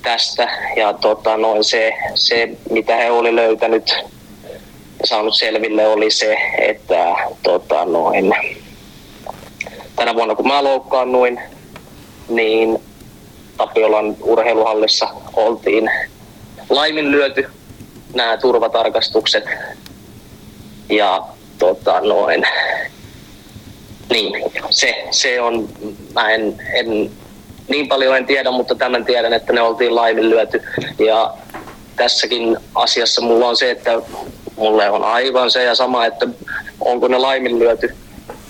tästä. 0.03 0.49
Ja 0.77 0.93
tota, 0.93 1.37
noin 1.37 1.65
se, 1.65 1.93
se, 2.15 2.49
mitä 2.71 2.97
he 2.97 3.11
oli 3.11 3.37
löytänyt 3.37 3.95
ja 5.01 5.07
saanut 5.07 5.35
selville, 5.35 5.89
oli 5.89 6.11
se, 6.11 6.37
että 6.59 7.15
tota, 7.43 7.85
noin, 7.85 8.35
tänä 9.97 10.15
vuonna 10.15 10.35
kun 10.35 10.49
mä 10.49 10.65
loukkaannuin, 10.65 11.41
niin 12.29 12.90
Tapiolan 13.61 14.17
urheiluhallissa 14.23 15.09
oltiin 15.37 15.91
laiminlyöty 16.71 17.47
nämä 18.15 18.37
turvatarkastukset. 18.37 19.45
Ja 20.89 21.23
tota, 21.59 22.01
noin, 22.01 22.47
niin, 24.11 24.51
se, 24.71 25.09
se 25.11 25.41
on, 25.41 25.69
mä 26.15 26.31
en, 26.31 26.63
en, 26.75 27.11
niin 27.69 27.89
paljon 27.89 28.17
en 28.17 28.27
tiedä, 28.27 28.51
mutta 28.51 28.75
tämän 28.75 29.05
tiedän, 29.05 29.33
että 29.33 29.53
ne 29.53 29.61
oltiin 29.61 29.95
laiminlyöty. 29.95 30.63
Ja 30.99 31.35
tässäkin 31.97 32.57
asiassa 32.75 33.23
mulla 33.23 33.49
on 33.49 33.57
se, 33.57 33.71
että 33.71 34.03
mulle 34.57 34.91
on 34.91 35.05
aivan 35.05 35.51
se 35.51 35.63
ja 35.63 35.75
sama, 35.75 36.07
että 36.07 36.29
onko 36.81 37.09
ne 37.09 37.19
laiminlyöty. 37.19 37.97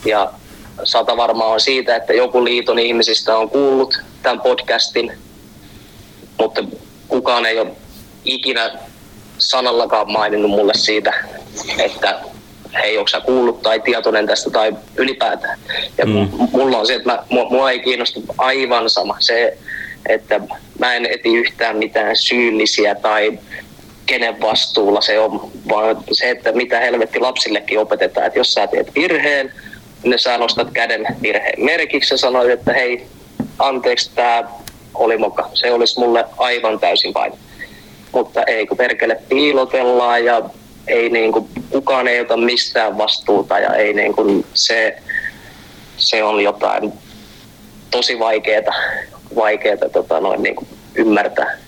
Ja 0.05 0.33
sata 0.85 1.17
varmaa 1.17 1.49
on 1.49 1.61
siitä, 1.61 1.97
että 1.97 2.13
joku 2.13 2.45
liiton 2.45 2.79
ihmisistä 2.79 3.37
on 3.37 3.51
kuullut 3.51 4.01
tämän 4.23 4.41
podcastin, 4.41 5.13
mutta 6.39 6.65
kukaan 7.09 7.47
ei 7.47 7.59
ole 7.59 7.71
ikinä 8.25 8.71
sanallakaan 9.39 10.13
maininnut 10.13 10.51
mulle 10.51 10.73
siitä, 10.75 11.13
että 11.79 12.21
hei, 12.75 12.99
onko 12.99 13.09
sä 13.09 13.21
kuullut 13.21 13.63
tai 13.63 13.81
tietoinen 13.81 14.27
tästä 14.27 14.51
tai 14.51 14.73
ylipäätään. 14.97 15.59
Ja 15.99 16.07
mm. 16.07 16.29
mulla 16.53 16.79
on 16.79 16.87
se, 16.87 16.95
että 16.95 17.13
mä, 17.13 17.23
mua, 17.29 17.51
mua 17.51 17.71
ei 17.71 17.79
kiinnosta 17.79 18.21
aivan 18.39 18.91
sama 18.91 19.17
se, 19.19 19.59
että 20.09 20.41
mä 20.79 20.95
en 20.95 21.07
eti 21.07 21.35
yhtään 21.35 21.77
mitään 21.77 22.17
syyllisiä 22.17 22.95
tai 22.95 23.39
kenen 24.07 24.41
vastuulla 24.41 25.01
se 25.01 25.19
on, 25.19 25.51
vaan 25.69 25.97
se, 26.13 26.31
että 26.31 26.53
mitä 26.53 26.81
helvetti 26.81 27.21
lapsillekin 27.21 27.79
opetetaan, 27.79 28.27
että 28.27 28.39
jos 28.39 28.53
sä 28.53 28.67
teet 28.67 28.95
virheen, 28.95 29.53
niin 30.03 30.19
sä 30.19 30.39
nostat 30.39 30.71
käden 30.71 31.07
virheen 31.23 31.65
merkiksi 31.65 32.15
ja 32.15 32.19
sanoit, 32.19 32.51
että 32.51 32.73
hei, 32.73 33.07
anteeksi, 33.59 34.11
tämä 34.15 34.45
oli 34.95 35.19
moka. 35.19 35.51
Se 35.55 35.73
olisi 35.73 36.01
mulle 36.01 36.25
aivan 36.39 36.81
täysin 36.81 37.15
vain. 37.15 37.33
Mutta 38.13 38.43
ei 38.43 38.67
kun 38.67 38.77
perkele 38.77 39.19
piilotellaan 39.29 40.25
ja 40.25 40.43
ei 40.89 41.09
niin 41.09 41.33
kuin, 41.33 41.49
kukaan 41.71 42.09
ei 42.09 42.21
ota 42.21 42.37
mistään 42.37 42.99
vastuuta 42.99 43.59
ja 43.59 43.75
ei 43.75 43.93
niin 43.93 44.15
kuin, 44.15 44.47
se, 44.55 44.97
se 45.97 46.23
on 46.23 46.41
jotain 46.41 46.93
tosi 47.91 48.19
vaikeeta, 48.19 48.73
vaikeeta 49.37 49.89
tota 49.89 50.21
noin, 50.21 50.43
niin 50.43 50.57
kuin 50.57 50.69
ymmärtää. 50.95 51.59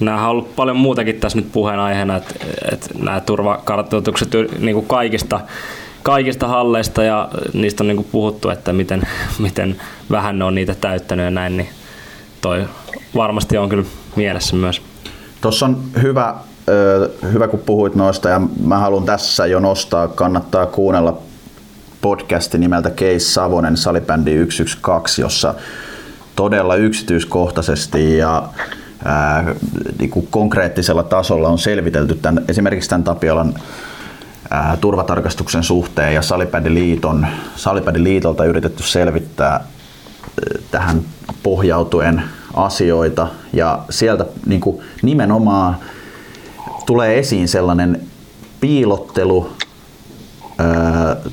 Nämä 0.00 0.24
on 0.24 0.30
ollut 0.30 0.56
paljon 0.56 0.76
muutakin 0.76 1.20
tässä 1.20 1.38
nyt 1.38 1.52
puheenaiheena, 1.52 2.16
että, 2.16 2.34
että 2.72 2.88
nämä 2.98 3.20
turvakartoitukset 3.20 4.28
niin 4.58 4.74
kuin 4.74 4.86
kaikista, 4.86 5.40
kaikista 6.06 6.48
halleista 6.48 7.02
ja 7.02 7.28
niistä 7.52 7.82
on 7.82 7.88
niin 7.88 8.06
puhuttu, 8.12 8.50
että 8.50 8.72
miten, 8.72 9.02
miten 9.38 9.76
vähän 10.10 10.38
ne 10.38 10.44
on 10.44 10.54
niitä 10.54 10.74
täyttänyt 10.74 11.24
ja 11.24 11.30
näin, 11.30 11.56
niin 11.56 11.68
toi 12.40 12.64
varmasti 13.16 13.58
on 13.58 13.68
kyllä 13.68 13.84
mielessä 14.16 14.56
myös. 14.56 14.82
Tuossa 15.40 15.66
on 15.66 15.78
hyvä, 16.02 16.34
hyvä, 17.32 17.48
kun 17.48 17.60
puhuit 17.66 17.94
noista 17.94 18.28
ja 18.28 18.40
mä 18.64 18.78
haluan 18.78 19.04
tässä 19.04 19.46
jo 19.46 19.60
nostaa, 19.60 20.08
kannattaa 20.08 20.66
kuunnella 20.66 21.18
podcasti 22.00 22.58
nimeltä 22.58 22.90
Case 22.90 23.18
Savonen 23.18 23.76
Salibändi 23.76 24.46
112, 24.50 25.20
jossa 25.20 25.54
todella 26.36 26.74
yksityiskohtaisesti 26.74 28.18
ja 28.18 28.48
ää, 29.04 29.54
niin 29.98 30.10
kuin 30.10 30.28
konkreettisella 30.30 31.02
tasolla 31.02 31.48
on 31.48 31.58
selvitelty 31.58 32.14
tämän, 32.14 32.44
esimerkiksi 32.48 32.90
tämän 32.90 33.04
Tapiolan 33.04 33.54
turvatarkastuksen 34.80 35.62
suhteen 35.62 36.14
ja 36.14 36.22
Salibändiliiton, 36.22 37.26
Salibändiliitolta 37.56 38.44
yritetty 38.44 38.82
selvittää 38.82 39.50
ää, 39.50 39.64
tähän 40.70 41.02
pohjautuen 41.42 42.22
asioita 42.54 43.28
ja 43.52 43.78
sieltä 43.90 44.26
niin 44.46 44.60
kuin 44.60 44.80
nimenomaan 45.02 45.76
tulee 46.86 47.18
esiin 47.18 47.48
sellainen 47.48 48.00
piilottelu 48.60 49.50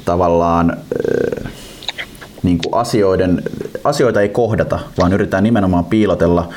tavallaan 0.06 0.78
niin 2.44 2.58
kuin 2.64 2.82
asioiden, 2.82 3.44
asioita 3.84 4.22
ei 4.22 4.30
kohdata, 4.30 4.80
vaan 4.98 5.14
yritetään 5.14 5.44
nimenomaan 5.44 5.86
piilotella, 5.86 6.50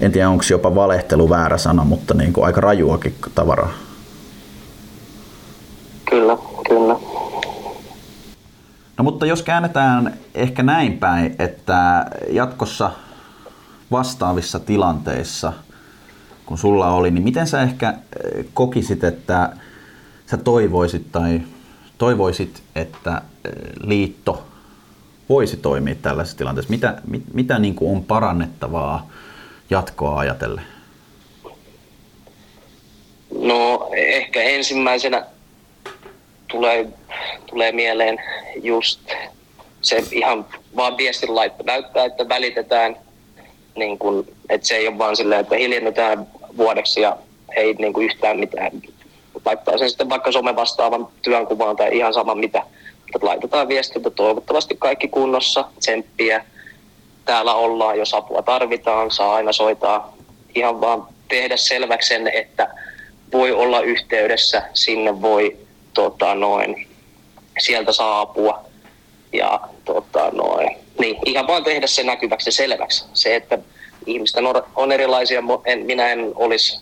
en 0.00 0.12
tiedä 0.12 0.28
onko 0.28 0.44
jopa 0.50 0.74
valehtelu 0.74 1.30
väärä 1.30 1.58
sana, 1.58 1.84
mutta 1.84 2.14
niin 2.14 2.32
kuin 2.32 2.44
aika 2.44 2.60
rajuakin 2.60 3.14
tavaraa. 3.34 3.72
Kyllä, 6.10 6.36
kyllä. 6.68 6.96
No 9.00 9.04
mutta 9.04 9.26
jos 9.26 9.42
käännetään 9.42 10.18
ehkä 10.34 10.62
näin 10.62 10.98
päin, 10.98 11.36
että 11.38 12.06
jatkossa 12.30 12.90
vastaavissa 13.90 14.60
tilanteissa, 14.60 15.52
kun 16.46 16.58
sulla 16.58 16.92
oli, 16.92 17.10
niin 17.10 17.22
miten 17.22 17.46
sä 17.46 17.62
ehkä 17.62 17.88
eh, 17.88 18.44
kokisit, 18.54 19.04
että 19.04 19.52
sä 20.26 20.36
toivoisit 20.36 21.12
tai 21.12 21.40
toivoisit, 21.98 22.62
että 22.74 23.22
eh, 23.44 23.52
liitto 23.80 24.46
voisi 25.28 25.56
toimia 25.56 25.94
tällaisessa 25.94 26.38
tilanteessa? 26.38 26.70
Mitä, 26.70 27.02
mit, 27.06 27.22
mitä 27.34 27.58
niin 27.58 27.74
kuin 27.74 27.96
on 27.96 28.04
parannettavaa 28.04 29.08
jatkoa 29.70 30.18
ajatellen? 30.18 30.64
No 33.42 33.90
ehkä 33.96 34.42
ensimmäisenä 34.42 35.26
tulee, 36.50 36.86
tulee 37.46 37.72
mieleen 37.72 38.22
just 38.62 39.00
se 39.80 40.02
ihan 40.12 40.46
vaan 40.76 40.96
viestin 40.96 41.34
laitto 41.34 41.64
näyttää, 41.66 42.04
että 42.04 42.28
välitetään, 42.28 42.96
niin 43.76 43.98
kun, 43.98 44.28
että 44.48 44.66
se 44.66 44.76
ei 44.76 44.88
ole 44.88 44.98
vaan 44.98 45.16
silleen, 45.16 45.40
että 45.40 45.56
hiljennytään 45.56 46.26
vuodeksi 46.56 47.00
ja 47.00 47.16
ei 47.56 47.74
niin 47.74 47.92
kuin 47.92 48.06
yhtään 48.06 48.38
mitään. 48.38 48.72
Laittaa 49.44 49.78
sen 49.78 49.88
sitten 49.90 50.08
vaikka 50.08 50.32
some 50.32 50.56
vastaavan 50.56 51.08
työnkuvaan 51.22 51.76
tai 51.76 51.96
ihan 51.96 52.14
sama 52.14 52.34
mitä. 52.34 52.62
Että 53.14 53.26
laitetaan 53.26 53.68
viestintä, 53.68 54.10
toivottavasti 54.10 54.76
kaikki 54.78 55.08
kunnossa, 55.08 55.64
tsemppiä. 55.78 56.44
Täällä 57.24 57.54
ollaan, 57.54 57.98
jos 57.98 58.14
apua 58.14 58.42
tarvitaan, 58.42 59.10
saa 59.10 59.34
aina 59.34 59.52
soittaa. 59.52 60.16
Ihan 60.54 60.80
vaan 60.80 61.06
tehdä 61.28 61.56
selväksi 61.56 62.08
sen, 62.08 62.28
että 62.28 62.68
voi 63.32 63.52
olla 63.52 63.80
yhteydessä, 63.80 64.62
sinne 64.74 65.22
voi 65.22 65.56
tota, 65.94 66.34
noin, 66.34 66.88
sieltä 67.58 67.92
saa 67.92 68.20
apua. 68.20 68.64
Ja 69.32 69.60
tota, 69.84 70.30
noin, 70.30 70.76
niin, 70.98 71.16
ihan 71.26 71.46
vaan 71.46 71.64
tehdä 71.64 71.86
se 71.86 72.02
näkyväksi 72.02 72.48
ja 72.48 72.52
selväksi. 72.52 73.04
Se, 73.14 73.36
että 73.36 73.58
ihmisten 74.06 74.44
on, 74.76 74.92
erilaisia. 74.92 75.42
En, 75.64 75.86
minä 75.86 76.12
en 76.12 76.32
olisi 76.34 76.80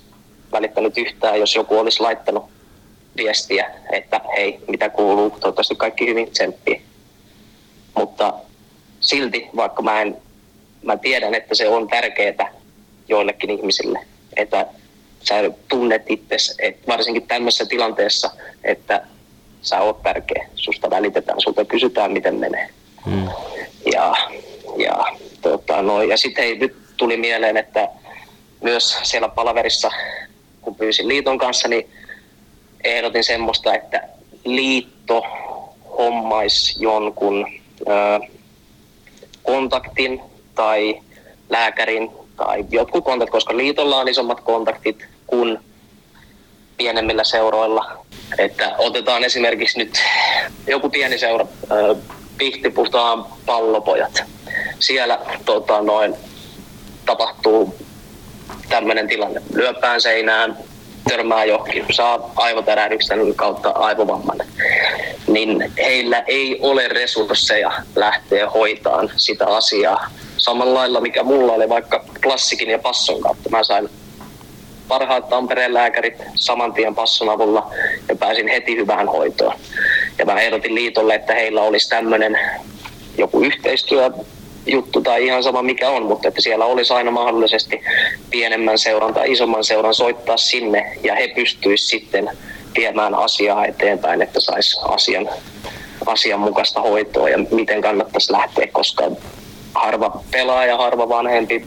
välittänyt 0.52 0.98
yhtään, 0.98 1.40
jos 1.40 1.54
joku 1.54 1.78
olisi 1.78 2.00
laittanut 2.00 2.44
viestiä, 3.16 3.70
että 3.92 4.20
hei, 4.36 4.58
mitä 4.68 4.88
kuuluu, 4.88 5.30
toivottavasti 5.30 5.74
kaikki 5.76 6.06
hyvin 6.06 6.30
tsemppii. 6.30 6.82
Mutta 7.94 8.34
silti, 9.00 9.48
vaikka 9.56 9.82
mä, 9.82 10.02
en, 10.02 10.16
mä 10.82 10.96
tiedän, 10.96 11.34
että 11.34 11.54
se 11.54 11.68
on 11.68 11.88
tärkeää 11.88 12.52
joillekin 13.08 13.50
ihmisille, 13.50 13.98
että 14.36 14.66
sä 15.28 15.34
tunnet 15.68 16.02
itsesi, 16.08 16.54
että 16.58 16.86
varsinkin 16.86 17.26
tämmöisessä 17.26 17.66
tilanteessa, 17.66 18.30
että 18.64 19.06
sä 19.62 19.80
oot 19.80 20.02
tärkeä, 20.02 20.48
susta 20.54 20.90
välitetään, 20.90 21.40
sulta 21.40 21.64
kysytään, 21.64 22.12
miten 22.12 22.34
menee. 22.34 22.68
Hmm. 23.04 23.28
Ja, 23.92 24.14
ja, 24.76 25.06
tota, 25.42 25.82
no, 25.82 26.02
ja 26.02 26.16
sitten 26.16 26.58
nyt 26.58 26.76
tuli 26.96 27.16
mieleen, 27.16 27.56
että 27.56 27.88
myös 28.62 28.98
siellä 29.02 29.28
palaverissa, 29.28 29.90
kun 30.62 30.74
pyysin 30.74 31.08
liiton 31.08 31.38
kanssa, 31.38 31.68
niin 31.68 31.90
ehdotin 32.84 33.24
semmoista, 33.24 33.74
että 33.74 34.08
liitto 34.44 35.22
hommaisi 35.98 36.82
jonkun 36.82 37.46
ö, 37.80 38.26
kontaktin 39.42 40.20
tai 40.54 41.00
lääkärin 41.50 42.10
tai 42.38 42.64
jotkut 42.70 43.04
kontaktit, 43.04 43.32
koska 43.32 43.56
liitolla 43.56 43.96
on 43.96 44.08
isommat 44.08 44.40
kontaktit 44.40 45.06
kuin 45.26 45.58
pienemmillä 46.76 47.24
seuroilla. 47.24 48.04
Että 48.38 48.74
otetaan 48.78 49.24
esimerkiksi 49.24 49.78
nyt 49.78 49.98
joku 50.66 50.90
pieni 50.90 51.18
seura, 51.18 51.46
Pihti 52.38 52.70
puhutaan 52.70 53.26
pallopojat. 53.46 54.22
Siellä 54.78 55.18
tota, 55.44 55.82
noin, 55.82 56.14
tapahtuu 57.06 57.74
tämmöinen 58.68 59.08
tilanne. 59.08 59.42
Lyöpään 59.54 60.00
seinään, 60.00 60.56
törmää 61.08 61.44
johonkin, 61.44 61.86
saa 61.90 62.32
aivotärähdyksen 62.36 63.34
kautta 63.34 63.70
aivovamman, 63.70 64.38
niin 65.26 65.72
heillä 65.76 66.24
ei 66.26 66.58
ole 66.62 66.88
resursseja 66.88 67.72
lähteä 67.96 68.50
hoitaan 68.50 69.10
sitä 69.16 69.46
asiaa 69.46 70.10
samalla 70.38 70.74
lailla, 70.74 71.00
mikä 71.00 71.22
mulla 71.22 71.52
oli 71.52 71.68
vaikka 71.68 72.04
klassikin 72.22 72.70
ja 72.70 72.78
passon 72.78 73.20
kautta. 73.20 73.50
Mä 73.50 73.64
sain 73.64 73.88
parhaat 74.88 75.28
Tampereen 75.28 75.74
lääkärit 75.74 76.14
saman 76.34 76.72
tien 76.72 76.94
passon 76.94 77.28
avulla 77.28 77.70
ja 78.08 78.16
pääsin 78.16 78.48
heti 78.48 78.76
hyvään 78.76 79.08
hoitoon. 79.08 79.54
Ja 80.18 80.24
mä 80.24 80.40
ehdotin 80.40 80.74
liitolle, 80.74 81.14
että 81.14 81.34
heillä 81.34 81.62
olisi 81.62 81.88
tämmöinen 81.88 82.38
joku 83.18 83.40
yhteistyö 83.40 84.10
juttu 84.66 85.00
tai 85.00 85.26
ihan 85.26 85.42
sama 85.42 85.62
mikä 85.62 85.90
on, 85.90 86.02
mutta 86.02 86.28
että 86.28 86.40
siellä 86.40 86.64
olisi 86.64 86.92
aina 86.92 87.10
mahdollisesti 87.10 87.80
pienemmän 88.30 88.78
seuran 88.78 89.14
tai 89.14 89.32
isomman 89.32 89.64
seuran 89.64 89.94
soittaa 89.94 90.36
sinne 90.36 90.98
ja 91.02 91.14
he 91.14 91.28
pystyisivät 91.28 91.90
sitten 92.02 92.30
viemään 92.76 93.14
asiaa 93.14 93.66
eteenpäin, 93.66 94.22
että 94.22 94.40
saisi 94.40 94.80
asian, 94.82 95.28
asianmukaista 96.06 96.80
hoitoa 96.80 97.28
ja 97.28 97.38
miten 97.50 97.82
kannattaisi 97.82 98.32
lähteä, 98.32 98.66
koska 98.72 99.04
harva 99.74 100.20
pelaaja, 100.30 100.76
harva 100.76 101.08
vanhempi 101.08 101.66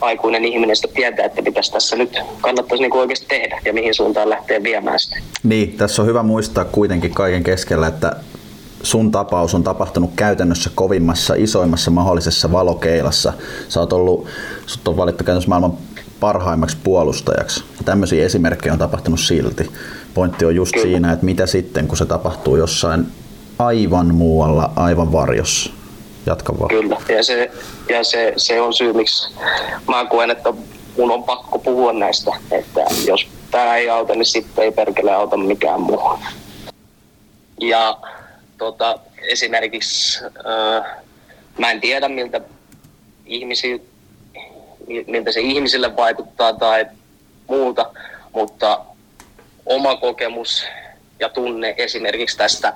aikuinen 0.00 0.44
ihminen 0.44 0.76
sitä 0.76 0.88
tietää, 0.94 1.26
että 1.26 1.42
pitäisi 1.42 1.72
tässä 1.72 1.96
nyt 1.96 2.18
kannattaisi 2.40 2.82
niin 2.82 2.94
oikeasti 2.94 3.26
tehdä 3.28 3.60
ja 3.64 3.72
mihin 3.72 3.94
suuntaan 3.94 4.30
lähteä 4.30 4.62
viemään 4.62 5.00
sitä. 5.00 5.16
Niin, 5.42 5.72
tässä 5.72 6.02
on 6.02 6.08
hyvä 6.08 6.22
muistaa 6.22 6.64
kuitenkin 6.64 7.14
kaiken 7.14 7.44
keskellä, 7.44 7.86
että 7.86 8.16
sun 8.82 9.10
tapaus 9.10 9.54
on 9.54 9.64
tapahtunut 9.64 10.10
käytännössä 10.16 10.70
kovimmassa, 10.74 11.34
isoimmassa 11.34 11.90
mahdollisessa 11.90 12.52
valokeilassa. 12.52 13.32
Sä 13.68 13.80
oot 13.80 13.92
ollut, 13.92 14.26
sut 14.66 14.88
on 14.88 14.96
valittu 14.96 15.24
käytännössä 15.24 15.48
maailman 15.48 15.72
parhaimmaksi 16.20 16.76
puolustajaksi. 16.84 17.64
Ja 17.78 17.84
tämmöisiä 17.84 18.24
esimerkkejä 18.24 18.72
on 18.72 18.78
tapahtunut 18.78 19.20
silti. 19.20 19.70
Pointti 20.14 20.44
on 20.44 20.54
just 20.54 20.72
Kyllä. 20.72 20.86
siinä, 20.86 21.12
että 21.12 21.24
mitä 21.24 21.46
sitten, 21.46 21.88
kun 21.88 21.98
se 21.98 22.06
tapahtuu 22.06 22.56
jossain 22.56 23.06
aivan 23.58 24.14
muualla, 24.14 24.72
aivan 24.76 25.12
varjossa. 25.12 25.70
Jatka 26.28 26.58
vaan. 26.58 26.68
Kyllä, 26.68 26.96
ja 27.08 27.22
se, 27.22 27.50
ja 27.88 28.04
se, 28.04 28.32
se 28.36 28.60
on 28.60 28.74
syy, 28.74 28.92
miksi 28.92 29.34
mä 29.88 30.06
koen, 30.10 30.30
että 30.30 30.52
mun 30.96 31.10
on 31.10 31.24
pakko 31.24 31.58
puhua 31.58 31.92
näistä. 31.92 32.32
Että 32.50 32.80
jos 33.06 33.28
tämä 33.50 33.76
ei 33.76 33.90
auta, 33.90 34.14
niin 34.14 34.26
sitten 34.26 34.64
ei 34.64 34.72
perkele 34.72 35.14
auta 35.14 35.36
mikään 35.36 35.80
muu. 35.80 36.18
Ja 37.60 37.98
tota, 38.58 38.98
esimerkiksi 39.22 40.24
äh, 40.24 40.96
mä 41.58 41.70
en 41.70 41.80
tiedä 41.80 42.08
miltä, 42.08 42.40
ihmisi, 43.26 43.88
miltä 45.06 45.32
se 45.32 45.40
ihmisille 45.40 45.96
vaikuttaa 45.96 46.52
tai 46.52 46.86
muuta, 47.48 47.90
mutta 48.32 48.80
oma 49.66 49.96
kokemus 49.96 50.66
ja 51.20 51.28
tunne 51.28 51.74
esimerkiksi 51.76 52.38
tästä, 52.38 52.72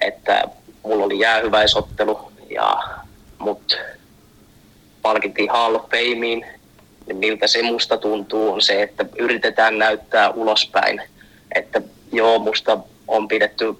että 0.00 0.44
mulla 0.82 1.04
oli 1.04 1.18
jäähyväisottelu 1.18 2.33
ja 2.54 2.82
mut 3.38 3.78
palkittiin 5.02 5.50
Hall 5.50 5.74
of 5.74 5.82
Fameen, 5.82 6.46
niin 7.06 7.16
miltä 7.16 7.46
se 7.46 7.62
musta 7.62 7.96
tuntuu 7.96 8.52
on 8.52 8.62
se, 8.62 8.82
että 8.82 9.06
yritetään 9.18 9.78
näyttää 9.78 10.30
ulospäin, 10.30 11.02
että 11.54 11.82
joo, 12.12 12.38
musta 12.38 12.78
on 13.08 13.28
pidetty 13.28 13.74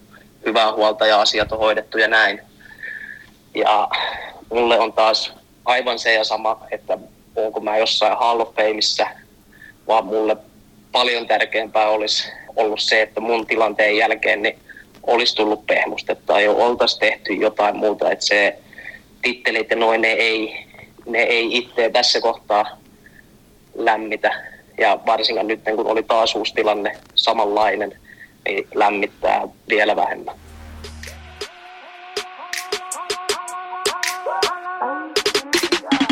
hyvää 0.47 0.73
huolta 0.73 1.07
ja 1.07 1.21
asiat 1.21 1.53
on 1.53 1.59
hoidettu 1.59 1.99
ja 1.99 2.09
näin. 2.09 2.41
Ja 3.55 3.89
mulle 4.53 4.79
on 4.79 4.93
taas 4.93 5.33
aivan 5.65 5.99
se 5.99 6.15
ja 6.15 6.25
sama, 6.25 6.67
että 6.71 6.99
onko 7.37 7.61
mä 7.61 7.79
jossain 7.79 8.19
Hall 8.19 8.41
of 8.41 8.55
Fameissa, 8.55 9.07
vaan 9.87 10.07
mulle 10.07 10.37
paljon 10.93 11.27
tärkeämpää 11.27 11.89
olisi 11.89 12.33
ollut 12.57 12.81
se, 12.81 13.03
että 13.03 13.21
mun 13.21 13.47
tilanteen 13.47 13.97
jälkeen 13.97 14.43
niin 14.43 14.59
olisi 15.03 15.37
tullut 15.37 15.67
pehmustetta 15.67 16.27
tai 16.27 16.49
oltaisiin 16.49 17.01
tehty 17.01 17.33
jotain 17.33 17.77
muuta, 17.77 18.11
että 18.11 18.27
se 18.27 18.59
tittelit 19.25 19.71
ja 19.71 19.77
noin, 19.77 20.01
ne 20.01 20.09
ei, 20.09 20.67
ne 21.07 21.19
ei 21.19 21.57
itse 21.57 21.91
tässä 21.91 22.21
kohtaa 22.21 22.67
lämmitä. 23.75 24.45
Ja 24.79 24.99
varsinkin 25.07 25.47
nyt, 25.47 25.61
kun 25.77 25.87
oli 25.87 26.03
taas 26.03 26.35
uusi 26.35 26.55
tilanne 26.55 26.97
samanlainen, 27.15 28.01
niin 28.45 28.69
lämmittää 28.75 29.49
vielä 29.69 29.97
vähemmän. 29.97 30.35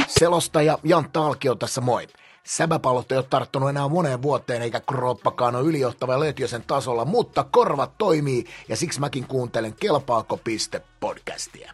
Selostaja 0.06 0.78
Jan 0.84 1.10
Talkio 1.12 1.54
tässä 1.54 1.80
moi. 1.80 2.06
Säbäpallot 2.44 3.12
ei 3.12 3.18
ole 3.18 3.26
tarttunut 3.30 3.68
enää 3.68 3.88
moneen 3.88 4.22
vuoteen, 4.22 4.62
eikä 4.62 4.80
kroppakaan 4.80 5.56
ole 5.56 5.68
ylijohtava 5.68 6.20
Lötjösen 6.20 6.64
tasolla, 6.66 7.04
mutta 7.04 7.44
korvat 7.50 7.90
toimii 7.98 8.44
ja 8.68 8.76
siksi 8.76 9.00
mäkin 9.00 9.26
kuuntelen 9.26 9.74
Kelpaako 9.80 10.36
piste 10.36 10.82
podcastia. 11.00 11.72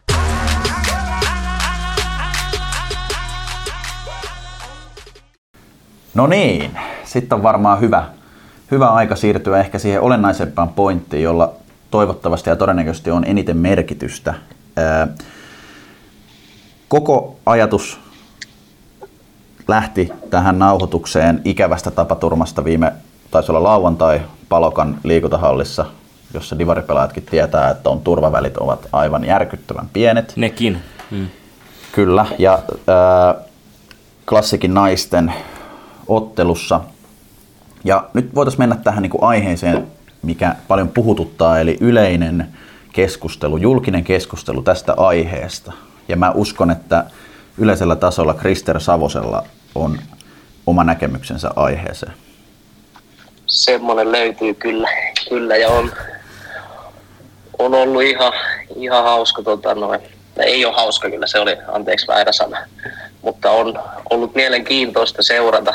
No 6.19 6.27
niin, 6.27 6.79
sitten 7.05 7.37
on 7.37 7.43
varmaan 7.43 7.81
hyvä, 7.81 8.05
hyvä 8.71 8.89
aika 8.89 9.16
siirtyä 9.16 9.59
ehkä 9.59 9.79
siihen 9.79 10.01
olennaisempaan 10.01 10.69
pointtiin, 10.69 11.23
jolla 11.23 11.53
toivottavasti 11.91 12.51
ja 12.51 12.57
todennäköisesti 12.57 13.11
on 13.11 13.25
eniten 13.25 13.57
merkitystä. 13.57 14.35
Koko 16.89 17.37
ajatus 17.47 18.01
lähti 19.69 20.12
tähän 20.31 20.59
nauhoitukseen 20.59 21.41
ikävästä 21.45 21.91
tapaturmasta 21.91 22.64
viime, 22.64 22.93
taisi 23.31 23.53
olla 23.53 23.62
lauantai 23.62 24.23
Palokan 24.49 24.99
liikuntahallissa, 25.05 25.87
jossa 26.35 26.59
divaripelaajatkin 26.59 27.27
tietää, 27.31 27.71
että 27.71 27.91
on 27.91 28.01
turvavälit 28.01 28.57
ovat 28.57 28.89
aivan 28.93 29.25
järkyttävän 29.25 29.89
pienet. 29.93 30.33
Nekin. 30.37 30.83
Hmm. 31.11 31.27
Kyllä, 31.93 32.27
ja 32.39 32.55
äh, 32.55 33.45
klassikin 34.29 34.75
naisten 34.75 35.33
ottelussa. 36.09 36.81
Ja 37.85 38.09
nyt 38.15 38.35
voitaisiin 38.35 38.61
mennä 38.61 38.77
tähän 38.77 39.03
niin 39.03 39.11
kuin 39.11 39.23
aiheeseen, 39.25 39.87
mikä 40.23 40.55
paljon 40.69 40.89
puhututtaa, 40.89 41.61
eli 41.61 41.77
yleinen 41.81 42.49
keskustelu, 42.93 43.57
julkinen 43.57 44.05
keskustelu 44.05 44.63
tästä 44.63 44.95
aiheesta. 44.97 45.73
Ja 46.09 46.17
mä 46.17 46.31
uskon, 46.31 46.71
että 46.71 47.05
yleisellä 47.59 47.97
tasolla 47.97 48.35
Krister 48.35 48.81
Savosella 48.81 49.45
on 49.75 49.99
oma 50.67 50.85
näkemyksensä 50.85 51.51
aiheeseen. 51.57 52.13
Semmoinen 53.47 54.13
löytyy 54.13 54.55
kyllä, 54.55 54.89
kyllä 55.29 55.57
ja 55.57 55.69
on, 55.69 55.93
on 57.59 57.75
ollut 57.75 58.03
ihan, 58.03 58.33
ihan 58.77 59.05
hauska, 59.05 59.43
tota 59.43 59.75
noin. 59.75 60.01
ei 60.37 60.65
ole 60.65 60.75
hauska 60.75 61.11
kyllä, 61.11 61.27
se 61.27 61.41
oli, 61.41 61.57
anteeksi 61.73 62.07
väärä 62.07 62.33
sana, 62.33 62.59
mutta 63.23 63.51
on 63.51 63.79
ollut 64.11 64.35
mielenkiintoista 64.35 65.23
seurata, 65.23 65.75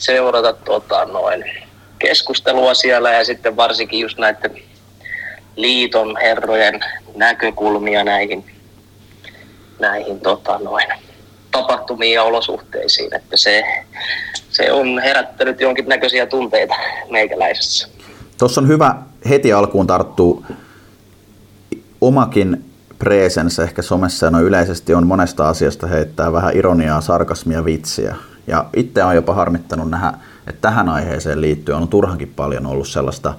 seurata 0.00 0.52
tota 0.52 1.04
noin, 1.04 1.44
keskustelua 1.98 2.74
siellä 2.74 3.12
ja 3.12 3.24
sitten 3.24 3.56
varsinkin 3.56 4.00
just 4.00 4.18
näiden 4.18 4.62
liiton 5.56 6.16
herrojen 6.22 6.80
näkökulmia 7.16 8.04
näihin, 8.04 8.44
näihin 9.78 10.20
tota 10.20 10.58
noin, 10.58 10.86
tapahtumiin 11.50 12.14
ja 12.14 12.22
olosuhteisiin, 12.22 13.14
että 13.14 13.36
se, 13.36 13.64
se 14.50 14.72
on 14.72 14.98
herättänyt 14.98 15.60
jonkinnäköisiä 15.60 16.26
tunteita 16.26 16.74
meikäläisessä. 17.10 17.88
Tuossa 18.38 18.60
on 18.60 18.68
hyvä 18.68 18.94
heti 19.28 19.52
alkuun 19.52 19.86
tarttua 19.86 20.42
omakin 22.00 22.64
presens 22.98 23.58
ehkä 23.58 23.82
somessa 23.82 24.26
ja 24.26 24.30
no 24.30 24.40
yleisesti 24.40 24.94
on 24.94 25.06
monesta 25.06 25.48
asiasta 25.48 25.86
heittää 25.86 26.32
vähän 26.32 26.56
ironiaa, 26.56 27.00
sarkasmia, 27.00 27.64
vitsiä. 27.64 28.16
Ja 28.50 28.64
itse 28.76 29.04
on 29.04 29.14
jopa 29.14 29.34
harmittanut 29.34 29.90
nähdä, 29.90 30.12
että 30.46 30.60
tähän 30.60 30.88
aiheeseen 30.88 31.40
liittyen 31.40 31.78
on 31.78 31.88
turhankin 31.88 32.32
paljon 32.36 32.66
ollut 32.66 32.88
sellaista 32.88 33.34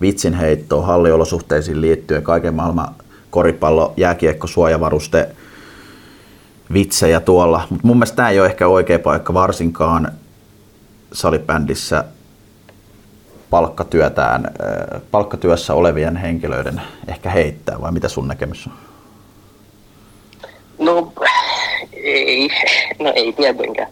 vitsinheittoa 0.00 0.86
halliolosuhteisiin 0.86 1.80
liittyen, 1.80 2.22
kaiken 2.22 2.54
maailman 2.54 2.94
koripallo, 3.30 3.94
jääkiekko, 3.96 4.46
suojavaruste, 4.46 5.28
vitsejä 6.72 7.20
tuolla. 7.20 7.66
Mutta 7.70 7.86
mun 7.86 7.96
mielestä 7.96 8.16
tämä 8.16 8.30
ei 8.30 8.40
ole 8.40 8.48
ehkä 8.48 8.68
oikea 8.68 8.98
paikka 8.98 9.34
varsinkaan 9.34 10.12
salibändissä 11.12 12.04
palkkatyötään, 13.50 14.50
palkkatyössä 15.10 15.74
olevien 15.74 16.16
henkilöiden 16.16 16.82
ehkä 17.08 17.30
heittää, 17.30 17.80
vai 17.80 17.92
mitä 17.92 18.08
sun 18.08 18.28
näkemys 18.28 18.66
on? 18.66 18.72
No 20.78 21.12
ei, 22.02 22.48
no 22.98 23.12
ei 23.16 23.32
tietenkään. 23.32 23.88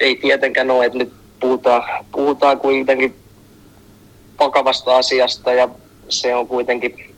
Ei 0.00 0.16
tietenkään 0.16 0.70
ole, 0.70 0.86
että 0.86 0.98
nyt 0.98 1.12
puhutaan, 1.40 2.04
puhutaan 2.12 2.60
kuitenkin 2.60 3.16
vakavasta 4.40 4.96
asiasta 4.96 5.52
ja 5.52 5.68
se 6.08 6.34
on 6.34 6.48
kuitenkin 6.48 7.14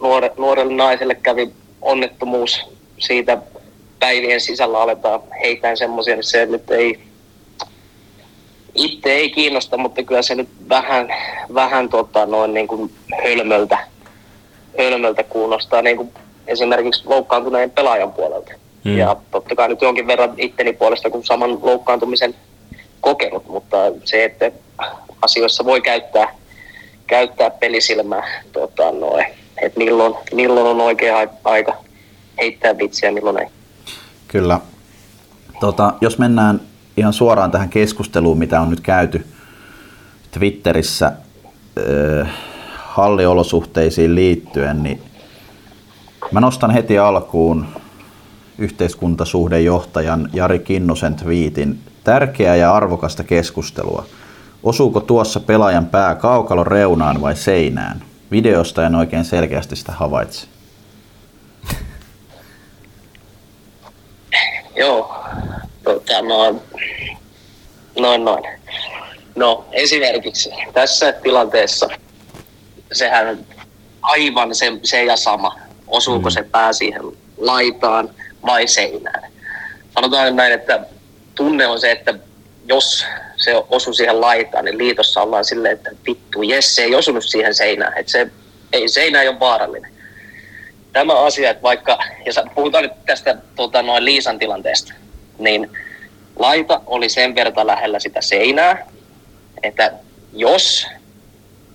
nuore, 0.00 0.30
nuorelle 0.36 0.74
naiselle 0.74 1.14
kävi 1.14 1.50
onnettomuus 1.82 2.60
siitä 2.98 3.38
päivien 3.98 4.40
sisällä 4.40 4.80
aletaan 4.80 5.20
heitään 5.42 5.76
semmoisia, 5.76 6.14
niin 6.14 6.24
se 6.24 6.46
nyt 6.46 6.70
ei, 6.70 7.00
itse 8.74 9.12
ei 9.12 9.30
kiinnosta, 9.30 9.76
mutta 9.76 10.02
kyllä 10.02 10.22
se 10.22 10.34
nyt 10.34 10.48
vähän, 10.68 11.08
vähän 11.54 11.88
tota, 11.88 12.26
noin 12.26 12.54
niin 12.54 12.68
kuin 12.68 12.92
hölmöltä, 13.24 13.78
hölmöltä 14.78 15.22
kuulostaa 15.22 15.82
niin 15.82 15.96
kuin 15.96 16.12
esimerkiksi 16.46 17.02
loukkaantuneen 17.06 17.70
pelaajan 17.70 18.12
puolelta. 18.12 18.52
Mm. 18.84 18.98
Ja 18.98 19.16
totta 19.30 19.56
kai 19.56 19.68
nyt 19.68 19.82
jonkin 19.82 20.06
verran 20.06 20.34
itteni 20.36 20.72
puolesta 20.72 21.10
kuin 21.10 21.24
saman 21.24 21.58
loukkaantumisen 21.62 22.34
kokenut, 23.00 23.48
mutta 23.48 23.76
se, 24.04 24.24
että 24.24 24.52
asioissa 25.22 25.64
voi 25.64 25.80
käyttää, 25.80 26.34
käyttää 27.06 27.50
pelisilmää, 27.50 28.42
tota, 28.52 28.92
noin, 28.92 29.26
että 29.62 29.78
milloin, 29.78 30.14
milloin 30.32 30.66
on 30.66 30.80
oikea 30.80 31.16
aika 31.44 31.76
heittää 32.38 32.78
vitsiä, 32.78 33.12
milloin 33.12 33.38
ei. 33.38 33.46
Kyllä. 34.28 34.60
Tota, 35.60 35.94
jos 36.00 36.18
mennään 36.18 36.60
ihan 36.96 37.12
suoraan 37.12 37.50
tähän 37.50 37.68
keskusteluun, 37.68 38.38
mitä 38.38 38.60
on 38.60 38.70
nyt 38.70 38.80
käyty 38.80 39.26
Twitterissä 40.30 41.06
äh, 41.06 42.28
halliolosuhteisiin 42.76 44.14
liittyen, 44.14 44.82
niin 44.82 45.02
mä 46.32 46.40
nostan 46.40 46.70
heti 46.70 46.98
alkuun 46.98 47.66
yhteiskuntasuhdejohtajan 48.60 50.30
Jari 50.32 50.58
Kinnusen 50.58 51.14
twiitin. 51.14 51.78
Tärkeää 52.04 52.56
ja 52.56 52.74
arvokasta 52.74 53.24
keskustelua. 53.24 54.06
Osuuko 54.62 55.00
tuossa 55.00 55.40
pelaajan 55.40 55.86
pää 55.86 56.14
kaukalon 56.14 56.66
reunaan 56.66 57.20
vai 57.20 57.36
seinään? 57.36 58.02
Videosta 58.30 58.86
en 58.86 58.94
oikein 58.94 59.24
selkeästi 59.24 59.76
sitä 59.76 59.92
havaitse. 59.92 60.46
Joo, 64.76 65.24
tota, 65.84 66.22
no, 66.22 66.62
noin 67.98 68.24
noin. 68.24 68.44
No 69.36 69.64
esimerkiksi 69.72 70.50
tässä 70.72 71.12
tilanteessa 71.12 71.88
sehän 72.92 73.38
aivan 74.02 74.54
se, 74.54 74.72
se 74.82 75.04
ja 75.04 75.16
sama. 75.16 75.56
Osuuko 75.86 76.28
mm. 76.28 76.32
se 76.32 76.42
pää 76.42 76.72
siihen 76.72 77.02
laitaan 77.38 78.10
vai 78.46 78.68
seinään. 78.68 79.32
Sanotaan 79.94 80.36
näin, 80.36 80.52
että 80.52 80.80
tunne 81.34 81.66
on 81.66 81.80
se, 81.80 81.90
että 81.90 82.14
jos 82.66 83.06
se 83.36 83.54
osui 83.70 83.94
siihen 83.94 84.20
laitaan, 84.20 84.64
niin 84.64 84.78
liitossa 84.78 85.22
ollaan 85.22 85.44
silleen, 85.44 85.74
että 85.74 85.90
vittu, 86.06 86.42
jes, 86.42 86.76
se 86.76 86.82
ei 86.82 86.94
osunut 86.94 87.24
siihen 87.24 87.54
seinään. 87.54 87.98
Että 87.98 88.12
se, 88.12 88.26
ei, 88.72 88.88
seinä 88.88 89.22
ei 89.22 89.28
ole 89.28 89.40
vaarallinen 89.40 89.92
tämä 90.92 91.20
asia, 91.20 91.50
että 91.50 91.62
vaikka, 91.62 91.98
ja 92.26 92.32
puhutaan 92.54 92.84
nyt 92.84 93.04
tästä 93.06 93.36
tota, 93.56 93.82
noin 93.82 94.04
Liisan 94.04 94.38
tilanteesta, 94.38 94.92
niin 95.38 95.70
laita 96.38 96.80
oli 96.86 97.08
sen 97.08 97.34
verran 97.34 97.66
lähellä 97.66 97.98
sitä 97.98 98.20
seinää, 98.20 98.86
että 99.62 99.92
jos 100.32 100.86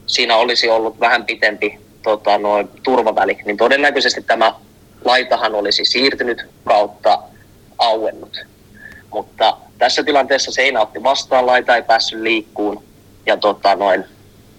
siinä 0.08 0.38
olisi 0.38 0.70
ollut 0.70 1.00
vähän 1.00 1.26
pitempi 1.26 1.80
tota, 2.04 2.38
noin, 2.38 2.70
turvaväli, 2.84 3.38
niin 3.46 3.58
todennäköisesti 3.58 4.22
tämä 4.22 4.54
laitahan 5.06 5.56
olisi 5.56 5.86
siirtynyt 5.86 6.46
kautta 6.66 7.20
auennut. 7.78 8.46
Mutta 9.10 9.58
tässä 9.78 10.04
tilanteessa 10.04 10.52
seinä 10.52 10.82
otti 10.82 11.04
vastaan, 11.04 11.46
laita 11.46 11.76
ei 11.76 11.84
päässyt 11.84 12.22
liikkuun 12.22 12.84
ja 13.26 13.38
tota, 13.38 13.76
noin, 13.76 14.06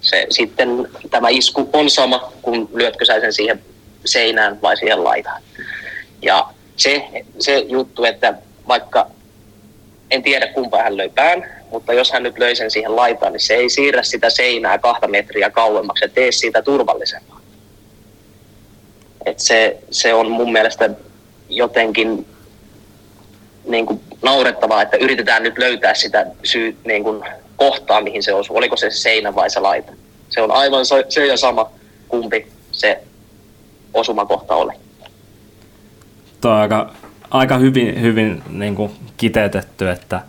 se, 0.00 0.26
sitten 0.30 0.88
tämä 1.10 1.28
isku 1.28 1.70
on 1.72 1.90
sama, 1.90 2.32
kun 2.42 2.68
lyötkö 2.74 3.04
sä 3.04 3.20
sen 3.20 3.32
siihen 3.32 3.62
seinään 4.04 4.62
vai 4.62 4.76
siihen 4.76 5.04
laitaan. 5.04 5.42
Ja 6.22 6.46
se, 6.76 7.08
se 7.38 7.58
juttu, 7.58 8.04
että 8.04 8.34
vaikka 8.68 9.10
en 10.10 10.22
tiedä 10.22 10.46
kumpaa 10.46 10.82
hän 10.82 10.96
löi 10.96 11.08
pään, 11.08 11.44
mutta 11.70 11.92
jos 11.92 12.12
hän 12.12 12.22
nyt 12.22 12.38
löi 12.38 12.56
sen 12.56 12.70
siihen 12.70 12.96
laitaan, 12.96 13.32
niin 13.32 13.40
se 13.40 13.54
ei 13.54 13.70
siirrä 13.70 14.02
sitä 14.02 14.30
seinää 14.30 14.78
kahta 14.78 15.08
metriä 15.08 15.50
kauemmaksi 15.50 16.04
ja 16.04 16.08
tee 16.08 16.32
siitä 16.32 16.62
turvallisempaa. 16.62 17.40
Et 19.26 19.38
se, 19.38 19.78
se 19.90 20.14
on 20.14 20.30
mun 20.30 20.52
mielestä 20.52 20.90
jotenkin 21.48 22.26
niin 23.68 23.86
kuin 23.86 24.00
naurettavaa, 24.22 24.82
että 24.82 24.96
yritetään 24.96 25.42
nyt 25.42 25.58
löytää 25.58 25.94
sitä 25.94 26.26
syy, 26.42 26.76
niin 26.84 27.04
kuin 27.04 27.24
kohtaa, 27.56 28.00
mihin 28.00 28.22
se 28.22 28.34
osuu. 28.34 28.56
Oliko 28.56 28.76
se 28.76 28.90
seinä 28.90 29.34
vai 29.34 29.50
se 29.50 29.60
laita. 29.60 29.92
Se 30.28 30.42
on 30.42 30.50
aivan 30.50 30.84
se 31.08 31.26
ja 31.26 31.36
sama, 31.36 31.70
kumpi 32.08 32.46
se 32.72 33.02
osumakohta 33.94 34.54
oli. 34.54 34.72
Tuo 36.40 36.50
on 36.50 36.56
aika, 36.56 36.92
aika 37.30 37.58
hyvin, 37.58 38.00
hyvin 38.00 38.42
niin 38.50 38.74
kuin 38.74 38.92
kiteytetty, 39.16 39.90
että, 39.90 40.20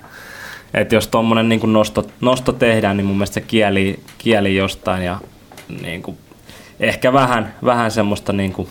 että 0.73 0.95
jos 0.95 1.07
tuommoinen 1.07 1.49
niin 1.49 1.73
nosto, 1.73 2.05
nosto 2.21 2.51
tehdään, 2.51 2.97
niin 2.97 3.05
mun 3.05 3.15
mielestä 3.15 3.33
se 3.33 3.41
kieli, 3.41 3.99
kieli 4.17 4.55
jostain 4.55 5.03
ja 5.03 5.19
niin 5.81 6.01
kuin, 6.03 6.17
ehkä 6.79 7.13
vähän, 7.13 7.55
vähän 7.65 7.91
semmoista 7.91 8.33
niin 8.33 8.53
kuin, 8.53 8.67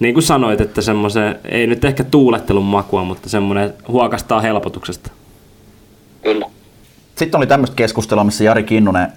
niin 0.00 0.14
kuin 0.14 0.24
sanoit, 0.24 0.60
että 0.60 0.80
semmoisen, 0.80 1.38
ei 1.44 1.66
nyt 1.66 1.84
ehkä 1.84 2.04
tuulettelun 2.04 2.64
makua, 2.64 3.04
mutta 3.04 3.28
semmoinen 3.28 3.74
huokastaa 3.88 4.40
helpotuksesta. 4.40 5.10
Kyllä. 6.22 6.46
Sitten 7.16 7.38
oli 7.38 7.46
tämmöistä 7.46 7.76
keskustelua, 7.76 8.24
missä 8.24 8.44
Jari 8.44 8.62
Kinnunen 8.62 9.12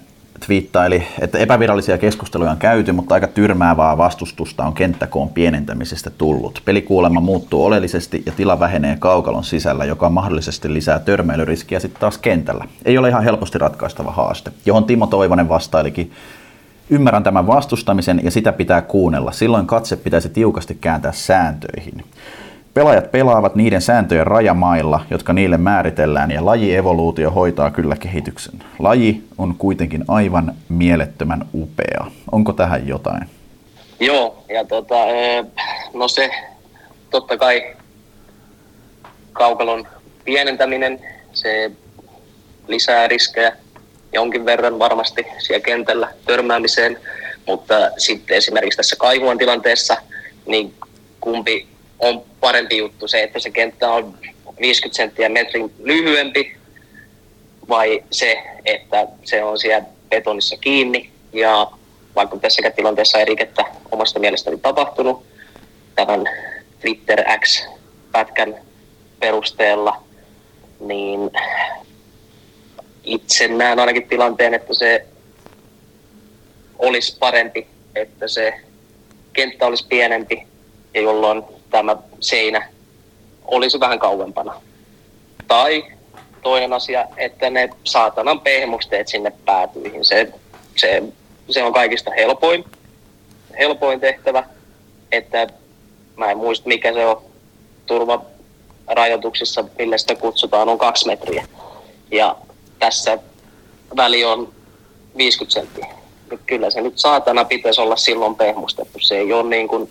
twiittaili, 0.46 1.04
että 1.22 1.38
epävirallisia 1.38 1.98
keskusteluja 1.98 2.52
on 2.52 2.58
käyty, 2.58 2.92
mutta 2.92 3.16
aika 3.16 3.28
tyrmäävää 3.28 3.98
vastustusta 3.98 4.64
on 4.66 4.74
kenttäkoon 4.74 5.30
pienentämisestä 5.30 6.10
tullut. 6.10 6.62
Pelikuulemma 6.66 7.20
muuttuu 7.20 7.66
oleellisesti 7.66 8.24
ja 8.26 8.32
tila 8.32 8.60
vähenee 8.60 8.96
kaukalon 9.00 9.44
sisällä, 9.44 9.86
joka 9.86 10.10
mahdollisesti 10.10 10.74
lisää 10.74 11.00
törmäilyriskiä 11.00 11.80
sitten 11.80 12.00
taas 12.00 12.18
kentällä. 12.18 12.68
Ei 12.86 12.98
ole 12.98 13.10
ihan 13.10 13.24
helposti 13.24 13.58
ratkaistava 13.58 14.12
haaste, 14.12 14.52
johon 14.66 14.84
Timo 14.84 15.08
Toivonen 15.08 15.50
vastailikin, 15.50 16.12
Ymmärrän 16.90 17.24
tämän 17.24 17.48
vastustamisen 17.48 18.22
ja 18.24 18.32
sitä 18.32 18.52
pitää 18.52 18.82
kuunnella. 18.82 19.32
Silloin 19.32 19.68
katse 19.68 19.96
pitäisi 19.96 20.30
tiukasti 20.30 20.78
kääntää 20.82 21.12
sääntöihin. 21.12 22.06
Pelaajat 22.74 23.12
pelaavat 23.12 23.56
niiden 23.56 23.82
sääntöjen 23.82 24.28
rajamailla, 24.28 25.06
jotka 25.10 25.34
niille 25.34 25.58
määritellään, 25.58 26.32
ja 26.32 26.46
lajievoluutio 26.46 27.32
hoitaa 27.32 27.72
kyllä 27.72 27.96
kehityksen. 27.96 28.64
Laji 28.80 29.24
on 29.38 29.56
kuitenkin 29.58 30.06
aivan 30.08 30.54
mielettömän 30.70 31.46
upea. 31.54 32.06
Onko 32.32 32.54
tähän 32.54 32.88
jotain? 32.88 33.30
Joo, 34.00 34.44
ja 34.50 34.66
tota, 34.66 34.96
no 35.94 36.08
se 36.08 36.30
totta 37.10 37.38
kai 37.38 37.76
kaukalon 39.34 39.88
pienentäminen, 40.26 41.00
se 41.34 41.72
lisää 42.68 43.08
riskejä 43.08 43.56
jonkin 44.16 44.45
verran 44.45 44.80
varmasti 44.80 45.26
siellä 45.39 45.66
kentällä 45.66 46.13
törmäämiseen, 46.26 46.99
mutta 47.47 47.76
sitten 47.97 48.38
esimerkiksi 48.38 48.78
tässä 48.78 48.95
kaivuan 48.95 49.38
tilanteessa, 49.38 49.97
niin 50.45 50.74
kumpi 51.22 51.68
on 51.99 52.24
parempi 52.39 52.78
juttu 52.78 53.07
se, 53.07 53.24
että 53.24 53.39
se 53.39 53.49
kenttä 53.49 53.89
on 53.89 54.18
50 54.61 54.97
senttiä 54.97 55.30
metrin 55.30 55.74
lyhyempi 55.80 56.57
vai 57.70 58.03
se, 58.11 58.43
että 58.66 59.07
se 59.24 59.43
on 59.43 59.59
siellä 59.59 59.86
betonissa 60.09 60.57
kiinni 60.57 61.09
ja 61.34 61.68
vaikka 62.16 62.38
tässäkään 62.38 62.74
tilanteessa 62.74 63.20
ei 63.20 63.26
rikettä 63.26 63.66
omasta 63.91 64.20
mielestäni 64.20 64.57
tapahtunut, 64.57 65.26
tämän 65.95 66.30
Twitter 66.82 67.24
X-pätkän 67.39 68.55
perusteella, 69.20 70.03
niin 70.80 71.20
itse 73.06 73.47
näen 73.47 73.80
ainakin 73.80 74.08
tilanteen, 74.08 74.53
että 74.53 74.74
se 74.74 75.06
olisi 76.80 77.18
parempi, 77.20 77.68
että 77.95 78.28
se 78.28 78.53
kenttä 79.34 79.66
olisi 79.66 79.88
pienempi 79.88 80.47
ja 80.93 81.01
jolloin 81.01 81.43
tämä 81.70 81.97
seinä 82.20 82.70
olisi 83.45 83.80
vähän 83.80 83.99
kauempana. 83.99 84.62
Tai 85.47 85.86
toinen 86.41 86.74
asia, 86.74 87.08
että 87.18 87.49
ne 87.49 87.70
saatanan 87.84 88.39
pehmusteet 88.39 89.08
sinne 89.08 89.32
päätyihin. 89.45 90.06
Se, 90.06 90.34
se, 90.76 91.03
se 91.49 91.64
on 91.64 91.74
kaikista 91.74 92.12
helpoin, 92.12 92.66
helpoin 93.60 93.99
tehtävä, 93.99 94.43
että 95.12 95.47
mä 96.16 96.32
en 96.32 96.38
muista 96.38 96.68
mikä 96.68 96.93
se 96.93 97.06
on 97.06 97.22
turvarajoituksissa, 97.86 99.66
millä 99.78 99.97
sitä 99.97 100.16
kutsutaan, 100.16 100.70
on 100.70 100.78
kaksi 100.78 101.08
metriä. 101.08 101.47
Ja 102.12 102.36
tässä 102.80 103.18
väli 103.96 104.26
on 104.26 104.54
50 105.18 105.54
senttiä. 105.54 105.88
Niin 106.30 106.40
kyllä 106.46 106.70
se 106.70 106.82
nyt 106.82 106.98
saatana 106.98 107.46
pitäisi 107.46 107.82
olla 107.82 107.96
silloin 107.96 108.36
pehmustettu. 108.36 109.00
Se 109.00 109.18
ei 109.18 109.34
ole 109.34 109.50
niin 109.50 109.68
kuin, 109.68 109.90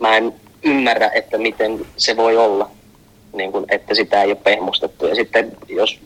mä 0.00 0.16
en 0.16 0.34
ymmärrä, 0.62 1.10
että 1.14 1.38
miten 1.38 1.86
se 1.96 2.16
voi 2.16 2.36
olla, 2.36 2.70
niin 3.32 3.52
kuin, 3.52 3.64
että 3.68 3.94
sitä 3.94 4.22
ei 4.22 4.28
ole 4.28 4.38
pehmustettu. 4.44 5.06
Ja 5.06 5.14
sitten 5.14 5.56
jos 5.68 6.00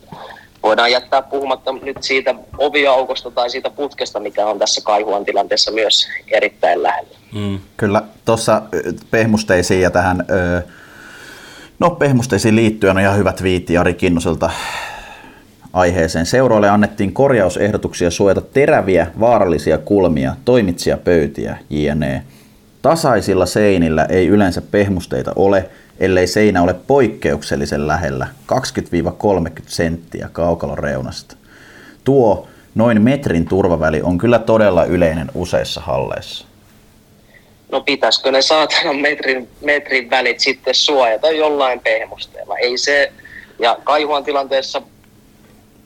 voidaan 0.62 0.92
jättää 0.92 1.22
puhumatta 1.22 1.72
nyt 1.72 2.02
siitä 2.02 2.34
oviaukosta 2.58 3.30
tai 3.30 3.50
siitä 3.50 3.70
putkesta, 3.70 4.20
mikä 4.20 4.46
on 4.46 4.58
tässä 4.58 4.80
Kaihuan 4.84 5.24
tilanteessa 5.24 5.70
myös 5.70 6.08
erittäin 6.28 6.82
lähellä. 6.82 7.16
Mm. 7.32 7.58
Kyllä 7.76 8.02
tuossa 8.24 8.62
pehmusteisiin 9.10 9.82
ja 9.82 9.90
tähän, 9.90 10.26
no 11.78 11.90
pehmusteisiin 11.90 12.56
liittyen 12.56 12.96
on 12.96 13.02
ihan 13.02 13.16
hyvä 13.16 13.32
twiitti 13.32 13.74
Jari 13.74 13.94
Kinnoselta 13.94 14.50
aiheeseen. 15.72 16.26
Seuroille 16.26 16.68
annettiin 16.68 17.12
korjausehdotuksia 17.12 18.10
suojata 18.10 18.40
teräviä, 18.40 19.06
vaarallisia 19.20 19.78
kulmia, 19.78 20.36
toimitsija 20.44 20.96
pöytiä, 20.96 21.58
jne. 21.70 22.22
Tasaisilla 22.82 23.46
seinillä 23.46 24.04
ei 24.04 24.26
yleensä 24.26 24.60
pehmusteita 24.60 25.32
ole, 25.36 25.70
ellei 26.00 26.26
seinä 26.26 26.62
ole 26.62 26.74
poikkeuksellisen 26.74 27.86
lähellä, 27.86 28.26
20-30 28.52 29.62
senttiä 29.66 30.28
kaukalon 30.32 30.78
reunasta. 30.78 31.36
Tuo 32.04 32.48
noin 32.74 33.02
metrin 33.02 33.46
turvaväli 33.46 34.02
on 34.02 34.18
kyllä 34.18 34.38
todella 34.38 34.84
yleinen 34.84 35.30
useissa 35.34 35.80
halleissa. 35.80 36.46
No 37.72 37.80
pitäisikö 37.80 38.32
ne 38.32 38.42
saatana 38.42 38.92
metrin, 38.92 39.48
metrin 39.60 40.10
välit 40.10 40.40
sitten 40.40 40.74
suojata 40.74 41.30
jollain 41.30 41.80
pehmusteella? 41.80 42.58
Ei 42.58 42.78
se, 42.78 43.12
ja 43.58 43.78
Kaihuan 43.84 44.24
tilanteessa 44.24 44.82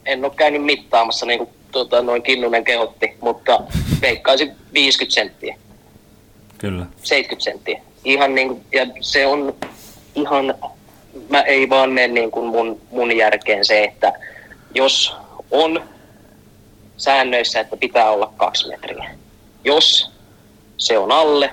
en 0.07 0.25
ole 0.25 0.33
käynyt 0.37 0.65
mittaamassa 0.65 1.27
niin 1.27 1.39
kuin 1.39 1.51
tuota, 1.73 2.03
noin 2.03 2.23
Kinnunen 2.23 2.65
kehotti, 2.65 3.17
mutta 3.21 3.61
veikkaisin 4.01 4.53
50 4.73 5.15
senttiä. 5.15 5.57
Kyllä. 6.59 6.87
70 7.03 7.45
senttiä. 7.45 7.81
Ihan 8.05 8.35
niin 8.35 8.49
kuin, 8.49 8.65
ja 8.73 8.87
se 9.01 9.27
on 9.27 9.57
ihan, 10.15 10.55
mä 11.29 11.41
ei 11.41 11.69
vaan 11.69 11.93
mene 11.93 12.09
niin 12.09 12.31
kuin 12.31 12.47
mun, 12.47 12.81
mun 12.91 13.17
järkeen 13.17 13.65
se, 13.65 13.85
että 13.85 14.13
jos 14.75 15.17
on 15.51 15.83
säännöissä, 16.97 17.61
että 17.61 17.77
pitää 17.77 18.11
olla 18.11 18.33
kaksi 18.37 18.69
metriä. 18.69 19.11
Jos 19.65 20.11
se 20.77 20.99
on 20.99 21.13
alle, 21.13 21.51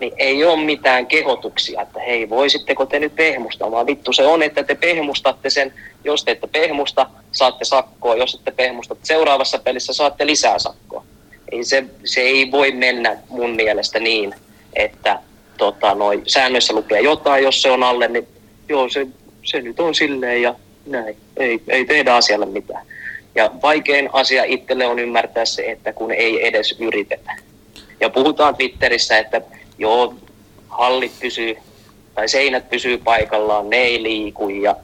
niin 0.00 0.12
ei 0.16 0.44
ole 0.44 0.64
mitään 0.64 1.06
kehotuksia, 1.06 1.82
että 1.82 2.00
hei, 2.00 2.30
voisitteko 2.30 2.86
te 2.86 2.98
nyt 2.98 3.16
pehmustaa, 3.16 3.70
vaan 3.70 3.86
vittu 3.86 4.12
se 4.12 4.26
on, 4.26 4.42
että 4.42 4.62
te 4.62 4.74
pehmustatte 4.74 5.50
sen, 5.50 5.72
jos 6.04 6.24
te 6.24 6.30
ette 6.30 6.46
pehmusta, 6.46 7.06
saatte 7.32 7.64
sakkoa, 7.64 8.16
jos 8.16 8.34
ette 8.34 8.50
pehmusta, 8.50 8.96
seuraavassa 9.02 9.58
pelissä 9.58 9.92
saatte 9.92 10.26
lisää 10.26 10.58
sakkoa. 10.58 11.04
Ei 11.52 11.64
se, 11.64 11.84
se 12.04 12.20
ei 12.20 12.50
voi 12.50 12.72
mennä 12.72 13.16
mun 13.28 13.50
mielestä 13.50 13.98
niin, 13.98 14.34
että 14.76 15.18
tota, 15.58 15.94
noi, 15.94 16.22
säännöissä 16.26 16.72
lukee 16.72 17.00
jotain, 17.00 17.44
jos 17.44 17.62
se 17.62 17.70
on 17.70 17.82
alle, 17.82 18.08
niin 18.08 18.28
joo, 18.68 18.88
se, 18.88 19.06
se 19.44 19.60
nyt 19.60 19.80
on 19.80 19.94
silleen 19.94 20.42
ja 20.42 20.54
näin. 20.86 21.16
Ei, 21.36 21.60
ei 21.68 21.84
tehdä 21.84 22.14
asialle 22.14 22.46
mitään. 22.46 22.86
Ja 23.34 23.50
vaikein 23.62 24.08
asia 24.12 24.44
itselle 24.44 24.86
on 24.86 24.98
ymmärtää 24.98 25.44
se, 25.44 25.62
että 25.62 25.92
kun 25.92 26.12
ei 26.12 26.46
edes 26.46 26.76
yritetä. 26.78 27.32
Ja 28.00 28.10
puhutaan 28.10 28.56
Twitterissä, 28.56 29.18
että 29.18 29.40
joo, 29.78 30.14
hallit 30.68 31.12
pysyy, 31.20 31.56
tai 32.14 32.28
seinät 32.28 32.70
pysyy 32.70 32.98
paikallaan, 32.98 33.70
ne 33.70 33.76
ei 33.76 34.02
liiku 34.02 34.48
ja 34.48 34.76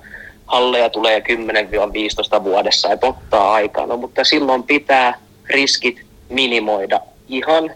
halleja 0.47 0.91
tulee 0.91 1.23
10-15 2.41 2.45
vuodessa, 2.45 2.93
että 2.93 3.07
ottaa 3.07 3.53
aikaa. 3.53 3.87
No, 3.87 3.97
mutta 3.97 4.25
silloin 4.25 4.63
pitää 4.63 5.19
riskit 5.49 6.07
minimoida 6.29 7.01
ihan 7.29 7.71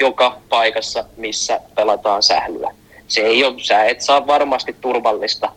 joka 0.00 0.38
paikassa, 0.48 1.04
missä 1.16 1.60
pelataan 1.74 2.22
sählyä. 2.22 2.74
Se 3.08 3.20
ei 3.20 3.44
ole, 3.44 3.54
sä 3.62 3.84
et 3.84 4.00
saa 4.00 4.26
varmasti 4.26 4.76
turvallista 4.80 5.52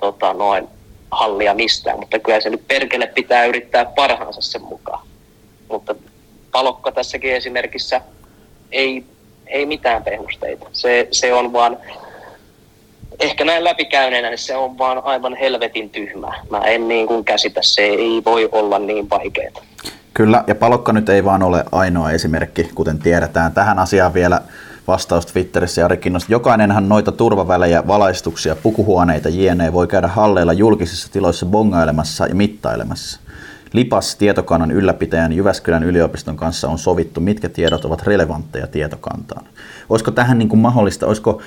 tota, 0.00 0.32
noin, 0.32 0.68
hallia 1.10 1.54
mistään, 1.54 1.98
mutta 1.98 2.18
kyllä 2.18 2.40
se 2.40 2.50
nyt 2.50 2.68
perkele 2.68 3.06
pitää 3.06 3.44
yrittää 3.44 3.84
parhaansa 3.84 4.40
sen 4.40 4.62
mukaan. 4.62 5.06
Mutta 5.68 5.94
palokka 6.52 6.92
tässäkin 6.92 7.32
esimerkissä 7.32 8.00
ei, 8.72 9.04
ei 9.46 9.66
mitään 9.66 10.04
pehusteita. 10.04 10.66
Se, 10.72 11.08
se 11.10 11.34
on 11.34 11.52
vaan, 11.52 11.76
ehkä 13.20 13.44
näin 13.44 13.64
läpikäyneenä, 13.64 14.28
niin 14.28 14.38
se 14.38 14.56
on 14.56 14.78
vaan 14.78 15.04
aivan 15.04 15.36
helvetin 15.36 15.90
tyhmää. 15.90 16.34
Mä 16.50 16.58
en 16.58 16.88
niin 16.88 17.06
kuin 17.06 17.24
käsitä, 17.24 17.60
se 17.62 17.82
ei 17.82 18.22
voi 18.24 18.48
olla 18.52 18.78
niin 18.78 19.10
vaikeaa. 19.10 19.62
Kyllä, 20.14 20.44
ja 20.46 20.54
Palokka 20.54 20.92
nyt 20.92 21.08
ei 21.08 21.24
vaan 21.24 21.42
ole 21.42 21.64
ainoa 21.72 22.10
esimerkki, 22.10 22.70
kuten 22.74 22.98
tiedetään. 22.98 23.52
Tähän 23.52 23.78
asiaan 23.78 24.14
vielä 24.14 24.40
vastaus 24.86 25.26
Twitterissä 25.26 25.80
ja 25.80 25.96
Kinnosta. 25.96 26.32
Jokainenhan 26.32 26.88
noita 26.88 27.12
turvavälejä, 27.12 27.86
valaistuksia, 27.86 28.56
pukuhuoneita, 28.56 29.28
jne. 29.28 29.72
voi 29.72 29.86
käydä 29.86 30.08
halleilla 30.08 30.52
julkisissa 30.52 31.12
tiloissa 31.12 31.46
bongailemassa 31.46 32.26
ja 32.26 32.34
mittailemassa. 32.34 33.20
Lipas 33.72 34.16
tietokannan 34.16 34.70
ylläpitäjän 34.70 35.32
Jyväskylän 35.32 35.82
yliopiston 35.82 36.36
kanssa 36.36 36.68
on 36.68 36.78
sovittu, 36.78 37.20
mitkä 37.20 37.48
tiedot 37.48 37.84
ovat 37.84 38.02
relevantteja 38.02 38.66
tietokantaan. 38.66 39.46
Olisiko 39.88 40.10
tähän 40.10 40.38
niin 40.38 40.48
kuin 40.48 40.60
mahdollista, 40.60 41.06
olisiko, 41.06 41.42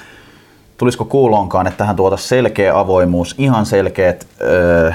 tulisiko 0.78 1.06
kuuloonkaan, 1.06 1.68
että 1.68 1.78
tähän 1.78 1.96
tuota 1.96 2.18
selkeä 2.18 2.80
avoimuus, 2.80 3.36
ihan 3.38 3.66
selkeät 3.66 4.28
öö, 4.42 4.92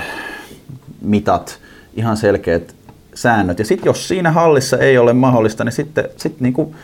mitat, 1.01 1.59
ihan 1.95 2.17
selkeät 2.17 2.75
säännöt. 3.15 3.59
Ja 3.59 3.65
sitten 3.65 3.87
jos 3.87 4.09
siinä 4.09 4.31
hallissa 4.31 4.79
ei 4.79 4.99
ole 4.99 5.13
mahdollista, 5.13 5.65
niin 5.65 5.73
sitten 5.73 6.09
sit 6.17 6.41
niinku 6.41 6.75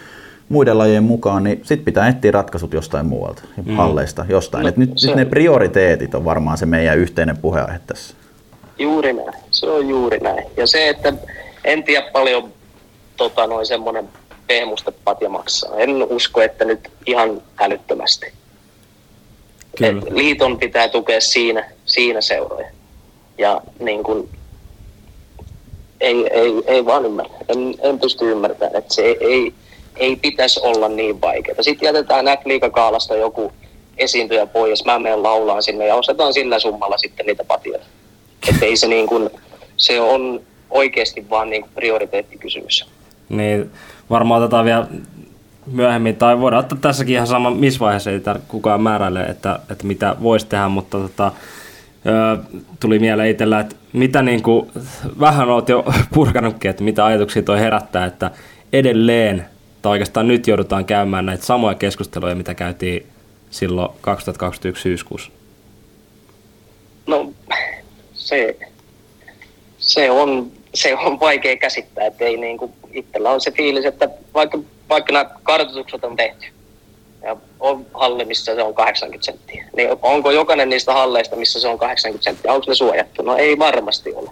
muiden 0.48 0.78
lajien 0.78 1.04
mukaan, 1.04 1.44
niin 1.44 1.60
sitten 1.62 1.84
pitää 1.84 2.08
etsiä 2.08 2.30
ratkaisut 2.30 2.72
jostain 2.72 3.06
muualta, 3.06 3.42
mm. 3.64 3.76
halleista, 3.76 4.24
jostain. 4.28 4.62
No, 4.62 4.68
Et 4.68 4.76
nyt, 4.76 4.98
se... 4.98 5.06
nyt 5.06 5.16
ne 5.16 5.24
prioriteetit 5.24 6.14
on 6.14 6.24
varmaan 6.24 6.58
se 6.58 6.66
meidän 6.66 6.98
yhteinen 6.98 7.36
puheenaihe 7.36 7.80
tässä. 7.86 8.14
Juuri 8.78 9.12
näin, 9.12 9.32
se 9.50 9.70
on 9.70 9.88
juuri 9.88 10.18
näin. 10.18 10.44
Ja 10.56 10.66
se, 10.66 10.88
että 10.88 11.12
en 11.64 11.84
tiedä 11.84 12.06
paljon 12.12 12.48
tota, 13.16 13.46
noin 13.46 13.66
semmoinen 13.66 14.08
pehmustepatja 14.46 15.28
maksaa. 15.28 15.76
En 15.76 15.90
usko, 16.02 16.42
että 16.42 16.64
nyt 16.64 16.90
ihan 17.06 17.42
älyttömästi. 17.60 18.32
Kyllä. 19.78 20.02
Et 20.06 20.14
liiton 20.14 20.58
pitää 20.58 20.88
tukea 20.88 21.20
siinä, 21.20 21.70
siinä 21.84 22.20
seuroja. 22.20 22.68
Ja 23.38 23.60
niin 23.80 24.02
kun, 24.02 24.28
ei, 26.00 26.26
ei, 26.30 26.52
ei 26.66 26.86
vaan 26.86 27.04
ymmärrä. 27.04 27.34
En, 27.48 27.74
en 27.82 28.00
pysty 28.00 28.30
ymmärtämään, 28.30 28.76
että 28.76 28.94
se 28.94 29.16
ei, 29.20 29.54
ei 29.96 30.16
pitäisi 30.16 30.60
olla 30.62 30.88
niin 30.88 31.20
vaikeaa. 31.20 31.62
Sitten 31.62 31.86
jätetään 31.86 32.26
F-liigakaalasta 32.26 33.16
joku 33.16 33.52
esiintyjä 33.96 34.46
pois, 34.46 34.84
mä 34.84 34.98
menen 34.98 35.22
laulaan 35.22 35.62
sinne 35.62 35.86
ja 35.86 35.94
ostetaan 35.94 36.34
sillä 36.34 36.58
summalla 36.58 36.98
sitten 36.98 37.26
niitä 37.26 37.44
patioita. 37.44 37.86
Että 38.48 38.66
ei 38.66 38.76
se 38.76 38.88
niin 38.88 39.06
kuin, 39.06 39.30
se 39.76 40.00
on 40.00 40.40
oikeasti 40.70 41.30
vaan 41.30 41.50
niin 41.50 41.62
kuin 41.62 41.72
prioriteettikysymys. 41.74 42.86
Niin, 43.28 43.70
varmaan 44.10 44.42
otetaan 44.42 44.64
vielä 44.64 44.86
myöhemmin, 45.70 46.16
tai 46.16 46.40
voidaan 46.40 46.60
ottaa 46.60 46.78
tässäkin 46.80 47.14
ihan 47.14 47.26
sama, 47.26 47.50
missä 47.50 47.80
vaiheessa 47.80 48.10
ei 48.10 48.20
kukaan 48.48 48.82
määräile, 48.82 49.22
että, 49.22 49.58
että 49.70 49.86
mitä 49.86 50.16
voisi 50.22 50.46
tehdä, 50.46 50.68
mutta 50.68 50.98
tota, 50.98 51.32
tuli 52.80 52.98
mieleen 52.98 53.30
itsellä, 53.30 53.60
että 53.60 53.76
mitä 53.92 54.22
niin 54.22 54.42
kuin, 54.42 54.70
vähän 55.20 55.48
olet 55.48 55.68
jo 55.68 55.84
purkanutkin, 56.14 56.70
että 56.70 56.84
mitä 56.84 57.04
ajatuksia 57.04 57.42
toi 57.42 57.60
herättää, 57.60 58.06
että 58.06 58.30
edelleen, 58.72 59.46
tai 59.82 59.92
oikeastaan 59.92 60.28
nyt 60.28 60.46
joudutaan 60.46 60.84
käymään 60.84 61.26
näitä 61.26 61.44
samoja 61.44 61.74
keskusteluja, 61.74 62.34
mitä 62.34 62.54
käytiin 62.54 63.06
silloin 63.50 63.90
2021 64.00 64.82
syyskuussa. 64.82 65.30
No 67.06 67.32
se, 68.12 68.56
se, 69.78 70.10
on, 70.10 70.50
se 70.74 70.94
on 70.96 71.20
vaikea 71.20 71.56
käsittää, 71.56 72.06
että 72.06 72.24
ei 72.24 72.36
niin 72.36 72.58
kuin, 72.58 72.72
itsellä 72.92 73.30
on 73.30 73.40
se 73.40 73.50
fiilis, 73.50 73.84
että 73.84 74.08
vaikka, 74.34 74.58
vaikka 74.88 75.12
nämä 75.12 75.30
kartoitukset 75.42 76.04
on 76.04 76.16
tehty, 76.16 76.46
ja 77.22 77.36
on 77.60 77.86
halli, 77.94 78.24
missä 78.24 78.54
se 78.54 78.62
on 78.62 78.74
80 78.74 79.24
senttiä. 79.24 79.64
Niin 79.76 79.88
onko 80.02 80.30
jokainen 80.30 80.68
niistä 80.68 80.92
halleista, 80.92 81.36
missä 81.36 81.60
se 81.60 81.68
on 81.68 81.78
80 81.78 82.24
senttiä, 82.24 82.52
onko 82.52 82.64
ne 82.68 82.74
suojattu? 82.74 83.22
No 83.22 83.36
ei 83.36 83.58
varmasti 83.58 84.14
ole. 84.14 84.30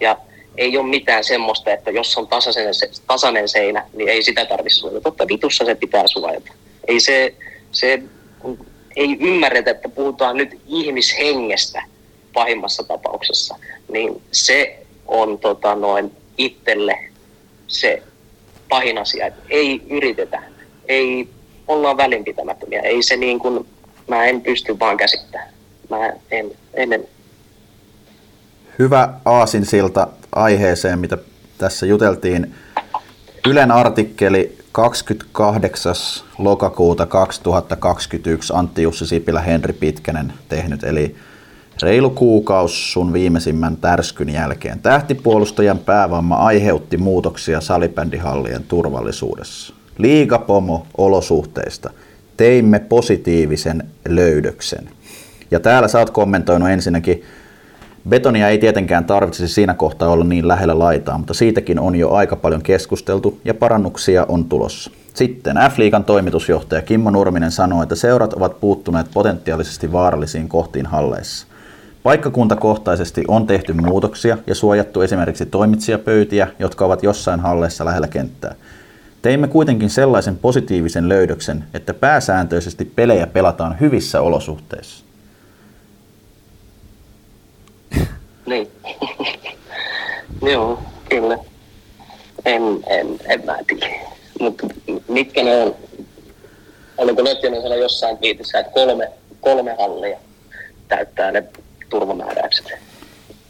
Ja 0.00 0.16
ei 0.56 0.76
ole 0.78 0.86
mitään 0.86 1.24
semmoista, 1.24 1.70
että 1.70 1.90
jos 1.90 2.18
on 2.18 2.28
tasainen, 2.28 2.74
tasainen 3.06 3.48
seinä, 3.48 3.86
niin 3.92 4.08
ei 4.08 4.22
sitä 4.22 4.46
tarvitse 4.46 4.78
suojata. 4.78 5.00
Totta 5.00 5.28
vitussa 5.28 5.64
se 5.64 5.74
pitää 5.74 6.06
suojata. 6.06 6.52
Ei 6.88 7.00
se, 7.00 7.34
se 7.72 8.02
ei 8.96 9.16
ymmärretä, 9.20 9.70
että 9.70 9.88
puhutaan 9.88 10.36
nyt 10.36 10.60
ihmishengestä 10.66 11.82
pahimmassa 12.32 12.82
tapauksessa, 12.82 13.56
niin 13.92 14.22
se 14.32 14.78
on 15.06 15.38
tota, 15.38 15.74
noin 15.74 16.16
itselle 16.38 16.98
se 17.66 18.02
pahin 18.70 18.98
asia, 18.98 19.26
että 19.26 19.42
ei 19.48 19.82
yritetä, 19.90 20.42
ei 20.88 21.28
olla 21.68 21.96
välinpitämättömiä, 21.96 22.80
ei 22.80 23.02
se 23.02 23.16
niin 23.16 23.38
kuin, 23.38 23.66
mä 24.08 24.24
en 24.24 24.40
pysty 24.40 24.78
vaan 24.78 24.96
käsittämään. 24.96 25.48
Mä 25.90 26.06
en, 26.30 26.50
en, 26.74 26.92
en. 26.92 27.04
Hyvä 28.78 29.14
aasinsilta 29.24 30.08
aiheeseen, 30.32 30.98
mitä 30.98 31.18
tässä 31.58 31.86
juteltiin. 31.86 32.54
Ylen 33.46 33.70
artikkeli 33.70 34.58
28. 34.72 35.94
lokakuuta 36.38 37.06
2021 37.06 38.52
Antti 38.56 38.82
Jussi 38.82 39.06
Sipilä, 39.06 39.40
Henri 39.40 39.72
Pitkänen 39.72 40.32
tehnyt, 40.48 40.84
eli 40.84 41.16
reilu 41.82 42.10
kuukaus 42.10 42.92
sun 42.92 43.12
viimeisimmän 43.12 43.76
tärskyn 43.76 44.28
jälkeen. 44.28 44.78
Tähtipuolustajan 44.78 45.78
päävamma 45.78 46.36
aiheutti 46.36 46.96
muutoksia 46.96 47.60
salibändihallien 47.60 48.64
turvallisuudessa. 48.68 49.74
Liigapomo 49.98 50.86
olosuhteista. 50.98 51.90
Teimme 52.36 52.78
positiivisen 52.78 53.88
löydöksen. 54.08 54.88
Ja 55.50 55.60
täällä 55.60 55.88
sä 55.88 55.98
oot 55.98 56.10
kommentoinut 56.10 56.68
ensinnäkin 56.68 57.24
Betonia 58.08 58.48
ei 58.48 58.58
tietenkään 58.58 59.04
tarvitsisi 59.04 59.54
siinä 59.54 59.74
kohtaa 59.74 60.08
olla 60.08 60.24
niin 60.24 60.48
lähellä 60.48 60.78
laitaa, 60.78 61.18
mutta 61.18 61.34
siitäkin 61.34 61.78
on 61.78 61.96
jo 61.96 62.10
aika 62.10 62.36
paljon 62.36 62.62
keskusteltu 62.62 63.40
ja 63.44 63.54
parannuksia 63.54 64.26
on 64.28 64.44
tulossa. 64.44 64.90
Sitten 65.14 65.56
F-liigan 65.56 66.04
toimitusjohtaja 66.04 66.82
Kimmo 66.82 67.10
Nurminen 67.10 67.50
sanoi, 67.50 67.82
että 67.82 67.94
seurat 67.94 68.32
ovat 68.32 68.60
puuttuneet 68.60 69.06
potentiaalisesti 69.14 69.92
vaarallisiin 69.92 70.48
kohtiin 70.48 70.86
halleissa. 70.86 71.46
Paikkakuntakohtaisesti 72.02 73.24
on 73.28 73.46
tehty 73.46 73.72
muutoksia 73.72 74.38
ja 74.46 74.54
suojattu 74.54 75.02
esimerkiksi 75.02 75.46
toimitsijapöytiä, 75.46 76.48
jotka 76.58 76.84
ovat 76.84 77.02
jossain 77.02 77.40
halleissa 77.40 77.84
lähellä 77.84 78.08
kenttää. 78.08 78.54
Teimme 79.22 79.48
kuitenkin 79.48 79.90
sellaisen 79.90 80.38
positiivisen 80.38 81.08
löydöksen, 81.08 81.64
että 81.74 81.94
pääsääntöisesti 81.94 82.84
pelejä 82.84 83.26
pelataan 83.26 83.80
hyvissä 83.80 84.20
olosuhteissa. 84.20 85.04
Niin. 88.46 88.68
Joo, 90.42 90.78
kyllä. 91.08 91.38
En, 92.44 92.62
en, 92.86 93.06
en 93.28 93.44
mä 93.44 93.58
tiedä. 93.66 93.94
Mutta 94.40 94.66
mitkä 95.08 95.42
ne 95.42 95.62
on? 95.62 95.74
Oliko 96.98 97.24
Lötjönen 97.24 97.62
sanoa 97.62 97.76
jossain 97.76 98.18
viitissä, 98.20 98.58
että 98.58 98.72
kolme, 98.72 99.10
kolme 99.40 99.76
hallia 99.78 100.18
täyttää 100.88 101.30
ne 101.30 101.44
turvamääräykset? 101.90 102.66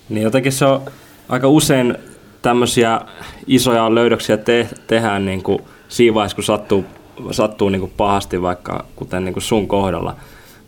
Niin 0.09 0.23
jotenkin 0.23 0.53
se 0.53 0.65
on 0.65 0.83
aika 1.29 1.49
usein 1.49 1.97
tämmöisiä 2.43 3.01
isoja 3.47 3.95
löydöksiä 3.95 4.37
te, 4.37 4.69
tehdään 4.87 5.25
niin 5.25 5.43
kuin 5.43 5.59
siinä 5.89 6.15
vaiheessa, 6.15 6.35
kun 6.35 6.45
sattuu, 6.45 6.85
sattuu 7.31 7.69
niin 7.69 7.81
kuin 7.81 7.93
pahasti 7.97 8.43
vaikka 8.43 8.85
kuten 8.97 9.25
niin 9.25 9.33
kuin 9.33 9.43
sun 9.43 9.69
kohdalla. 9.69 10.17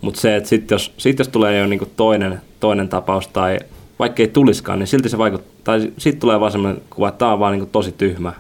Mutta 0.00 0.20
se, 0.20 0.36
että 0.36 0.48
sitten 0.48 0.74
jos, 0.74 0.92
sit 0.96 1.18
jos 1.18 1.28
tulee 1.28 1.58
jo 1.58 1.66
niin 1.66 1.78
kuin 1.78 1.92
toinen, 1.96 2.40
toinen 2.60 2.88
tapaus 2.88 3.28
tai 3.28 3.58
vaikka 3.98 4.22
ei 4.22 4.28
tuliskaan, 4.28 4.78
niin 4.78 4.86
silti 4.86 5.08
se 5.08 5.18
vaikuttaa, 5.18 5.52
tai 5.64 5.92
sitten 5.98 6.20
tulee 6.20 6.40
vaan 6.40 6.52
semmoinen 6.52 6.82
kuva, 6.90 7.08
että 7.08 7.18
tämä 7.18 7.32
on 7.32 7.38
vaan 7.38 7.52
niin 7.52 7.60
kuin 7.60 7.70
tosi 7.70 7.92
tyhmä, 7.92 8.32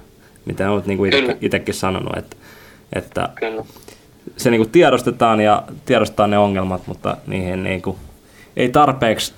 mitä 0.44 0.70
olet 0.70 0.86
niin 0.86 0.98
kuin 0.98 1.12
itsekin 1.40 1.74
sanonut, 1.74 2.16
että, 2.16 2.36
että 2.92 3.28
Kyllä. 3.34 3.64
se 4.36 4.50
niin 4.50 4.60
kuin 4.60 4.70
tiedostetaan 4.70 5.40
ja 5.40 5.62
tiedostetaan 5.86 6.30
ne 6.30 6.38
ongelmat, 6.38 6.86
mutta 6.86 7.16
niihin 7.26 7.64
niin 7.64 7.82
kuin, 7.82 7.96
ei 8.56 8.68
tarpeeksi 8.68 9.34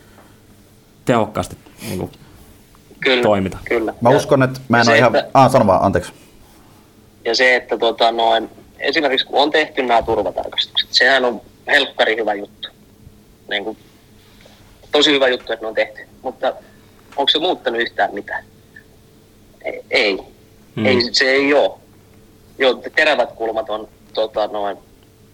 tehokkaasti 1.04 1.56
niin 1.82 1.98
kuin 1.98 2.10
kyllä, 3.00 3.22
toimita. 3.22 3.58
Kyllä. 3.64 3.94
Mä 4.00 4.10
uskon, 4.10 4.42
että 4.42 4.60
mä 4.68 4.80
en 4.80 4.88
ole 4.88 4.98
ihan... 4.98 5.16
Että, 5.16 5.30
ah, 5.34 5.52
sano 5.52 5.66
vaan, 5.66 5.82
anteeksi. 5.82 6.12
Ja 7.24 7.34
se, 7.34 7.56
että 7.56 7.78
tota, 7.78 8.12
noin, 8.12 8.50
esimerkiksi 8.78 9.26
kun 9.26 9.42
on 9.42 9.50
tehty 9.50 9.82
nämä 9.82 10.02
turvatarkastukset, 10.02 10.88
sehän 10.92 11.24
on 11.24 11.40
helkkari 11.66 12.16
hyvä 12.16 12.34
juttu. 12.34 12.68
Niin 13.50 13.64
kuin, 13.64 13.78
tosi 14.92 15.12
hyvä 15.12 15.28
juttu, 15.28 15.52
että 15.52 15.64
ne 15.64 15.68
on 15.68 15.74
tehty. 15.74 16.00
Mutta 16.22 16.52
onko 17.16 17.28
se 17.28 17.38
muuttanut 17.38 17.80
yhtään 17.80 18.14
mitään? 18.14 18.44
Ei. 19.64 19.82
ei. 19.90 20.18
Hmm. 20.76 20.86
ei 20.86 21.00
se 21.12 21.24
ei 21.24 21.54
ole. 21.54 21.72
Joo, 22.58 22.82
terävät 22.96 23.32
kulmat 23.32 23.70
on 23.70 23.88
tota, 24.14 24.46
noin 24.46 24.76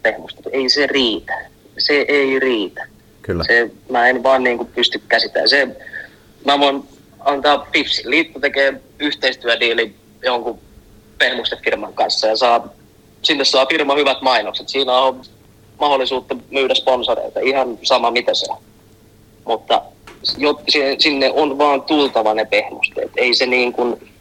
pehmustettu. 0.02 0.50
Ei 0.52 0.68
se 0.68 0.86
riitä. 0.86 1.34
Se 1.78 2.04
ei 2.08 2.38
riitä. 2.38 2.86
Kyllä. 3.30 3.44
Se, 3.46 3.70
mä 3.90 4.08
en 4.08 4.22
vaan 4.22 4.44
niin 4.44 4.56
kuin, 4.56 4.68
pysty 4.74 5.02
käsittämään. 5.08 5.48
Se, 5.48 5.68
mä 6.44 6.60
voin 6.60 6.84
antaa 7.20 7.58
Pipsi. 7.72 8.10
Liitto 8.10 8.40
tekee 8.40 8.80
yhteistyödiili 8.98 9.94
jonkun 10.22 10.58
pehmustefirman 11.18 11.94
kanssa 11.94 12.26
ja 12.26 12.36
saa, 12.36 12.68
sinne 13.22 13.44
saa 13.44 13.66
firma 13.66 13.94
hyvät 13.94 14.22
mainokset. 14.22 14.68
Siinä 14.68 14.92
on 14.92 15.22
mahdollisuutta 15.80 16.36
myydä 16.50 16.74
sponsoreita, 16.74 17.40
ihan 17.40 17.78
sama 17.82 18.10
mitä 18.10 18.34
se 18.34 18.46
on. 18.52 18.58
Mutta 19.44 19.82
sinne 20.98 21.30
on 21.30 21.58
vaan 21.58 21.82
tultava 21.82 22.34
ne 22.34 22.44
pehmusteet. 22.44 23.10
Ei 23.16 23.34
se 23.34 23.46
niin 23.46 23.72
kuin, 23.72 24.12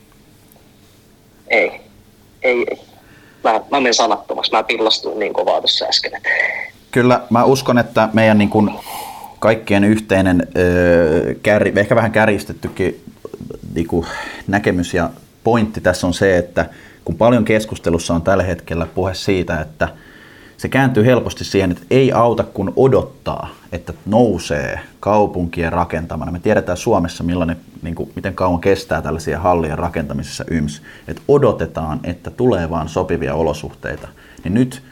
ei, 1.48 1.72
ei, 2.42 2.66
ei. 2.70 2.80
Mä, 3.44 3.62
mä 3.72 3.80
menen 3.80 3.94
sanattomaksi, 3.94 4.52
mä 4.52 4.64
pillastuin 4.64 5.20
niin 5.20 5.34
kovaa 5.34 5.60
tuossa 5.62 5.86
äsken. 5.86 6.22
Kyllä, 6.92 7.22
mä 7.30 7.44
uskon, 7.44 7.78
että 7.78 8.10
meidän 8.14 8.38
niin 8.38 8.50
kuin 8.50 8.72
kaikkien 9.40 9.84
yhteinen, 9.84 10.48
kär, 11.44 11.68
ehkä 11.76 11.96
vähän 11.96 12.12
kärjistettykin 12.12 13.04
niin 13.76 13.88
kuin 13.88 14.06
näkemys 14.48 14.94
ja 14.94 15.10
pointti 15.44 15.82
tässä 15.82 16.08
on 16.08 16.14
se, 16.14 16.38
että 16.38 16.66
kun 17.06 17.16
paljon 17.16 17.46
keskustelussa 17.46 18.14
on 18.14 18.22
tällä 18.22 18.44
hetkellä 18.44 18.86
puhe 18.86 19.14
siitä, 19.14 19.62
että 19.62 19.90
se 20.58 20.70
kääntyy 20.70 21.06
helposti 21.06 21.44
siihen, 21.44 21.72
että 21.72 21.84
ei 21.92 22.12
auta 22.12 22.44
kun 22.44 22.74
odottaa, 22.76 23.50
että 23.72 23.94
nousee 24.06 24.80
kaupunkien 25.00 25.74
rakentamana. 25.74 26.32
Me 26.32 26.40
tiedetään 26.40 26.78
Suomessa, 26.78 27.24
millainen, 27.24 27.58
niin 27.82 27.96
kuin, 27.96 28.12
miten 28.16 28.36
kauan 28.36 28.62
kestää 28.62 29.02
tällaisia 29.02 29.40
hallien 29.40 29.78
rakentamisessa 29.78 30.46
yms. 30.52 30.82
Että 31.08 31.22
odotetaan, 31.28 32.00
että 32.04 32.32
tulee 32.32 32.70
vaan 32.70 32.90
sopivia 32.90 33.36
olosuhteita. 33.36 34.08
Niin 34.44 34.54
nyt 34.54 34.84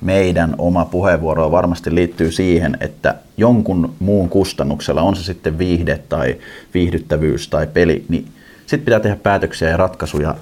meidän 0.00 0.54
oma 0.58 0.84
puheenvuoro 0.84 1.50
varmasti 1.50 1.94
liittyy 1.94 2.32
siihen, 2.32 2.76
että 2.80 3.14
jonkun 3.36 3.94
muun 3.98 4.28
kustannuksella, 4.28 5.02
on 5.02 5.16
se 5.16 5.22
sitten 5.22 5.58
viihde 5.58 5.98
tai 6.08 6.36
viihdyttävyys 6.74 7.48
tai 7.48 7.66
peli, 7.66 8.04
niin 8.08 8.28
sitten 8.66 8.84
pitää 8.84 9.00
tehdä 9.00 9.16
päätöksiä 9.16 9.68
ja 9.68 9.76
ratkaisuja 9.76 10.34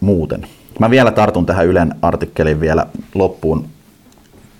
muuten. 0.00 0.46
Mä 0.78 0.90
vielä 0.90 1.10
tartun 1.10 1.46
tähän 1.46 1.66
Ylen 1.66 1.94
artikkeliin 2.02 2.60
vielä 2.60 2.86
loppuun. 3.14 3.64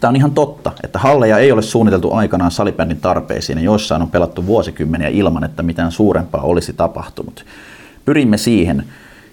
Tämä 0.00 0.09
on 0.09 0.16
ihan 0.16 0.30
totta, 0.30 0.72
että 0.84 0.98
halleja 0.98 1.38
ei 1.38 1.53
ole 1.53 1.62
suunniteltu 1.62 2.12
aikanaan 2.12 2.50
salibändin 2.50 3.00
tarpeisiin 3.00 3.59
ja 3.59 3.64
joissain 3.64 4.03
on 4.03 4.11
pelattu 4.11 4.46
vuosikymmeniä 4.46 5.09
ilman, 5.09 5.44
että 5.44 5.62
mitään 5.62 5.92
suurempaa 5.92 6.42
olisi 6.42 6.72
tapahtunut. 6.72 7.44
Pyrimme 8.05 8.36
siihen, 8.36 8.84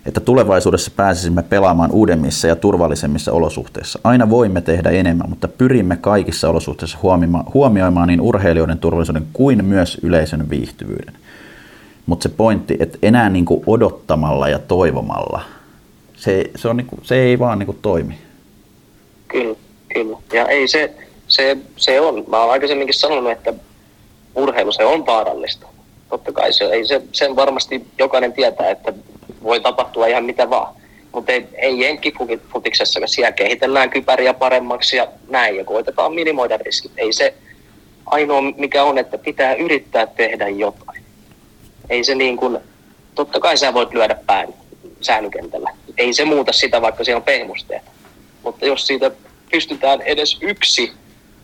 että 0.06 0.20
tulevaisuudessa 0.20 0.91
pääsisimme 0.95 1.43
pelaamaan 1.43 1.91
uudemmissa 1.91 2.47
ja 2.47 2.56
turvallisemmissa 2.56 3.32
olosuhteissa. 3.32 4.00
Aina 4.04 4.30
voimme 4.30 4.62
tehdä 4.62 4.89
enemmän, 4.89 5.30
mutta 5.30 5.47
pyrimme 5.47 5.97
kaikissa 5.97 6.50
olosuhteissa 6.50 6.97
huomioimaan 7.54 8.08
niin 8.08 8.22
urheilijoiden 8.22 8.80
turvallisuuden 8.80 9.28
kuin 9.34 9.66
myös 9.66 9.97
yleisön 10.04 10.50
viihtyvyyden. 10.50 11.14
Mutta 12.06 12.30
se 12.30 12.36
pointti, 12.38 12.78
että 12.80 12.97
enää 13.02 13.30
niin 13.30 13.45
kuin 13.45 13.64
odottamalla 13.68 14.50
ja 14.50 14.60
toivomalla, 14.60 15.41
se, 16.16 16.52
se, 16.56 16.68
on 16.68 16.78
niin 16.78 16.88
kuin, 16.88 17.00
se 17.04 17.16
ei 17.16 17.39
vaan 17.39 17.60
niin 17.60 17.66
kuin 17.66 17.80
toimi. 17.82 18.18
Kyllä, 19.28 19.56
kyllä. 19.93 20.18
Ja 20.34 20.45
ei 20.45 20.68
se, 20.68 20.93
se, 21.28 21.58
se 21.78 22.02
on. 22.02 22.24
Mä 22.28 22.38
olen 22.38 22.52
aikaisemminkin 22.52 22.95
sanonut, 22.95 23.32
että 23.32 23.54
urheilu 24.36 24.72
se 24.72 24.86
on 24.86 25.06
vaarallista. 25.06 25.68
Totta 26.10 26.32
kai 26.32 26.54
se, 26.54 26.66
ei 26.66 26.88
se, 26.88 27.02
sen 27.12 27.36
varmasti 27.36 27.88
jokainen 27.97 28.34
tietää, 28.34 28.70
että 28.70 28.93
voi 29.43 29.59
tapahtua 29.59 30.07
ihan 30.07 30.23
mitä 30.23 30.49
vaan. 30.49 30.75
Mutta 31.11 31.31
ei, 31.31 31.47
ei 31.55 31.79
jenkkifutiksessa, 31.79 32.99
siellä 33.05 33.31
kehitellään 33.31 33.89
kypäriä 33.89 34.33
paremmaksi 34.33 34.97
ja 34.97 35.07
näin, 35.27 35.55
ja 35.55 35.63
koitetaan 35.63 36.13
minimoida 36.13 36.57
riskit. 36.57 36.91
Ei 36.97 37.13
se 37.13 37.33
ainoa 38.05 38.41
mikä 38.41 38.83
on, 38.83 38.97
että 38.97 39.17
pitää 39.17 39.53
yrittää 39.53 40.07
tehdä 40.07 40.47
jotain. 40.47 41.03
Ei 41.89 42.03
se 42.03 42.15
niin 42.15 42.37
kuin, 42.37 42.57
totta 43.15 43.39
kai 43.39 43.57
sä 43.57 43.73
voit 43.73 43.93
lyödä 43.93 44.15
pään 44.25 44.53
säänykentällä. 45.01 45.71
Ei 45.97 46.13
se 46.13 46.25
muuta 46.25 46.51
sitä, 46.53 46.81
vaikka 46.81 47.03
siellä 47.03 47.17
on 47.17 47.23
pehmusteet. 47.23 47.83
Mutta 48.43 48.65
jos 48.65 48.87
siitä 48.87 49.11
pystytään 49.51 50.01
edes 50.01 50.37
yksi, 50.41 50.93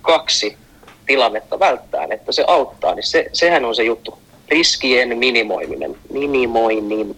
kaksi 0.01 0.57
tilannetta 1.05 1.59
välttämään, 1.59 2.11
että 2.11 2.31
se 2.31 2.43
auttaa, 2.47 2.95
niin 2.95 3.03
se, 3.03 3.25
sehän 3.33 3.65
on 3.65 3.75
se 3.75 3.83
juttu. 3.83 4.17
Riskien 4.49 5.17
minimoiminen, 5.17 5.95
minimoinnin, 6.13 7.15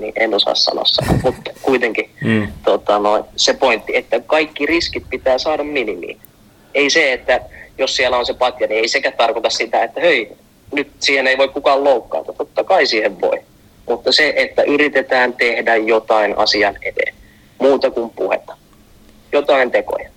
niin 0.00 0.12
en 0.16 0.34
osaa 0.34 0.54
sanoa 0.54 0.84
mutta 1.22 1.50
kuitenkin 1.62 2.10
mm. 2.24 2.48
tota, 2.64 2.98
no, 2.98 3.26
se 3.36 3.54
pointti, 3.54 3.96
että 3.96 4.20
kaikki 4.20 4.66
riskit 4.66 5.04
pitää 5.10 5.38
saada 5.38 5.64
minimiin. 5.64 6.18
Ei 6.74 6.90
se, 6.90 7.12
että 7.12 7.40
jos 7.78 7.96
siellä 7.96 8.18
on 8.18 8.26
se 8.26 8.34
patja, 8.34 8.66
niin 8.66 8.78
ei 8.78 8.88
sekä 8.88 9.12
tarkoita 9.12 9.50
sitä, 9.50 9.82
että 9.82 10.00
hei, 10.00 10.32
nyt 10.72 10.88
siihen 11.00 11.26
ei 11.26 11.38
voi 11.38 11.48
kukaan 11.48 11.84
loukkaata. 11.84 12.32
Totta 12.32 12.64
kai 12.64 12.86
siihen 12.86 13.20
voi. 13.20 13.40
Mutta 13.88 14.12
se, 14.12 14.32
että 14.36 14.62
yritetään 14.62 15.32
tehdä 15.32 15.76
jotain 15.76 16.38
asian 16.38 16.76
eteen, 16.82 17.14
muuta 17.58 17.90
kuin 17.90 18.10
puhetta. 18.10 18.56
Jotain 19.32 19.70
tekoja. 19.70 20.10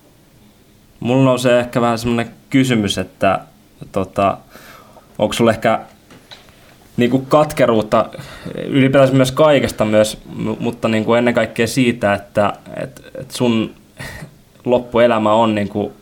Mulla 1.00 1.32
on 1.32 1.38
se 1.38 1.60
ehkä 1.60 1.80
vähän 1.80 1.98
semmoinen 1.98 2.34
kysymys, 2.50 2.98
että 2.98 3.38
tota, 3.92 4.38
onko 5.18 5.32
sulla 5.32 5.50
ehkä 5.50 5.80
niin 6.96 7.10
kuin 7.10 7.26
katkeruutta 7.26 8.06
ylipäätään 8.54 9.16
myös 9.16 9.32
kaikesta 9.32 9.84
myös, 9.84 10.18
mutta 10.58 10.88
niin 10.88 11.04
kuin 11.04 11.18
ennen 11.18 11.34
kaikkea 11.34 11.66
siitä, 11.66 12.14
että, 12.14 12.52
että, 12.82 13.02
että 13.20 13.34
sun 13.36 13.74
loppuelämä 14.64 15.32
on 15.32 15.54
niin 15.54 15.68
kuin, 15.68 15.92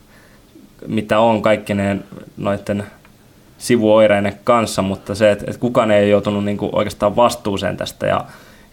mitä 0.87 1.21
on 1.21 1.43
kaikkinen 1.43 2.05
noiden 2.37 2.85
sivuoireinen 3.59 4.39
kanssa, 4.45 4.83
mutta 4.83 5.15
se, 5.15 5.31
että, 5.31 5.45
että 5.49 5.61
kukaan 5.61 5.91
ei 5.91 6.11
joutunut 6.11 6.45
niin 6.45 6.57
kuin 6.57 6.71
oikeastaan 6.75 7.17
vastuuseen 7.17 7.77
tästä 7.77 8.07
ja, 8.07 8.25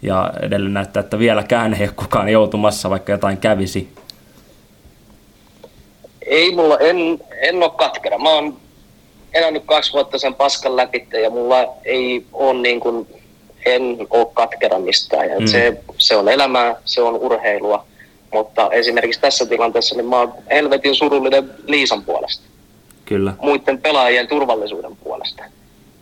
ja 0.02 0.32
edelleen 0.42 0.74
näyttää, 0.74 1.00
että 1.00 1.18
vieläkään 1.18 1.74
ei 1.74 1.82
ole 1.82 1.92
kukaan 1.96 2.28
joutumassa, 2.28 2.90
vaikka 2.90 3.12
jotain 3.12 3.36
kävisi. 3.38 3.94
Ei 6.26 6.54
mulla, 6.54 6.78
en, 6.78 6.96
en 7.40 7.62
ole 7.62 7.72
katkera. 7.76 8.18
Mä 8.18 8.30
oon 8.30 8.56
elänyt 9.34 9.62
kaksi 9.66 9.92
vuotta 9.92 10.18
sen 10.18 10.34
paskan 10.34 10.76
läpi 10.76 11.06
ja 11.22 11.30
mulla 11.30 11.56
ei 11.84 12.26
ole 12.32 12.60
niin 12.60 12.80
kuin, 12.80 13.06
en 13.66 14.06
ole 14.10 14.26
katkera 14.34 14.78
mistään. 14.78 15.28
Ja 15.28 15.40
mm. 15.40 15.46
se, 15.46 15.76
se, 15.98 16.16
on 16.16 16.28
elämää, 16.28 16.76
se 16.84 17.02
on 17.02 17.14
urheilua. 17.14 17.86
Mutta 18.32 18.70
esimerkiksi 18.70 19.20
tässä 19.20 19.46
tilanteessa 19.46 19.94
niin 19.94 20.08
mä 20.08 20.16
oon 20.16 20.34
helvetin 20.50 20.94
surullinen 20.94 21.50
Liisan 21.66 22.04
puolesta. 22.04 22.44
Kyllä. 23.04 23.32
Muiden 23.42 23.78
pelaajien 23.78 24.28
turvallisuuden 24.28 24.96
puolesta. 24.96 25.44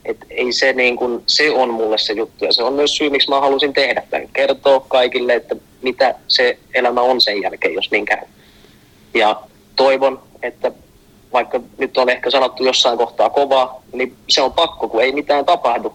Et 0.04 0.16
ei 0.30 0.52
se, 0.52 0.72
niin 0.72 0.96
kun, 0.96 1.22
se 1.26 1.50
on 1.50 1.70
mulle 1.70 1.98
se 1.98 2.12
juttu 2.12 2.44
ja 2.44 2.52
se 2.52 2.62
on 2.62 2.72
myös 2.72 2.96
syy, 2.96 3.10
miksi 3.10 3.28
mä 3.28 3.40
halusin 3.40 3.72
tehdä 3.72 4.02
tämän. 4.10 4.28
Kertoa 4.32 4.80
kaikille, 4.88 5.34
että 5.34 5.56
mitä 5.82 6.14
se 6.28 6.58
elämä 6.74 7.00
on 7.00 7.20
sen 7.20 7.42
jälkeen, 7.42 7.74
jos 7.74 7.90
niin 7.90 8.04
käy. 8.04 8.22
Ja 9.14 9.40
toivon, 9.76 10.22
että 10.42 10.72
vaikka 11.32 11.60
nyt 11.78 11.98
on 11.98 12.08
ehkä 12.08 12.30
sanottu 12.30 12.64
jossain 12.64 12.98
kohtaa 12.98 13.30
kovaa, 13.30 13.82
niin 13.92 14.16
se 14.28 14.42
on 14.42 14.52
pakko, 14.52 14.88
kun 14.88 15.02
ei 15.02 15.12
mitään 15.12 15.44
tapahdu 15.44 15.94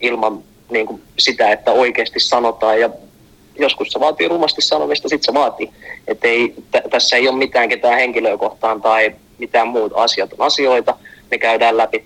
ilman 0.00 0.42
niin 0.70 0.86
kuin 0.86 1.02
sitä, 1.18 1.52
että 1.52 1.72
oikeasti 1.72 2.20
sanotaan 2.20 2.80
ja 2.80 2.90
joskus 3.58 3.88
se 3.88 4.00
vaatii 4.00 4.28
rumasti 4.28 4.62
sanomista, 4.62 5.08
sitten 5.08 5.34
se 5.34 5.34
vaatii. 5.34 5.70
Että 6.06 6.28
ei, 6.28 6.54
t- 6.70 6.90
tässä 6.90 7.16
ei 7.16 7.28
ole 7.28 7.38
mitään 7.38 7.68
ketään 7.68 7.98
henkilöä 7.98 8.36
kohtaan 8.36 8.82
tai 8.82 9.14
mitään 9.38 9.68
muuta. 9.68 9.96
Asiat 9.96 10.32
on 10.32 10.46
asioita, 10.46 10.96
ne 11.30 11.38
käydään 11.38 11.76
läpi 11.76 12.04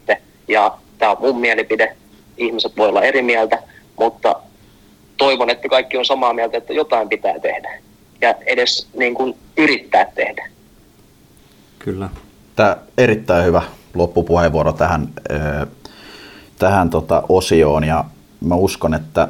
ja 0.49 0.79
tämä 0.99 1.13
on 1.13 1.19
mun 1.21 1.41
mielipide. 1.41 1.97
Ihmiset 2.37 2.77
voi 2.77 2.89
olla 2.89 3.03
eri 3.03 3.23
mieltä, 3.23 3.63
mutta 3.99 4.37
toivon, 5.17 5.51
että 5.51 5.69
kaikki 5.69 5.97
on 5.97 6.05
samaa 6.05 6.33
mieltä, 6.33 6.59
että 6.59 6.73
jotain 6.73 7.09
pitää 7.09 7.39
tehdä 7.39 7.79
ja 8.21 8.35
edes 8.47 8.89
niin 8.95 9.15
kuin, 9.15 9.35
yrittää 9.57 10.13
tehdä. 10.15 10.49
Kyllä. 11.79 12.09
Tämä 12.57 12.77
erittäin 12.99 13.45
hyvä 13.45 13.63
loppupuheenvuoro 13.95 14.73
tähän, 14.73 15.09
tähän 16.59 16.91
tota 16.91 17.23
osioon 17.29 17.85
ja 17.85 18.05
mä 18.41 18.55
uskon, 18.55 18.95
että 18.95 19.29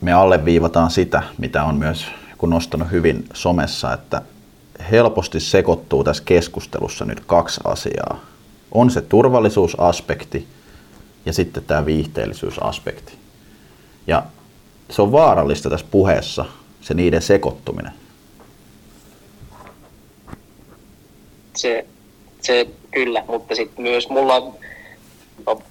me 0.00 0.12
alleviivataan 0.12 0.90
sitä, 0.90 1.22
mitä 1.38 1.64
on 1.64 1.74
myös 1.74 2.06
kun 2.38 2.50
nostanut 2.50 2.90
hyvin 2.90 3.24
somessa, 3.34 3.92
että 3.92 4.22
helposti 4.90 5.40
sekoittuu 5.40 6.04
tässä 6.04 6.22
keskustelussa 6.26 7.04
nyt 7.04 7.20
kaksi 7.26 7.60
asiaa. 7.64 8.20
On 8.72 8.90
se 8.90 9.00
turvallisuusaspekti 9.00 10.48
ja 11.26 11.32
sitten 11.32 11.64
tämä 11.64 11.86
viihteellisyysaspekti. 11.86 13.12
Ja 14.06 14.22
se 14.90 15.02
on 15.02 15.12
vaarallista 15.12 15.70
tässä 15.70 15.86
puheessa, 15.90 16.44
se 16.80 16.94
niiden 16.94 17.22
sekoittuminen. 17.22 17.92
Se, 21.56 21.86
se 22.40 22.66
kyllä, 22.90 23.24
mutta 23.28 23.54
sitten 23.54 23.82
myös 23.82 24.08
mulla 24.08 24.54
no, 25.46 25.62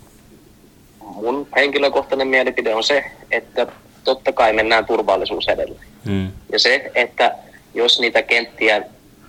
mun 1.00 1.48
henkilökohtainen 1.56 2.28
mielipide 2.28 2.76
on 2.76 2.84
se, 2.84 3.06
että 3.32 3.68
totta 4.04 4.32
kai 4.32 4.54
mennään 4.54 4.86
turvallisuus 4.86 5.48
edellä. 5.48 5.82
Mm. 6.06 6.32
Ja 6.52 6.60
se, 6.60 6.92
että 6.96 7.36
jos 7.74 8.00
niitä 8.00 8.22
kenttiä 8.22 8.84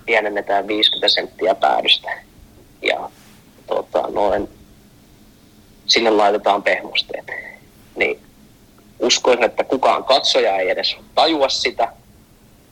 pienennetään 0.05 0.67
50 0.67 1.09
senttiä 1.09 1.55
päädystä 1.55 2.09
ja 2.81 3.09
tota, 3.67 4.01
noin, 4.01 4.49
sinne 5.85 6.09
laitetaan 6.09 6.63
pehmusteet, 6.63 7.31
niin 7.95 8.19
uskoisin, 8.99 9.43
että 9.43 9.63
kukaan 9.63 10.03
katsoja 10.03 10.57
ei 10.57 10.69
edes 10.69 10.97
tajua 11.15 11.49
sitä. 11.49 11.93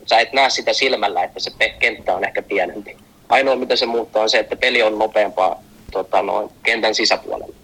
Sä 0.05 0.19
et 0.19 0.33
näe 0.33 0.49
sitä 0.49 0.73
silmällä, 0.73 1.23
että 1.23 1.39
se 1.39 1.51
kenttä 1.79 2.15
on 2.15 2.23
ehkä 2.23 2.41
pienempi. 2.41 2.97
Ainoa 3.29 3.55
mitä 3.55 3.75
se 3.75 3.85
muuttaa 3.85 4.23
on 4.23 4.29
se, 4.29 4.39
että 4.39 4.55
peli 4.55 4.83
on 4.83 4.99
nopeampaa 4.99 5.63
tota, 5.91 6.21
noin, 6.21 6.49
kentän 6.63 6.95
sisäpuolella. 6.95 7.55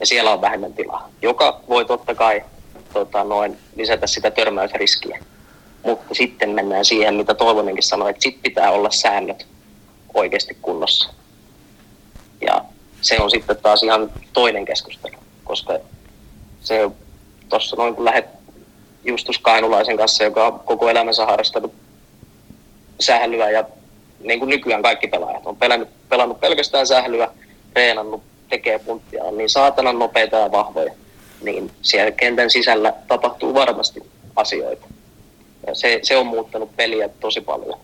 Ja 0.00 0.06
siellä 0.06 0.32
on 0.32 0.40
vähemmän 0.40 0.72
tilaa, 0.72 1.10
joka 1.22 1.60
voi 1.68 1.84
totta 1.84 2.14
kai 2.14 2.44
tota, 2.92 3.24
noin, 3.24 3.58
lisätä 3.76 4.06
sitä 4.06 4.30
törmäysriskiä. 4.30 5.24
Mutta 5.82 6.14
sitten 6.14 6.50
mennään 6.50 6.84
siihen, 6.84 7.14
mitä 7.14 7.34
Toivonenkin 7.34 7.82
sanoi, 7.82 8.10
että 8.10 8.22
sitten 8.22 8.42
pitää 8.42 8.70
olla 8.70 8.90
säännöt 8.90 9.46
oikeasti 10.14 10.56
kunnossa. 10.62 11.10
Ja 12.40 12.64
se 13.00 13.16
on 13.20 13.30
sitten 13.30 13.56
taas 13.56 13.82
ihan 13.82 14.12
toinen 14.32 14.64
keskustelu, 14.64 15.16
koska 15.44 15.78
se 16.60 16.90
tuossa 17.48 17.76
noin 17.76 17.94
kun 17.94 18.04
lähdet 18.04 18.26
Justus 19.04 19.38
Kainulaisen 19.38 19.96
kanssa, 19.96 20.24
joka 20.24 20.46
on 20.46 20.60
koko 20.60 20.88
elämänsä 20.88 21.26
harrastanut 21.26 21.74
sählyä 23.00 23.50
ja 23.50 23.64
niin 24.20 24.38
kuin 24.38 24.48
nykyään 24.48 24.82
kaikki 24.82 25.08
pelaajat 25.08 25.46
on 25.46 25.56
pelannut, 25.56 25.88
pelannut 26.08 26.40
pelkästään 26.40 26.86
sählyä, 26.86 27.28
treenannut, 27.74 28.22
tekee 28.48 28.78
punttia, 28.78 29.24
on 29.24 29.38
niin 29.38 29.50
saatanan 29.50 29.98
nopeita 29.98 30.36
ja 30.36 30.52
vahvoja, 30.52 30.92
niin 31.42 31.70
siellä 31.82 32.10
kentän 32.10 32.50
sisällä 32.50 32.92
tapahtuu 33.08 33.54
varmasti 33.54 34.00
asioita. 34.36 34.86
Ja 35.66 35.74
se, 35.74 36.00
se 36.02 36.16
on 36.16 36.26
muuttanut 36.26 36.76
peliä 36.76 37.08
tosi 37.08 37.40
paljon. 37.40 37.80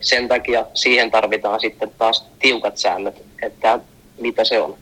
Sen 0.00 0.28
takia 0.28 0.66
siihen 0.74 1.10
tarvitaan 1.10 1.60
sitten 1.60 1.92
taas 1.98 2.26
tiukat 2.38 2.76
säännöt, 2.78 3.22
että 3.42 3.80
mitä 4.20 4.44
se 4.44 4.60
on, 4.60 4.76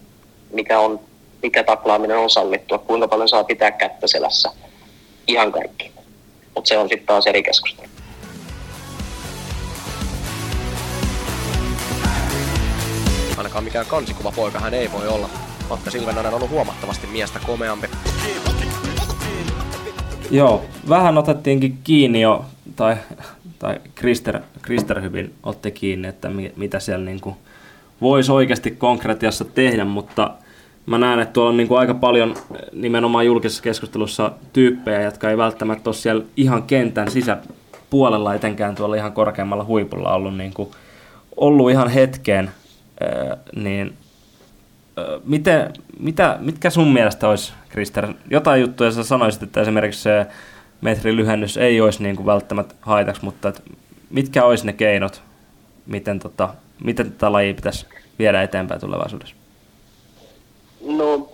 mikä, 0.51 0.81
on, 0.81 1.01
mikä 1.43 1.62
taklaaminen 1.62 2.18
on 2.18 2.31
sallittua, 2.31 2.78
kuinka 2.78 3.09
paljon 3.09 3.28
saa 3.28 3.44
pitää 3.44 3.70
kättä 3.70 4.06
selässä, 4.06 4.51
ihan 5.27 5.52
kaikki. 5.52 5.93
Mutta 6.55 6.68
se 6.68 6.78
on 6.78 6.89
sitten 6.89 7.06
taas 7.06 7.27
eri 7.27 7.43
keskustelu. 7.43 7.89
Ainakaan 13.36 13.64
mikään 13.64 13.86
kansikuva 13.86 14.32
poika 14.36 14.60
hän 14.60 14.74
ei 14.74 14.92
voi 14.92 15.08
olla. 15.08 15.28
Matta 15.70 15.90
Silvenonen 15.90 16.26
on 16.26 16.34
ollut 16.34 16.50
huomattavasti 16.50 17.06
miestä 17.06 17.40
komeampi. 17.46 17.86
Joo, 20.30 20.64
vähän 20.88 21.18
otettiinkin 21.18 21.78
kiinni 21.84 22.20
jo, 22.20 22.44
tai, 22.76 22.96
tai 23.58 23.80
Krister, 23.94 24.40
Krister 24.62 25.00
hyvin 25.00 25.34
otti 25.42 25.70
kiinni, 25.70 26.08
että 26.08 26.28
mi, 26.28 26.52
mitä 26.56 26.80
siellä 26.80 27.04
niin 27.04 27.20
kuin 27.20 27.36
voisi 28.00 28.32
oikeasti 28.32 28.70
konkretiassa 28.70 29.44
tehdä, 29.44 29.84
mutta 29.84 30.30
mä 30.86 30.98
näen, 30.98 31.20
että 31.20 31.32
tuolla 31.32 31.50
on 31.50 31.56
niin 31.56 31.68
kuin 31.68 31.78
aika 31.78 31.94
paljon 31.94 32.34
nimenomaan 32.72 33.26
julkisessa 33.26 33.62
keskustelussa 33.62 34.32
tyyppejä, 34.52 35.02
jotka 35.02 35.30
ei 35.30 35.36
välttämättä 35.36 35.90
ole 35.90 35.94
siellä 35.94 36.24
ihan 36.36 36.62
kentän 36.62 37.10
sisäpuolella, 37.10 38.34
etenkään 38.34 38.74
tuolla 38.74 38.96
ihan 38.96 39.12
korkeammalla 39.12 39.64
huipulla 39.64 40.14
ollut, 40.14 40.36
niin 40.36 40.54
kuin, 40.54 40.70
ollut 41.36 41.70
ihan 41.70 41.88
hetkeen, 41.88 42.50
niin 43.56 43.97
miten, 45.24 45.73
mitä, 45.98 46.36
mitkä 46.40 46.70
sun 46.70 46.93
mielestä 46.93 47.28
olisi, 47.28 47.52
Krister, 47.68 48.09
jotain 48.31 48.60
juttuja 48.60 48.90
sä 48.90 49.05
sanoisit, 49.05 49.43
että 49.43 49.60
esimerkiksi 49.60 50.02
se 50.02 50.27
metrin 50.81 51.16
lyhennys 51.16 51.56
ei 51.56 51.81
olisi 51.81 52.02
niin 52.02 52.16
kuin 52.16 52.27
välttämättä 52.27 52.74
haitaksi, 52.81 53.24
mutta 53.24 53.52
mitkä 54.10 54.44
olisi 54.44 54.66
ne 54.66 54.73
keinot, 54.73 55.23
miten, 55.86 56.18
tota, 56.18 56.48
miten 56.85 57.12
tätä 57.12 57.32
lajia 57.32 57.55
pitäisi 57.55 57.86
viedä 58.18 58.43
eteenpäin 58.43 58.81
tulevaisuudessa? 58.81 59.36
No, 60.81 61.28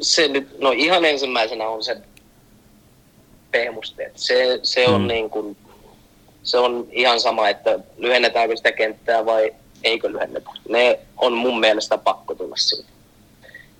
se 0.00 0.28
nyt, 0.28 0.60
no 0.60 0.70
ihan 0.70 1.04
ensimmäisenä 1.04 1.68
on 1.68 1.84
se 1.84 1.96
pehmusteet. 3.50 4.12
Se, 4.18 4.60
se 4.62 4.88
on 4.88 5.00
mm. 5.00 5.06
niin 5.06 5.30
kuin 5.30 5.56
se 6.42 6.58
on 6.58 6.86
ihan 6.90 7.20
sama, 7.20 7.48
että 7.48 7.78
lyhennetäänkö 7.96 8.56
sitä 8.56 8.72
kenttää 8.72 9.26
vai 9.26 9.54
eikö 9.84 10.12
lyhennetä. 10.12 10.50
Ne 10.68 10.98
on 11.16 11.32
mun 11.32 11.60
mielestä 11.60 11.98
pakko 11.98 12.34
tulla 12.34 12.56
siitä. 12.56 12.88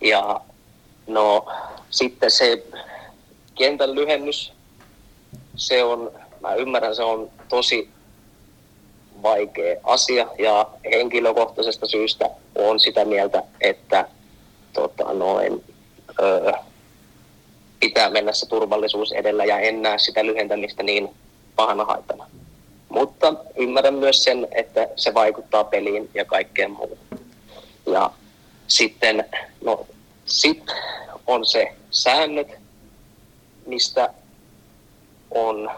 Ja 0.00 0.40
no 1.06 1.46
sitten 1.90 2.30
se 2.30 2.66
kentän 3.54 3.94
lyhennys, 3.94 4.52
se 5.56 5.84
on, 5.84 6.10
mä 6.40 6.54
ymmärrän, 6.54 6.96
se 6.96 7.02
on 7.02 7.30
tosi 7.48 7.88
vaikea 9.22 9.80
asia 9.84 10.28
ja 10.38 10.66
henkilökohtaisesta 10.92 11.86
syystä 11.86 12.30
on 12.54 12.80
sitä 12.80 13.04
mieltä, 13.04 13.42
että 13.60 14.08
tota, 14.72 15.12
noin, 15.12 15.64
öö, 16.22 16.52
pitää 17.80 18.10
mennä 18.10 18.32
se 18.32 18.48
turvallisuus 18.48 19.12
edellä 19.12 19.44
ja 19.44 19.58
en 19.58 19.82
näe 19.82 19.98
sitä 19.98 20.26
lyhentämistä 20.26 20.82
niin 20.82 21.08
pahana 21.56 21.84
haitana. 21.84 22.26
Mutta 22.92 23.34
ymmärrän 23.56 23.94
myös 23.94 24.24
sen, 24.24 24.48
että 24.50 24.88
se 24.96 25.14
vaikuttaa 25.14 25.64
peliin 25.64 26.10
ja 26.14 26.24
kaikkeen 26.24 26.70
muuhun. 26.70 26.98
Ja 27.86 28.10
sitten, 28.66 29.24
no, 29.64 29.86
sit 30.24 30.62
on 31.26 31.46
se 31.46 31.72
säännöt, 31.90 32.48
mistä 33.66 34.14
on, 35.30 35.70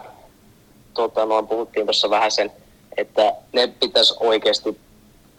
tota, 0.95 1.27
noin 1.27 1.47
puhuttiin 1.47 1.87
tuossa 1.87 2.11
vähän 2.11 2.31
sen, 2.31 2.53
että 2.97 3.35
ne 3.53 3.67
pitäisi 3.67 4.15
oikeasti 4.21 4.81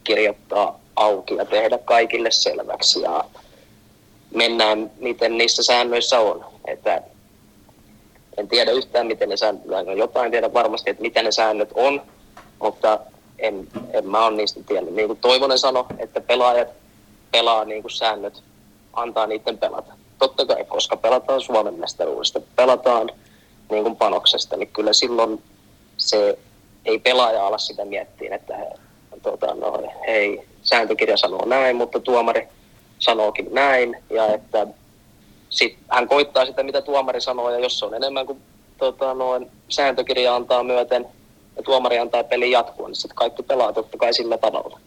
kirjoittaa 0.04 0.80
auki 0.96 1.36
ja 1.36 1.46
tehdä 1.46 1.78
kaikille 1.78 2.32
selväksi 2.32 3.02
ja 3.02 3.26
mennään, 4.34 4.92
miten 5.00 5.38
niissä 5.38 5.64
säännöissä 5.64 6.20
on. 6.20 6.46
Että 6.68 7.02
en 8.38 8.48
tiedä 8.48 8.72
yhtään, 8.72 9.08
miten 9.08 9.30
ne 9.30 9.38
säännöt, 9.38 9.98
jotain 9.98 10.32
tiedä 10.32 10.54
varmasti, 10.54 10.90
että 10.90 11.02
mitä 11.02 11.24
ne 11.24 11.32
säännöt 11.32 11.70
on, 11.74 12.02
mutta 12.60 13.00
en, 13.40 13.68
en 13.94 14.10
mä 14.10 14.26
ole 14.26 14.36
niistä 14.36 14.60
tiennyt. 14.68 14.94
Niin 14.94 15.08
kuin 15.08 15.20
Toivonen 15.20 15.60
sanoi, 15.60 15.86
että 15.98 16.22
pelaajat 16.22 16.68
pelaa 17.32 17.66
niin 17.66 17.82
kuin 17.82 17.92
säännöt, 17.92 18.44
antaa 18.94 19.28
niiden 19.28 19.58
pelata. 19.58 19.94
Totta 20.20 20.46
kai, 20.46 20.66
koska 20.66 20.98
pelataan 20.98 21.42
Suomen 21.42 21.74
mestaruudesta, 21.74 22.42
pelataan 22.56 23.12
niin 23.72 23.84
kuin 23.84 23.96
panoksesta, 23.96 24.58
niin 24.58 24.70
kyllä 24.74 24.94
silloin 24.94 25.42
se 25.98 26.38
ei 26.86 27.00
pelaaja 27.00 27.48
ala 27.48 27.58
sitä 27.58 27.86
miettiä, 27.86 28.36
että 28.36 28.58
he, 28.58 28.66
tuota, 29.24 29.56
no, 29.56 29.84
hei, 30.08 30.48
sääntökirja 30.64 31.18
sanoo 31.18 31.46
näin, 31.46 31.76
mutta 31.76 32.00
tuomari 32.00 32.48
sanookin 33.00 33.48
näin, 33.52 33.98
ja 34.10 34.28
että 34.28 34.68
sit 35.50 35.78
hän 35.88 36.08
koittaa 36.08 36.46
sitä, 36.46 36.64
mitä 36.64 36.82
tuomari 36.82 37.22
sanoo, 37.22 37.50
ja 37.50 37.60
jos 37.60 37.80
se 37.80 37.86
on 37.86 37.94
enemmän 37.94 38.26
kuin 38.26 38.42
tota, 38.78 39.14
noin, 39.14 39.52
sääntökirja 39.70 40.36
antaa 40.36 40.64
myöten, 40.64 41.08
ja 41.58 41.64
tuomari 41.64 42.00
antaa 42.00 42.24
pelin 42.24 42.52
jatkua, 42.52 42.88
niin 42.88 42.96
sitten 42.96 43.16
kaikki 43.16 43.44
pelaa 43.44 43.74
totta 43.74 43.98
kai 43.98 44.14
sillä 44.14 44.38
tavalla. 44.38 44.80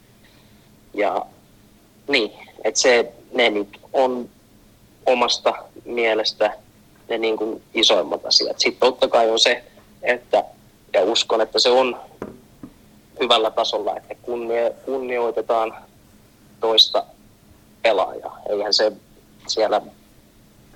Ja 0.95 1.27
niin, 2.09 2.33
että 2.65 2.81
se, 2.81 3.13
ne 3.33 3.51
nyt 3.51 3.81
on 3.93 4.29
omasta 5.07 5.55
mielestä 5.85 6.57
ne 7.09 7.19
niin 7.19 7.37
kuin 7.37 7.63
isoimmat 7.75 8.27
asiat. 8.27 8.61
Sitten 8.61 8.81
totta 8.81 9.09
kai 9.09 9.31
on 9.31 9.39
se, 9.39 9.65
että, 10.03 10.45
ja 10.93 11.03
uskon, 11.05 11.41
että 11.41 11.59
se 11.59 11.71
on 11.71 12.01
hyvällä 13.21 13.51
tasolla, 13.51 13.97
että 13.97 14.15
kunnioitetaan 14.85 15.75
toista 16.61 17.05
pelaajaa. 17.83 18.39
Eihän 18.49 18.75
se 18.75 18.93
siellä, 19.47 19.83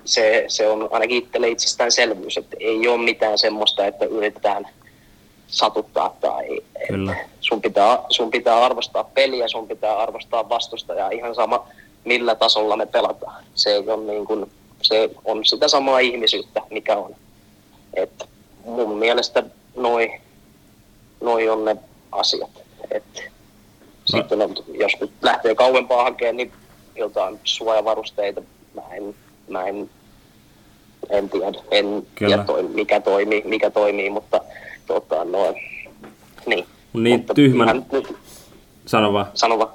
se, 0.05 0.45
se 0.47 0.67
on 0.67 0.89
ainakin 0.91 1.17
itselle 1.17 1.49
itsestäänselvyys, 1.49 2.37
että 2.37 2.57
ei 2.59 2.87
ole 2.87 3.03
mitään 3.03 3.37
semmoista, 3.37 3.85
että 3.85 4.05
yritetään 4.05 4.67
satuttaa 5.47 6.15
tai 6.21 6.59
Kyllä. 6.87 7.15
Sun, 7.41 7.61
pitää, 7.61 7.99
sun 8.09 8.31
pitää 8.31 8.65
arvostaa 8.65 9.03
peliä, 9.03 9.47
sun 9.47 9.67
pitää 9.67 9.97
arvostaa 9.97 10.49
vastustajaa 10.49 11.09
ihan 11.09 11.35
sama 11.35 11.67
millä 12.05 12.35
tasolla 12.35 12.77
me 12.77 12.85
pelataan. 12.85 13.43
Se, 13.55 13.77
ole 13.77 14.03
niin 14.03 14.25
kuin, 14.25 14.51
se 14.81 15.09
on 15.25 15.45
sitä 15.45 15.67
samaa 15.67 15.99
ihmisyyttä, 15.99 16.61
mikä 16.69 16.97
on. 16.97 17.15
Et 17.93 18.29
mun 18.65 18.97
mielestä 18.97 19.43
noi, 19.75 20.13
noi 21.21 21.49
on 21.49 21.65
ne 21.65 21.77
asiat. 22.11 22.49
Et. 22.91 23.33
Sitten 24.05 24.41
on, 24.41 24.55
jos 24.73 24.91
nyt 25.01 25.11
lähtee 25.21 25.55
kauempaa 25.55 26.03
hakemaan, 26.03 26.37
niin 26.37 26.51
jotain 26.95 27.39
suojavarusteita, 27.43 28.41
mä 28.73 28.81
en, 28.91 29.15
mä 29.47 29.63
en, 29.63 29.89
en 31.09 31.29
tiedä, 31.29 31.45
en 31.71 32.03
tiedä 32.15 32.43
toi, 32.43 32.63
mikä, 32.63 32.99
toimii, 32.99 33.43
mikä 33.45 33.69
toimii, 33.69 34.09
mutta 34.09 34.41
tota, 34.87 35.25
no, 35.25 35.53
niin. 36.45 36.65
Niin 36.93 37.19
mutta 37.19 37.33
tyhmän, 37.33 37.85
nyt, 37.91 38.15
sano 38.85 39.13
vaan. 39.13 39.25
sano 39.33 39.59
vaan. 39.59 39.69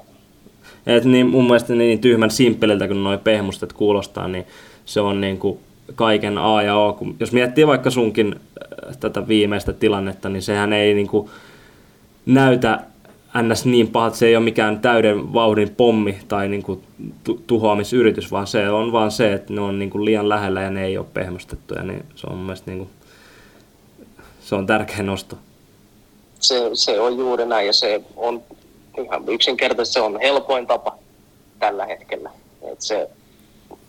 Et 0.87 1.05
niin, 1.05 1.27
mun 1.27 1.45
mielestä 1.45 1.75
niin 1.75 1.99
tyhmän 1.99 2.31
simppeliltä 2.31 2.89
kun 2.89 3.05
noi 3.05 3.19
pehmustet 3.19 3.73
kuulostaa, 3.73 4.29
niin 4.29 4.47
se 4.85 5.01
on 5.01 5.21
niin 5.21 5.39
kuin 5.39 5.59
kaiken 5.95 6.39
A 6.39 6.63
ja 6.63 6.77
O. 6.77 6.93
Kun, 6.93 7.17
jos 7.21 7.33
miettii 7.33 7.67
vaikka 7.67 7.91
sunkin 7.91 8.35
äh, 8.89 8.97
tätä 8.97 9.29
viimeistä 9.29 9.73
tilannetta, 9.73 10.29
niin 10.29 10.43
sehän 10.43 10.73
ei 10.73 10.95
niin 10.95 11.07
kuin 11.07 11.31
näytä 12.27 12.81
ns. 13.43 13.65
niin 13.65 13.89
paha, 13.89 14.07
että 14.07 14.19
se 14.19 14.27
ei 14.27 14.37
ole 14.37 14.45
mikään 14.45 14.81
täyden 14.81 15.33
vauhdin 15.33 15.75
pommi 15.75 16.19
tai 16.29 16.49
niin 16.49 16.63
kuin 16.63 16.83
tu- 17.25 17.43
tuhoamisyritys, 17.47 18.33
vaan 18.33 18.47
se 18.47 18.71
on 18.71 18.93
vaan 18.93 19.11
se, 19.11 19.33
että 19.33 19.53
ne 19.53 19.61
on 19.61 19.79
niin 19.79 19.91
kuin 19.91 20.05
liian 20.05 20.29
lähellä 20.29 20.63
ja 20.63 20.71
ne 20.71 20.85
ei 20.85 20.99
ole 20.99 21.07
pehmustettuja, 21.15 21.83
niin 21.83 22.05
se 22.15 22.27
on 22.27 22.37
mun 22.37 22.47
mielestä 22.47 22.71
niin 22.71 22.79
kuin, 22.79 22.91
se 24.41 24.55
on 24.55 24.67
tärkeä 24.67 25.03
nosto. 25.03 25.37
Se, 26.41 26.71
se 26.75 27.01
on 27.01 27.19
juuri 27.19 27.47
näin 27.47 27.67
ja 27.67 27.73
se 27.73 28.03
on 28.17 28.43
ihan 29.05 29.29
yksinkertaisesti 29.29 29.95
se 29.95 30.01
on 30.01 30.21
helpoin 30.21 30.67
tapa 30.67 30.99
tällä 31.59 31.87
hetkellä. 31.87 32.31
Et 32.73 32.81
se, 32.81 33.11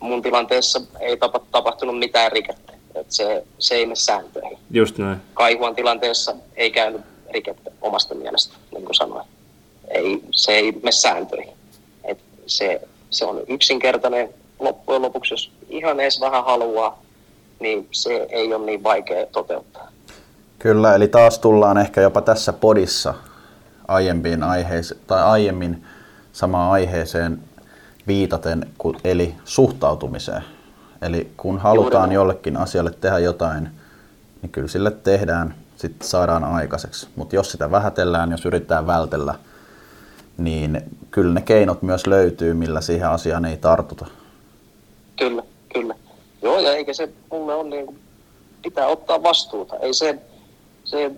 mun 0.00 0.22
tilanteessa 0.22 0.80
ei 1.00 1.16
tapa, 1.16 1.40
tapahtunut 1.50 1.98
mitään 1.98 2.32
rikettä. 2.32 2.72
Et 2.94 3.06
se, 3.08 3.44
se 3.58 3.74
ei 3.74 3.86
mene 3.86 3.96
sääntöihin. 3.96 4.58
Just 4.70 4.98
näin. 4.98 5.18
Kaihuan 5.34 5.74
tilanteessa 5.74 6.34
ei 6.56 6.70
käynyt 6.70 7.00
rikettä 7.30 7.70
omasta 7.82 8.14
mielestä, 8.14 8.56
niin 8.72 8.84
kuin 8.84 8.94
sanoin. 8.94 9.26
Ei, 9.88 10.22
se 10.30 10.52
ei 10.52 10.72
mene 10.72 10.92
sääntöihin. 10.92 11.54
Et 12.04 12.18
se, 12.46 12.80
se 13.10 13.24
on 13.24 13.40
yksinkertainen 13.48 14.34
loppujen 14.58 15.02
lopuksi, 15.02 15.34
jos 15.34 15.52
ihan 15.68 16.00
edes 16.00 16.20
vähän 16.20 16.44
haluaa, 16.44 17.02
niin 17.60 17.88
se 17.90 18.26
ei 18.30 18.54
ole 18.54 18.66
niin 18.66 18.82
vaikea 18.82 19.26
toteuttaa. 19.26 19.88
Kyllä, 20.58 20.94
eli 20.94 21.08
taas 21.08 21.38
tullaan 21.38 21.78
ehkä 21.78 22.00
jopa 22.00 22.20
tässä 22.20 22.52
podissa 22.52 23.14
aiempiin 23.88 24.42
aiheeseen, 24.42 25.00
tai 25.06 25.22
aiemmin 25.22 25.84
samaan 26.32 26.72
aiheeseen 26.72 27.38
viitaten, 28.06 28.66
eli 29.04 29.34
suhtautumiseen. 29.44 30.42
Eli 31.02 31.30
kun 31.36 31.58
halutaan 31.58 32.12
jollekin 32.12 32.56
asialle 32.56 32.90
tehdä 33.00 33.18
jotain, 33.18 33.68
niin 34.42 34.50
kyllä 34.50 34.68
sille 34.68 34.90
tehdään, 34.90 35.54
sitten 35.80 36.08
saadaan 36.08 36.44
aikaiseksi. 36.44 37.08
Mutta 37.16 37.34
jos 37.36 37.52
sitä 37.52 37.70
vähätellään, 37.70 38.30
jos 38.30 38.44
yritetään 38.44 38.86
vältellä, 38.86 39.34
niin 40.38 40.82
kyllä 41.10 41.34
ne 41.34 41.40
keinot 41.40 41.82
myös 41.82 42.06
löytyy, 42.06 42.54
millä 42.54 42.80
siihen 42.80 43.08
asiaan 43.08 43.44
ei 43.44 43.56
tartuta. 43.56 44.06
Kyllä, 45.18 45.42
kyllä. 45.72 45.94
Joo, 46.42 46.58
ja 46.60 46.72
eikä 46.72 46.92
se 46.92 47.08
mulle 47.30 47.54
on 47.54 47.70
niin 47.70 47.86
kuin, 47.86 47.98
pitää 48.62 48.86
ottaa 48.86 49.22
vastuuta. 49.22 49.76
Ei 49.76 49.94
se, 49.94 50.18
se 50.84 51.10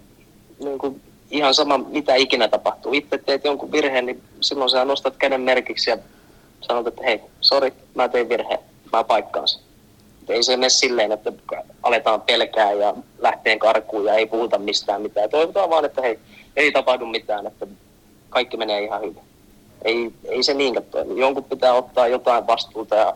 niin 0.64 0.78
kuin, 0.78 1.00
ihan 1.30 1.54
sama, 1.54 1.78
mitä 1.78 2.14
ikinä 2.14 2.48
tapahtuu. 2.48 2.92
Itse 2.92 3.18
teet 3.18 3.44
jonkun 3.44 3.72
virheen, 3.72 4.06
niin 4.06 4.22
silloin 4.40 4.70
sä 4.70 4.84
nostat 4.84 5.16
käden 5.16 5.40
merkiksi 5.40 5.90
ja 5.90 5.98
sanot, 6.60 6.86
että 6.86 7.02
hei, 7.04 7.20
sori, 7.40 7.72
mä 7.94 8.08
tein 8.08 8.28
virheen, 8.28 8.60
mä 8.92 9.04
paikkaan 9.04 9.48
sen. 9.48 9.60
Ei 10.28 10.42
se 10.42 10.56
mene 10.56 10.68
silleen, 10.68 11.12
että 11.12 11.32
aletaan 11.82 12.20
pelkää 12.20 12.72
ja 12.72 12.94
lähteen 13.18 13.58
karkuun 13.58 14.04
ja 14.04 14.14
ei 14.14 14.26
puhuta 14.26 14.58
mistään 14.58 15.02
mitään. 15.02 15.30
Toivotaan 15.30 15.70
vaan, 15.70 15.84
että 15.84 16.02
hei, 16.02 16.18
ei 16.56 16.72
tapahdu 16.72 17.06
mitään, 17.06 17.46
että 17.46 17.66
kaikki 18.30 18.56
menee 18.56 18.82
ihan 18.82 19.00
hyvin. 19.00 19.22
Ei, 19.84 20.12
ei 20.24 20.42
se 20.42 20.54
niinkään 20.54 20.86
toimi. 20.86 21.20
Jonkun 21.20 21.44
pitää 21.44 21.74
ottaa 21.74 22.08
jotain 22.08 22.46
vastuuta 22.46 22.94
ja 22.94 23.14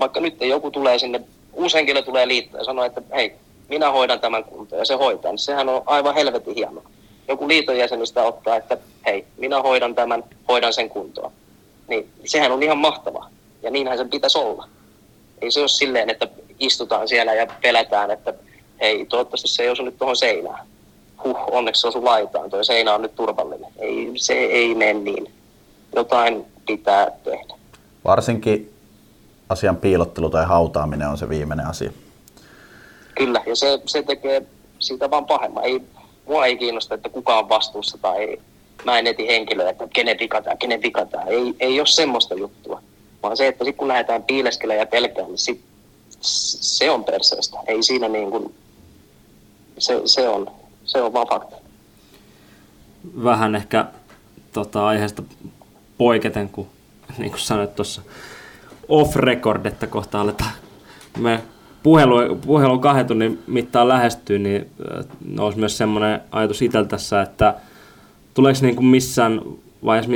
vaikka 0.00 0.20
nyt 0.20 0.40
joku 0.40 0.70
tulee 0.70 0.98
sinne, 0.98 1.20
uusi 1.52 1.76
henkilö 1.76 2.02
tulee 2.02 2.28
liittoon 2.28 2.60
ja 2.60 2.64
sanoo, 2.64 2.84
että 2.84 3.02
hei, 3.14 3.34
minä 3.68 3.90
hoidan 3.90 4.20
tämän 4.20 4.44
kuntoon 4.44 4.78
ja 4.78 4.84
se 4.84 4.94
hoitaa, 4.94 5.32
niin 5.32 5.38
sehän 5.38 5.68
on 5.68 5.82
aivan 5.86 6.14
helvetin 6.14 6.54
hienoa. 6.54 6.82
Joku 7.28 7.48
liiton 7.48 7.78
jäsenistä 7.78 8.22
ottaa, 8.22 8.56
että 8.56 8.78
hei, 9.06 9.24
minä 9.36 9.62
hoidan 9.62 9.94
tämän, 9.94 10.24
hoidan 10.48 10.72
sen 10.72 10.88
kuntoon. 10.88 11.32
Niin 11.88 12.10
sehän 12.24 12.52
on 12.52 12.62
ihan 12.62 12.78
mahtavaa. 12.78 13.30
Ja 13.62 13.70
niinhän 13.70 13.98
sen 13.98 14.10
pitäisi 14.10 14.38
olla. 14.38 14.68
Ei 15.42 15.50
se 15.50 15.60
ole 15.60 15.68
silleen, 15.68 16.10
että 16.10 16.28
istutaan 16.60 17.08
siellä 17.08 17.34
ja 17.34 17.46
pelätään, 17.62 18.10
että 18.10 18.34
hei, 18.80 19.06
toivottavasti 19.06 19.48
se 19.48 19.62
ei 19.62 19.70
osu 19.70 19.82
nyt 19.82 19.98
tuohon 19.98 20.16
seinään. 20.16 20.66
Huh, 21.24 21.36
onneksi 21.50 21.80
se 21.80 21.88
osu 21.88 22.04
laitaan, 22.04 22.50
tuo 22.50 22.64
seinä 22.64 22.94
on 22.94 23.02
nyt 23.02 23.14
turvallinen. 23.14 23.72
Ei, 23.78 24.12
se 24.16 24.34
ei 24.34 24.74
mene 24.74 24.92
niin. 24.92 25.32
Jotain 25.96 26.46
pitää 26.66 27.10
tehdä. 27.10 27.54
Varsinkin 28.04 28.74
asian 29.48 29.76
piilottelu 29.76 30.30
tai 30.30 30.44
hautaaminen 30.44 31.08
on 31.08 31.18
se 31.18 31.28
viimeinen 31.28 31.66
asia. 31.66 31.90
Kyllä, 33.14 33.42
ja 33.46 33.56
se, 33.56 33.80
se 33.86 34.02
tekee 34.02 34.42
siitä 34.78 35.10
vaan 35.10 35.26
pahemman. 35.26 35.64
Ei, 35.64 35.82
mua 36.26 36.46
ei 36.46 36.56
kiinnosta, 36.56 36.94
että 36.94 37.08
kuka 37.08 37.38
on 37.38 37.48
vastuussa 37.48 37.98
tai 37.98 38.18
ei. 38.18 38.40
Mä 38.84 38.98
en 38.98 39.06
eti 39.06 39.26
henkilöä, 39.26 39.70
että 39.70 39.88
kenen 39.92 40.18
vikataan, 40.18 40.58
kenen 40.58 40.82
vikataan. 40.82 41.28
Ei, 41.28 41.54
ei 41.60 41.80
ole 41.80 41.86
semmoista 41.86 42.34
juttua. 42.34 42.82
Vaan 43.26 43.36
se, 43.36 43.48
että 43.48 43.64
sit 43.64 43.76
kun 43.76 43.88
lähdetään 43.88 44.22
piileskelemään 44.22 44.80
ja 44.80 44.86
pelkään, 44.86 45.26
niin 45.26 45.38
sit, 45.38 45.60
se 46.20 46.90
on 46.90 47.04
perseestä. 47.04 47.58
Ei 47.66 47.82
siinä 47.82 48.08
niin 48.08 48.30
kuin, 48.30 48.54
se, 49.78 50.00
se, 50.04 50.28
on, 50.28 50.50
se 50.84 51.02
on 51.02 51.12
vaan 51.12 51.26
fakta. 51.28 51.56
Vähän 53.24 53.54
ehkä 53.54 53.86
tota, 54.52 54.86
aiheesta 54.86 55.22
poiketen, 55.98 56.48
kun 56.48 56.66
niin 57.18 57.30
kuin 57.30 57.40
sanoit 57.40 57.74
tuossa 57.74 58.02
off 58.88 59.16
record, 59.16 59.66
että 59.66 59.86
kohta 59.86 60.20
aletaan 60.20 60.52
me 61.18 61.42
puhelu, 61.82 62.36
puhelu 62.36 62.78
kahden 62.78 63.06
tunnin 63.06 63.42
mittaan 63.46 63.88
lähestyy, 63.88 64.38
niin 64.38 64.70
nousi 65.28 65.58
myös 65.58 65.78
semmoinen 65.78 66.20
ajatus 66.30 66.62
itseltä 66.62 66.88
tässä, 66.88 67.22
että 67.22 67.54
tuleeko 68.34 68.58
niin 68.62 68.76
kuin 68.76 68.86
missään 68.86 69.40
vaiheessa, 69.84 70.12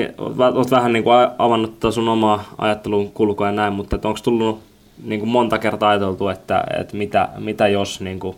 olet 0.57 0.71
vähän 0.71 0.93
niin 0.93 1.05
kuin 1.05 1.17
avannut 1.39 1.81
tätä 1.81 1.91
sun 1.91 2.09
omaa 2.09 2.45
ajattelun 2.59 3.13
kulkua 3.13 3.47
ja 3.47 3.53
näin, 3.53 3.73
mutta 3.73 3.97
onko 3.97 4.21
tullut 4.23 4.61
niin 5.05 5.21
kuin 5.21 5.31
monta 5.31 5.59
kertaa 5.59 5.91
ajateltu, 5.91 6.29
että, 6.29 6.65
että 6.81 6.97
mitä, 6.97 7.29
mitä 7.39 7.69
jos 7.69 8.01
niin 8.01 8.21
kuin 8.21 8.37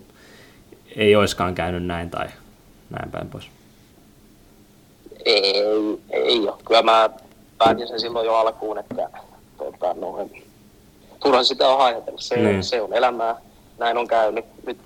ei 0.96 1.16
olisikaan 1.16 1.54
käynyt 1.54 1.84
näin 1.86 2.10
tai 2.10 2.26
näin 2.90 3.10
päin 3.10 3.28
pois? 3.28 3.48
Ei, 5.24 5.62
ei 6.10 6.38
ole. 6.48 6.54
Kyllä 6.64 6.82
mä 6.82 7.10
päätin 7.58 7.88
sen 7.88 8.00
silloin 8.00 8.26
jo 8.26 8.34
alkuun, 8.34 8.78
että 8.78 9.08
tota, 9.58 9.94
noin, 9.94 10.42
turha 11.22 11.44
sitä 11.44 11.68
on 11.68 11.80
ajatella. 11.80 12.20
Se, 12.20 12.36
niin. 12.36 12.64
se 12.64 12.80
on 12.80 12.92
elämää. 12.92 13.36
Näin 13.78 13.96
on 13.96 14.08
käynyt. 14.08 14.44
Nyt 14.66 14.78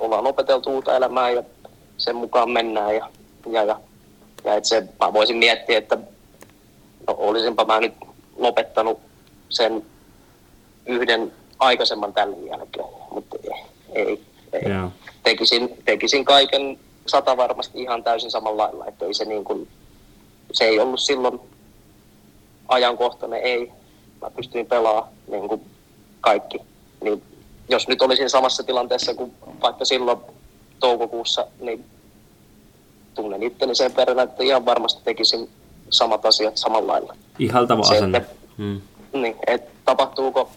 ollaan 0.00 0.26
opeteltu 0.26 0.70
uutta 0.70 0.96
elämää 0.96 1.30
ja 1.30 1.42
sen 1.96 2.16
mukaan 2.16 2.50
mennään. 2.50 2.96
Ja, 2.96 3.08
ja, 3.50 3.64
ja, 3.64 3.80
ja 4.44 4.54
et 4.54 4.64
se, 4.64 4.88
mä 5.00 5.12
voisin 5.12 5.36
miettiä, 5.36 5.78
että 5.78 5.96
no, 7.06 7.14
olisinpa 7.18 7.64
mä 7.64 7.80
nyt 7.80 7.94
lopettanut 8.36 9.00
sen 9.48 9.86
yhden 10.86 11.32
aikaisemman 11.58 12.12
tällä 12.12 12.36
jälkeen, 12.50 12.86
mutta 13.10 13.36
ei. 13.44 13.64
ei, 13.94 14.24
ei. 14.52 14.62
Tekisin, 15.22 15.82
tekisin 15.84 16.24
kaiken 16.24 16.78
sata 17.06 17.36
varmasti 17.36 17.82
ihan 17.82 18.04
täysin 18.04 18.30
samalla 18.30 18.62
lailla, 18.62 18.86
että 18.86 19.04
ei 19.04 19.14
se, 19.14 19.24
niin 19.24 19.44
kuin, 19.44 19.68
se 20.52 20.64
ei 20.64 20.80
ollut 20.80 21.00
silloin 21.00 21.40
ajankohtainen, 22.68 23.42
ei. 23.42 23.72
Mä 24.22 24.30
pystyin 24.30 24.66
pelaamaan 24.66 25.08
niin 25.28 25.48
kuin 25.48 25.60
kaikki. 26.20 26.58
Niin 27.00 27.22
jos 27.68 27.88
nyt 27.88 28.02
olisin 28.02 28.30
samassa 28.30 28.62
tilanteessa 28.62 29.14
kuin 29.14 29.34
vaikka 29.60 29.84
silloin 29.84 30.18
toukokuussa, 30.80 31.46
niin 31.60 31.84
tunnen 33.14 33.42
itteni 33.42 33.74
sen 33.74 33.96
verran, 33.96 34.18
että 34.18 34.44
ihan 34.44 34.66
varmasti 34.66 35.02
tekisin 35.04 35.48
samat 35.90 36.26
asiat 36.26 36.56
samalla 36.56 36.92
lailla. 36.92 37.14
Ihaltava 37.38 37.82
asenne. 37.82 38.18
Että, 38.18 38.32
hmm. 38.58 38.80
niin, 39.12 39.36
että 39.46 39.70
tapahtuuko 39.84 40.50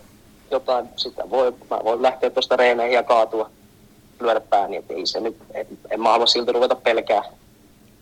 jotain, 0.52 0.90
sitä 0.96 1.30
voi, 1.30 1.54
mä 1.70 1.80
voin 1.84 2.02
lähteä 2.02 2.30
tuosta 2.30 2.56
reeneihin 2.56 2.96
ja 2.96 3.04
kaatua, 3.04 3.50
lyödä 4.20 4.40
pääni, 4.40 4.78
että 4.78 4.94
ei 4.94 5.06
se 5.06 5.20
nyt, 5.20 5.38
en, 5.54 5.68
en 5.90 6.02
mä 6.02 6.10
halua 6.10 6.26
silti 6.26 6.52
ruveta 6.52 6.76
pelkää, 6.76 7.24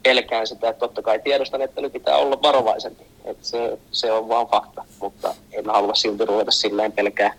pelkään 0.03 0.47
sitä, 0.47 0.69
että 0.69 0.79
totta 0.79 1.01
kai 1.01 1.19
tiedostan, 1.19 1.61
että 1.61 1.81
nyt 1.81 1.93
pitää 1.93 2.17
olla 2.17 2.41
varovaisempi, 2.41 3.03
että 3.25 3.47
se, 3.47 3.77
se 3.91 4.11
on 4.11 4.29
vaan 4.29 4.47
fakta, 4.47 4.83
mutta 5.01 5.35
en 5.51 5.65
halua 5.65 5.95
silti 5.95 6.25
ruveta 6.25 6.51
silleen 6.51 6.91
pelkää, 6.91 7.33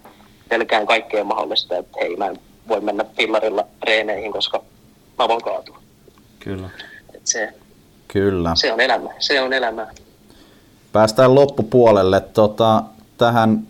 pelkään 0.49 0.87
kaikkea 0.87 1.25
mahdollista, 1.25 1.77
että 1.77 1.99
hei 2.01 2.17
mä 2.17 2.27
en 2.27 2.39
voi 2.69 2.81
mennä 2.81 3.05
fillarilla 3.17 3.67
reeneihin, 3.83 4.33
koska 4.33 4.63
mä 5.19 5.29
voin 5.29 5.43
kaatua. 5.43 5.79
Kyllä. 6.39 6.71
Se, 7.27 7.53
Kyllä. 8.09 8.53
Se 8.55 8.73
on 8.73 8.81
elämä, 8.81 9.11
se 9.19 9.41
on 9.41 9.53
elämä. 9.53 9.87
Päästään 10.93 11.35
loppupuolelle. 11.35 12.21
Tota, 12.21 12.83
tähän 13.19 13.67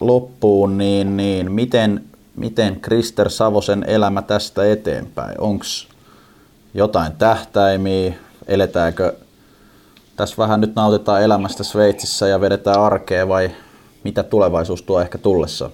loppuun, 0.00 0.78
niin, 0.78 1.16
niin 1.16 1.52
miten, 1.52 2.04
miten 2.36 2.80
Krister 2.80 3.30
Savosen 3.30 3.84
elämä 3.86 4.22
tästä 4.22 4.72
eteenpäin? 4.72 5.40
Onko 5.40 5.64
jotain 6.74 7.12
tähtäimiä? 7.12 8.14
Eletäänkö 8.48 9.16
tässä 10.16 10.36
vähän 10.38 10.60
nyt 10.60 10.74
nautitaan 10.74 11.22
elämästä 11.22 11.64
Sveitsissä 11.64 12.28
ja 12.28 12.40
vedetään 12.40 12.80
arkea 12.80 13.28
vai 13.28 13.50
mitä 14.04 14.22
tulevaisuus 14.22 14.82
tuo 14.82 15.00
ehkä 15.00 15.18
tullessa? 15.18 15.70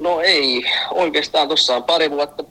No 0.00 0.20
ei, 0.20 0.64
oikeastaan 0.90 1.48
tuossa 1.48 1.76
on 1.76 1.84
pari 1.84 2.10
vuotta 2.10 2.44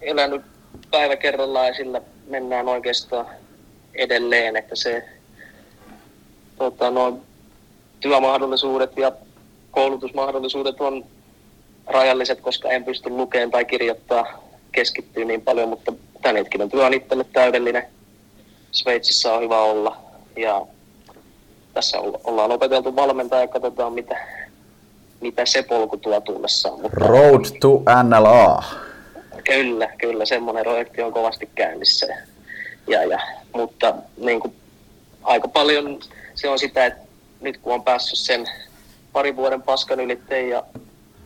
elänyt 0.00 0.42
päivä 0.90 1.16
kerrallaan 1.16 1.66
ja 1.66 1.74
sillä 1.74 2.00
mennään 2.26 2.68
oikeastaan 2.68 3.26
edelleen, 3.94 4.56
että 4.56 4.76
se 4.76 5.04
tota, 6.58 6.90
no, 6.90 7.18
työmahdollisuudet 8.00 8.96
ja 8.96 9.12
koulutusmahdollisuudet 9.70 10.80
on 10.80 11.04
rajalliset, 11.86 12.40
koska 12.40 12.68
en 12.68 12.84
pysty 12.84 13.10
lukemaan 13.10 13.50
tai 13.50 13.64
kirjoittaa 13.64 14.44
keskittyä 14.72 15.24
niin 15.24 15.42
paljon, 15.42 15.68
mutta 15.68 15.92
hetkinen 16.32 16.70
työ 16.70 16.86
on 16.86 16.94
itselle 16.94 17.24
täydellinen. 17.32 17.86
Sveitsissä 18.72 19.32
on 19.32 19.42
hyvä 19.42 19.60
olla 19.60 19.96
ja 20.36 20.66
tässä 21.74 21.98
ollaan 22.24 22.52
opeteltu 22.52 22.96
valmentaa 22.96 23.40
ja 23.40 23.48
katsotaan 23.48 23.92
mitä, 23.92 24.16
mitä 25.20 25.46
se 25.46 25.62
polku 25.62 25.96
tuo 25.96 26.20
tullessaan. 26.20 26.80
Mutta, 26.80 26.96
Road 27.00 27.44
to 27.60 27.82
NLA. 28.02 28.64
Kyllä, 29.44 29.88
kyllä, 29.98 30.24
semmoinen 30.24 30.64
projekti 30.64 31.02
on 31.02 31.12
kovasti 31.12 31.50
käynnissä. 31.54 32.06
Ja, 32.86 33.04
ja, 33.04 33.20
mutta 33.54 33.94
niin 34.16 34.40
kuin, 34.40 34.54
aika 35.22 35.48
paljon 35.48 36.00
se 36.34 36.48
on 36.48 36.58
sitä, 36.58 36.86
että 36.86 37.00
nyt 37.40 37.58
kun 37.58 37.74
on 37.74 37.84
päässyt 37.84 38.18
sen 38.18 38.46
pari 39.12 39.36
vuoden 39.36 39.62
paskan 39.62 40.00
ylitteen 40.00 40.48
ja, 40.48 40.62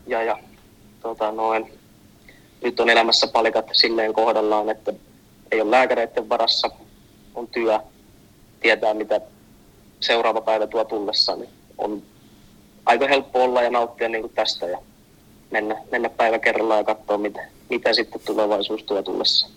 ja, 0.07 0.23
ja 0.23 0.39
tota 1.01 1.33
noin, 1.33 1.73
nyt 2.65 2.81
on 2.81 2.91
elämässä 2.91 3.27
palikat 3.27 3.67
silleen 3.73 4.13
kohdallaan, 4.13 4.71
että 4.71 4.93
ei 5.53 5.61
ole 5.61 5.71
lääkäreiden 5.71 6.29
varassa, 6.29 6.71
on 7.35 7.49
työ, 7.49 7.81
tietää 8.61 8.95
mitä 8.95 9.21
seuraava 10.01 10.41
päivä 10.41 10.67
tuo 10.67 10.85
tullessa, 10.85 11.37
niin 11.37 11.51
on 11.79 12.03
aika 12.87 13.09
helppo 13.09 13.45
olla 13.45 13.63
ja 13.63 13.71
nauttia 13.71 14.09
niin 14.09 14.23
kuin 14.23 14.35
tästä 14.35 14.67
ja 14.67 14.79
mennä, 15.51 15.77
mennä 15.93 16.09
päivä 16.09 16.39
kerrallaan 16.39 16.81
ja 16.81 16.85
katsoa, 16.85 17.19
mitä, 17.19 17.41
mitä 17.71 17.93
sitten 17.93 18.21
tulevaisuus 18.27 18.83
tuo 18.83 19.03
tullessa. 19.03 19.49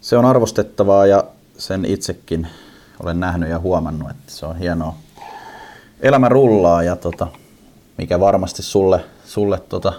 Se 0.00 0.16
on 0.16 0.24
arvostettavaa 0.24 1.06
ja 1.06 1.24
sen 1.58 1.84
itsekin 1.84 2.46
olen 3.02 3.20
nähnyt 3.20 3.50
ja 3.50 3.58
huomannut, 3.58 4.10
että 4.10 4.32
se 4.32 4.46
on 4.46 4.58
hienoa. 4.58 4.94
Elämä 6.00 6.28
rullaa 6.28 6.82
ja 6.82 6.96
tota, 6.96 7.26
mikä 7.98 8.20
varmasti 8.20 8.62
sulle, 8.62 9.04
sulle 9.24 9.60
tota, 9.68 9.92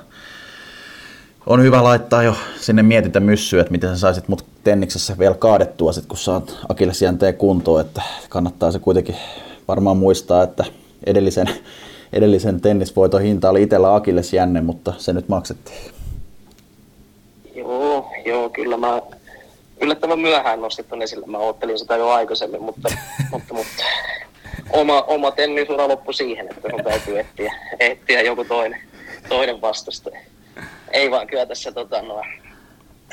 on 1.45 1.61
hyvä 1.61 1.83
laittaa 1.83 2.23
jo 2.23 2.35
sinne 2.59 2.83
mietitä 2.83 3.19
myssyä, 3.19 3.61
että 3.61 3.71
miten 3.71 3.89
sä 3.89 3.97
saisit 3.97 4.27
mut 4.27 4.45
tenniksessä 4.63 5.17
vielä 5.17 5.35
kaadettua, 5.35 5.93
sit, 5.93 6.05
kun 6.05 6.17
saat 6.17 6.57
akillesjänteen 6.69 7.33
kuntoon, 7.33 7.81
että 7.81 8.01
kannattaa 8.29 8.71
se 8.71 8.79
kuitenkin 8.79 9.15
varmaan 9.67 9.97
muistaa, 9.97 10.43
että 10.43 10.65
edellisen, 11.05 11.49
edellisen 12.13 12.61
tennisvoiton 12.61 13.21
hinta 13.21 13.49
oli 13.49 13.63
itsellä 13.63 13.95
akillesjänne, 13.95 14.61
mutta 14.61 14.93
se 14.97 15.13
nyt 15.13 15.29
maksettiin. 15.29 15.91
Joo, 18.25 18.49
kyllä 18.49 18.77
mä 18.77 19.01
yllättävän 19.81 20.19
myöhään 20.19 20.61
nostin 20.61 20.85
tuonne 20.85 21.03
esille. 21.03 21.25
Mä 21.25 21.37
oottelin 21.37 21.79
sitä 21.79 21.95
jo 21.95 22.09
aikaisemmin, 22.09 22.61
mutta, 22.61 22.89
mutta, 23.31 23.53
mutta 23.53 23.83
oma, 24.69 25.01
oma 25.01 25.31
tennisura 25.31 25.87
loppui 25.87 26.13
siihen, 26.13 26.47
että 26.49 26.69
sun 26.69 26.83
täytyy 26.83 27.19
etsiä, 27.19 27.53
etsiä 27.79 28.21
joku 28.21 28.45
toinen, 28.45 28.81
toinen 29.29 29.61
vastustaja. 29.61 30.19
Ei 30.91 31.11
vaan 31.11 31.27
kyllä 31.27 31.45
tässä 31.45 31.71
tota, 31.71 32.01
no, 32.01 32.21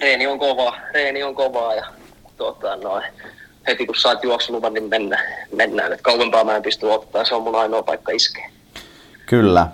reeni 0.01 0.27
on 0.27 0.39
kovaa, 0.39 0.77
reeni 0.95 1.23
on 1.23 1.35
kovaa 1.35 1.75
ja 1.75 1.87
tota, 2.37 2.77
no, 2.77 3.03
heti 3.67 3.87
kun 3.87 3.95
saat 3.95 4.25
juoksuluvan, 4.25 4.75
niin 4.75 4.89
mennään. 4.89 5.25
mennään. 5.57 5.93
Et 5.93 6.03
kauempaa 6.03 6.45
mä 6.45 6.57
en 6.57 6.63
pysty 6.63 6.87
ottaa, 6.87 7.25
se 7.25 7.35
on 7.35 7.43
mun 7.43 7.55
ainoa 7.55 7.83
paikka 7.83 8.13
iskeä. 8.13 8.51
Kyllä. 9.27 9.67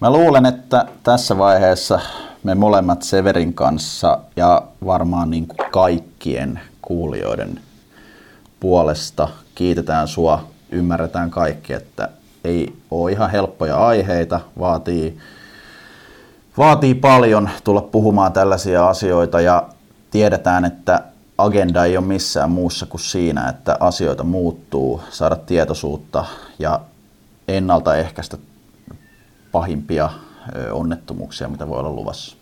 Mä 0.00 0.10
luulen, 0.10 0.46
että 0.46 0.84
tässä 1.02 1.38
vaiheessa 1.38 2.00
me 2.44 2.54
molemmat 2.54 3.02
Severin 3.02 3.54
kanssa 3.54 4.18
ja 4.36 4.62
varmaan 4.86 5.30
niin 5.30 5.46
kuin 5.46 5.70
kaikkien 5.70 6.60
kuulijoiden 6.82 7.60
puolesta 8.60 9.28
kiitetään 9.54 10.08
sua 10.08 10.44
ymmärretään 10.70 11.30
kaikki, 11.30 11.72
että 11.72 12.08
ei 12.44 12.76
ole 12.90 13.12
ihan 13.12 13.30
helppoja 13.30 13.86
aiheita, 13.86 14.40
vaatii, 14.58 15.18
vaatii 16.58 16.94
paljon 16.94 17.50
tulla 17.64 17.80
puhumaan 17.82 18.32
tällaisia 18.32 18.88
asioita 18.88 19.40
ja 19.40 19.68
tiedetään, 20.10 20.64
että 20.64 21.02
agenda 21.38 21.84
ei 21.84 21.96
ole 21.96 22.06
missään 22.06 22.50
muussa 22.50 22.86
kuin 22.86 23.00
siinä, 23.00 23.48
että 23.48 23.76
asioita 23.80 24.24
muuttuu, 24.24 25.00
saada 25.10 25.36
tietoisuutta 25.36 26.24
ja 26.58 26.80
ennaltaehkäistä 27.48 28.36
pahimpia 29.52 30.10
onnettomuuksia, 30.72 31.48
mitä 31.48 31.68
voi 31.68 31.78
olla 31.78 31.90
luvassa. 31.90 32.36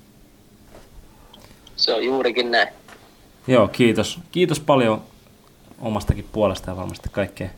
Se 1.77 1.95
on 1.95 2.05
juurikin 2.05 2.51
näin. 2.51 2.69
Joo, 3.47 3.69
kiitos. 3.69 4.19
Kiitos 4.33 4.61
paljon 4.61 5.03
omastakin 5.81 6.29
puolesta 6.33 6.70
ja 6.70 6.77
varmasti 6.77 7.09
kaikkeen 7.12 7.51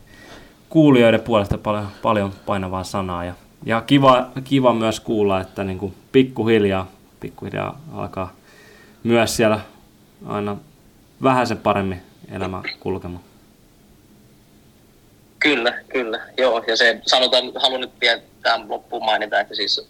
kuulijoiden 0.69 1.21
puolesta 1.21 1.57
paljon, 1.57 1.87
paljon 2.01 2.33
painavaa 2.45 2.83
sanaa. 2.83 3.25
Ja, 3.25 3.33
ja 3.65 3.81
kiva, 3.81 4.29
kiva 4.43 4.73
myös 4.73 4.99
kuulla, 4.99 5.41
että 5.41 5.63
niin 5.63 5.79
kuin 5.79 5.95
pikkuhiljaa, 6.11 6.91
pikkuhiljaa 7.19 7.81
alkaa 7.93 8.33
myös 9.03 9.35
siellä 9.35 9.59
aina 10.25 10.57
vähän 11.23 11.47
sen 11.47 11.57
paremmin 11.57 12.01
elämä 12.31 12.61
kulkemaan. 12.79 13.23
Kyllä, 15.39 15.73
kyllä. 15.89 16.21
Joo, 16.37 16.63
ja 16.67 16.77
se 16.77 17.01
sanotaan, 17.05 17.43
haluan 17.55 17.81
nyt 17.81 18.01
vielä 18.01 18.21
tähän 18.41 18.69
loppuun 18.69 19.05
mainita, 19.05 19.39
että 19.39 19.55
siis 19.55 19.89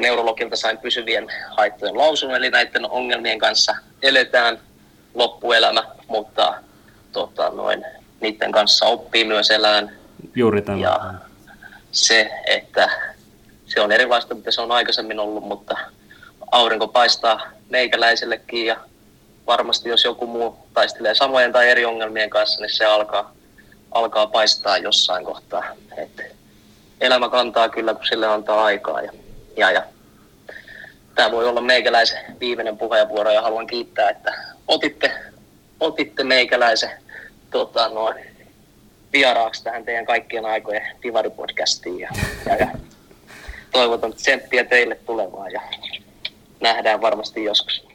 neurologilta 0.00 0.56
sain 0.56 0.78
pysyvien 0.78 1.26
haittojen 1.56 1.98
lausun, 1.98 2.34
eli 2.34 2.50
näiden 2.50 2.90
ongelmien 2.90 3.38
kanssa 3.38 3.76
eletään 4.02 4.58
loppuelämä, 5.14 5.84
mutta 6.08 6.54
tota, 7.12 7.50
noin, 7.50 7.84
niiden 8.20 8.52
kanssa 8.52 8.86
oppii 8.86 9.24
myös 9.24 9.50
elään. 9.50 9.98
Juuri 10.34 10.62
tämä. 10.62 10.78
Ja 10.78 11.14
se, 11.92 12.30
että 12.46 12.90
se 13.66 13.80
on 13.80 13.92
erilaista, 13.92 14.34
mitä 14.34 14.50
se 14.50 14.60
on 14.60 14.72
aikaisemmin 14.72 15.20
ollut, 15.20 15.44
mutta 15.44 15.76
aurinko 16.50 16.88
paistaa 16.88 17.40
meikäläisellekin 17.70 18.66
ja 18.66 18.76
varmasti 19.46 19.88
jos 19.88 20.04
joku 20.04 20.26
muu 20.26 20.56
taistelee 20.74 21.14
samojen 21.14 21.52
tai 21.52 21.70
eri 21.70 21.84
ongelmien 21.84 22.30
kanssa, 22.30 22.60
niin 22.60 22.74
se 22.74 22.84
alkaa, 22.84 23.32
alkaa 23.90 24.26
paistaa 24.26 24.78
jossain 24.78 25.24
kohtaa. 25.24 25.64
Et 25.96 26.36
elämä 27.00 27.28
kantaa 27.28 27.68
kyllä, 27.68 27.94
kun 27.94 28.06
sille 28.06 28.26
antaa 28.26 28.64
aikaa. 28.64 29.02
Ja, 29.02 29.12
ja, 29.58 29.70
ja. 29.70 29.82
Tämä 31.14 31.30
voi 31.30 31.48
olla 31.48 31.60
meikäläisen 31.60 32.20
viimeinen 32.40 32.78
puheenvuoro 32.78 33.30
ja 33.30 33.42
haluan 33.42 33.66
kiittää, 33.66 34.10
että 34.10 34.34
otitte, 34.68 35.12
otitte 35.80 36.24
meikäläisen 36.24 36.90
tota, 37.50 37.88
noin, 37.88 38.16
vieraaksi 39.12 39.64
tähän 39.64 39.84
teidän 39.84 40.06
kaikkien 40.06 40.46
aikojen 40.46 40.82
Divari-podcastiin. 41.02 42.00
Ja, 42.00 42.08
ja, 42.46 42.56
ja 42.56 42.68
toivotan 43.72 44.12
tsemppiä 44.12 44.64
teille 44.64 44.94
tulevaan 44.94 45.52
ja 45.52 45.60
nähdään 46.60 47.00
varmasti 47.00 47.44
joskus. 47.44 47.87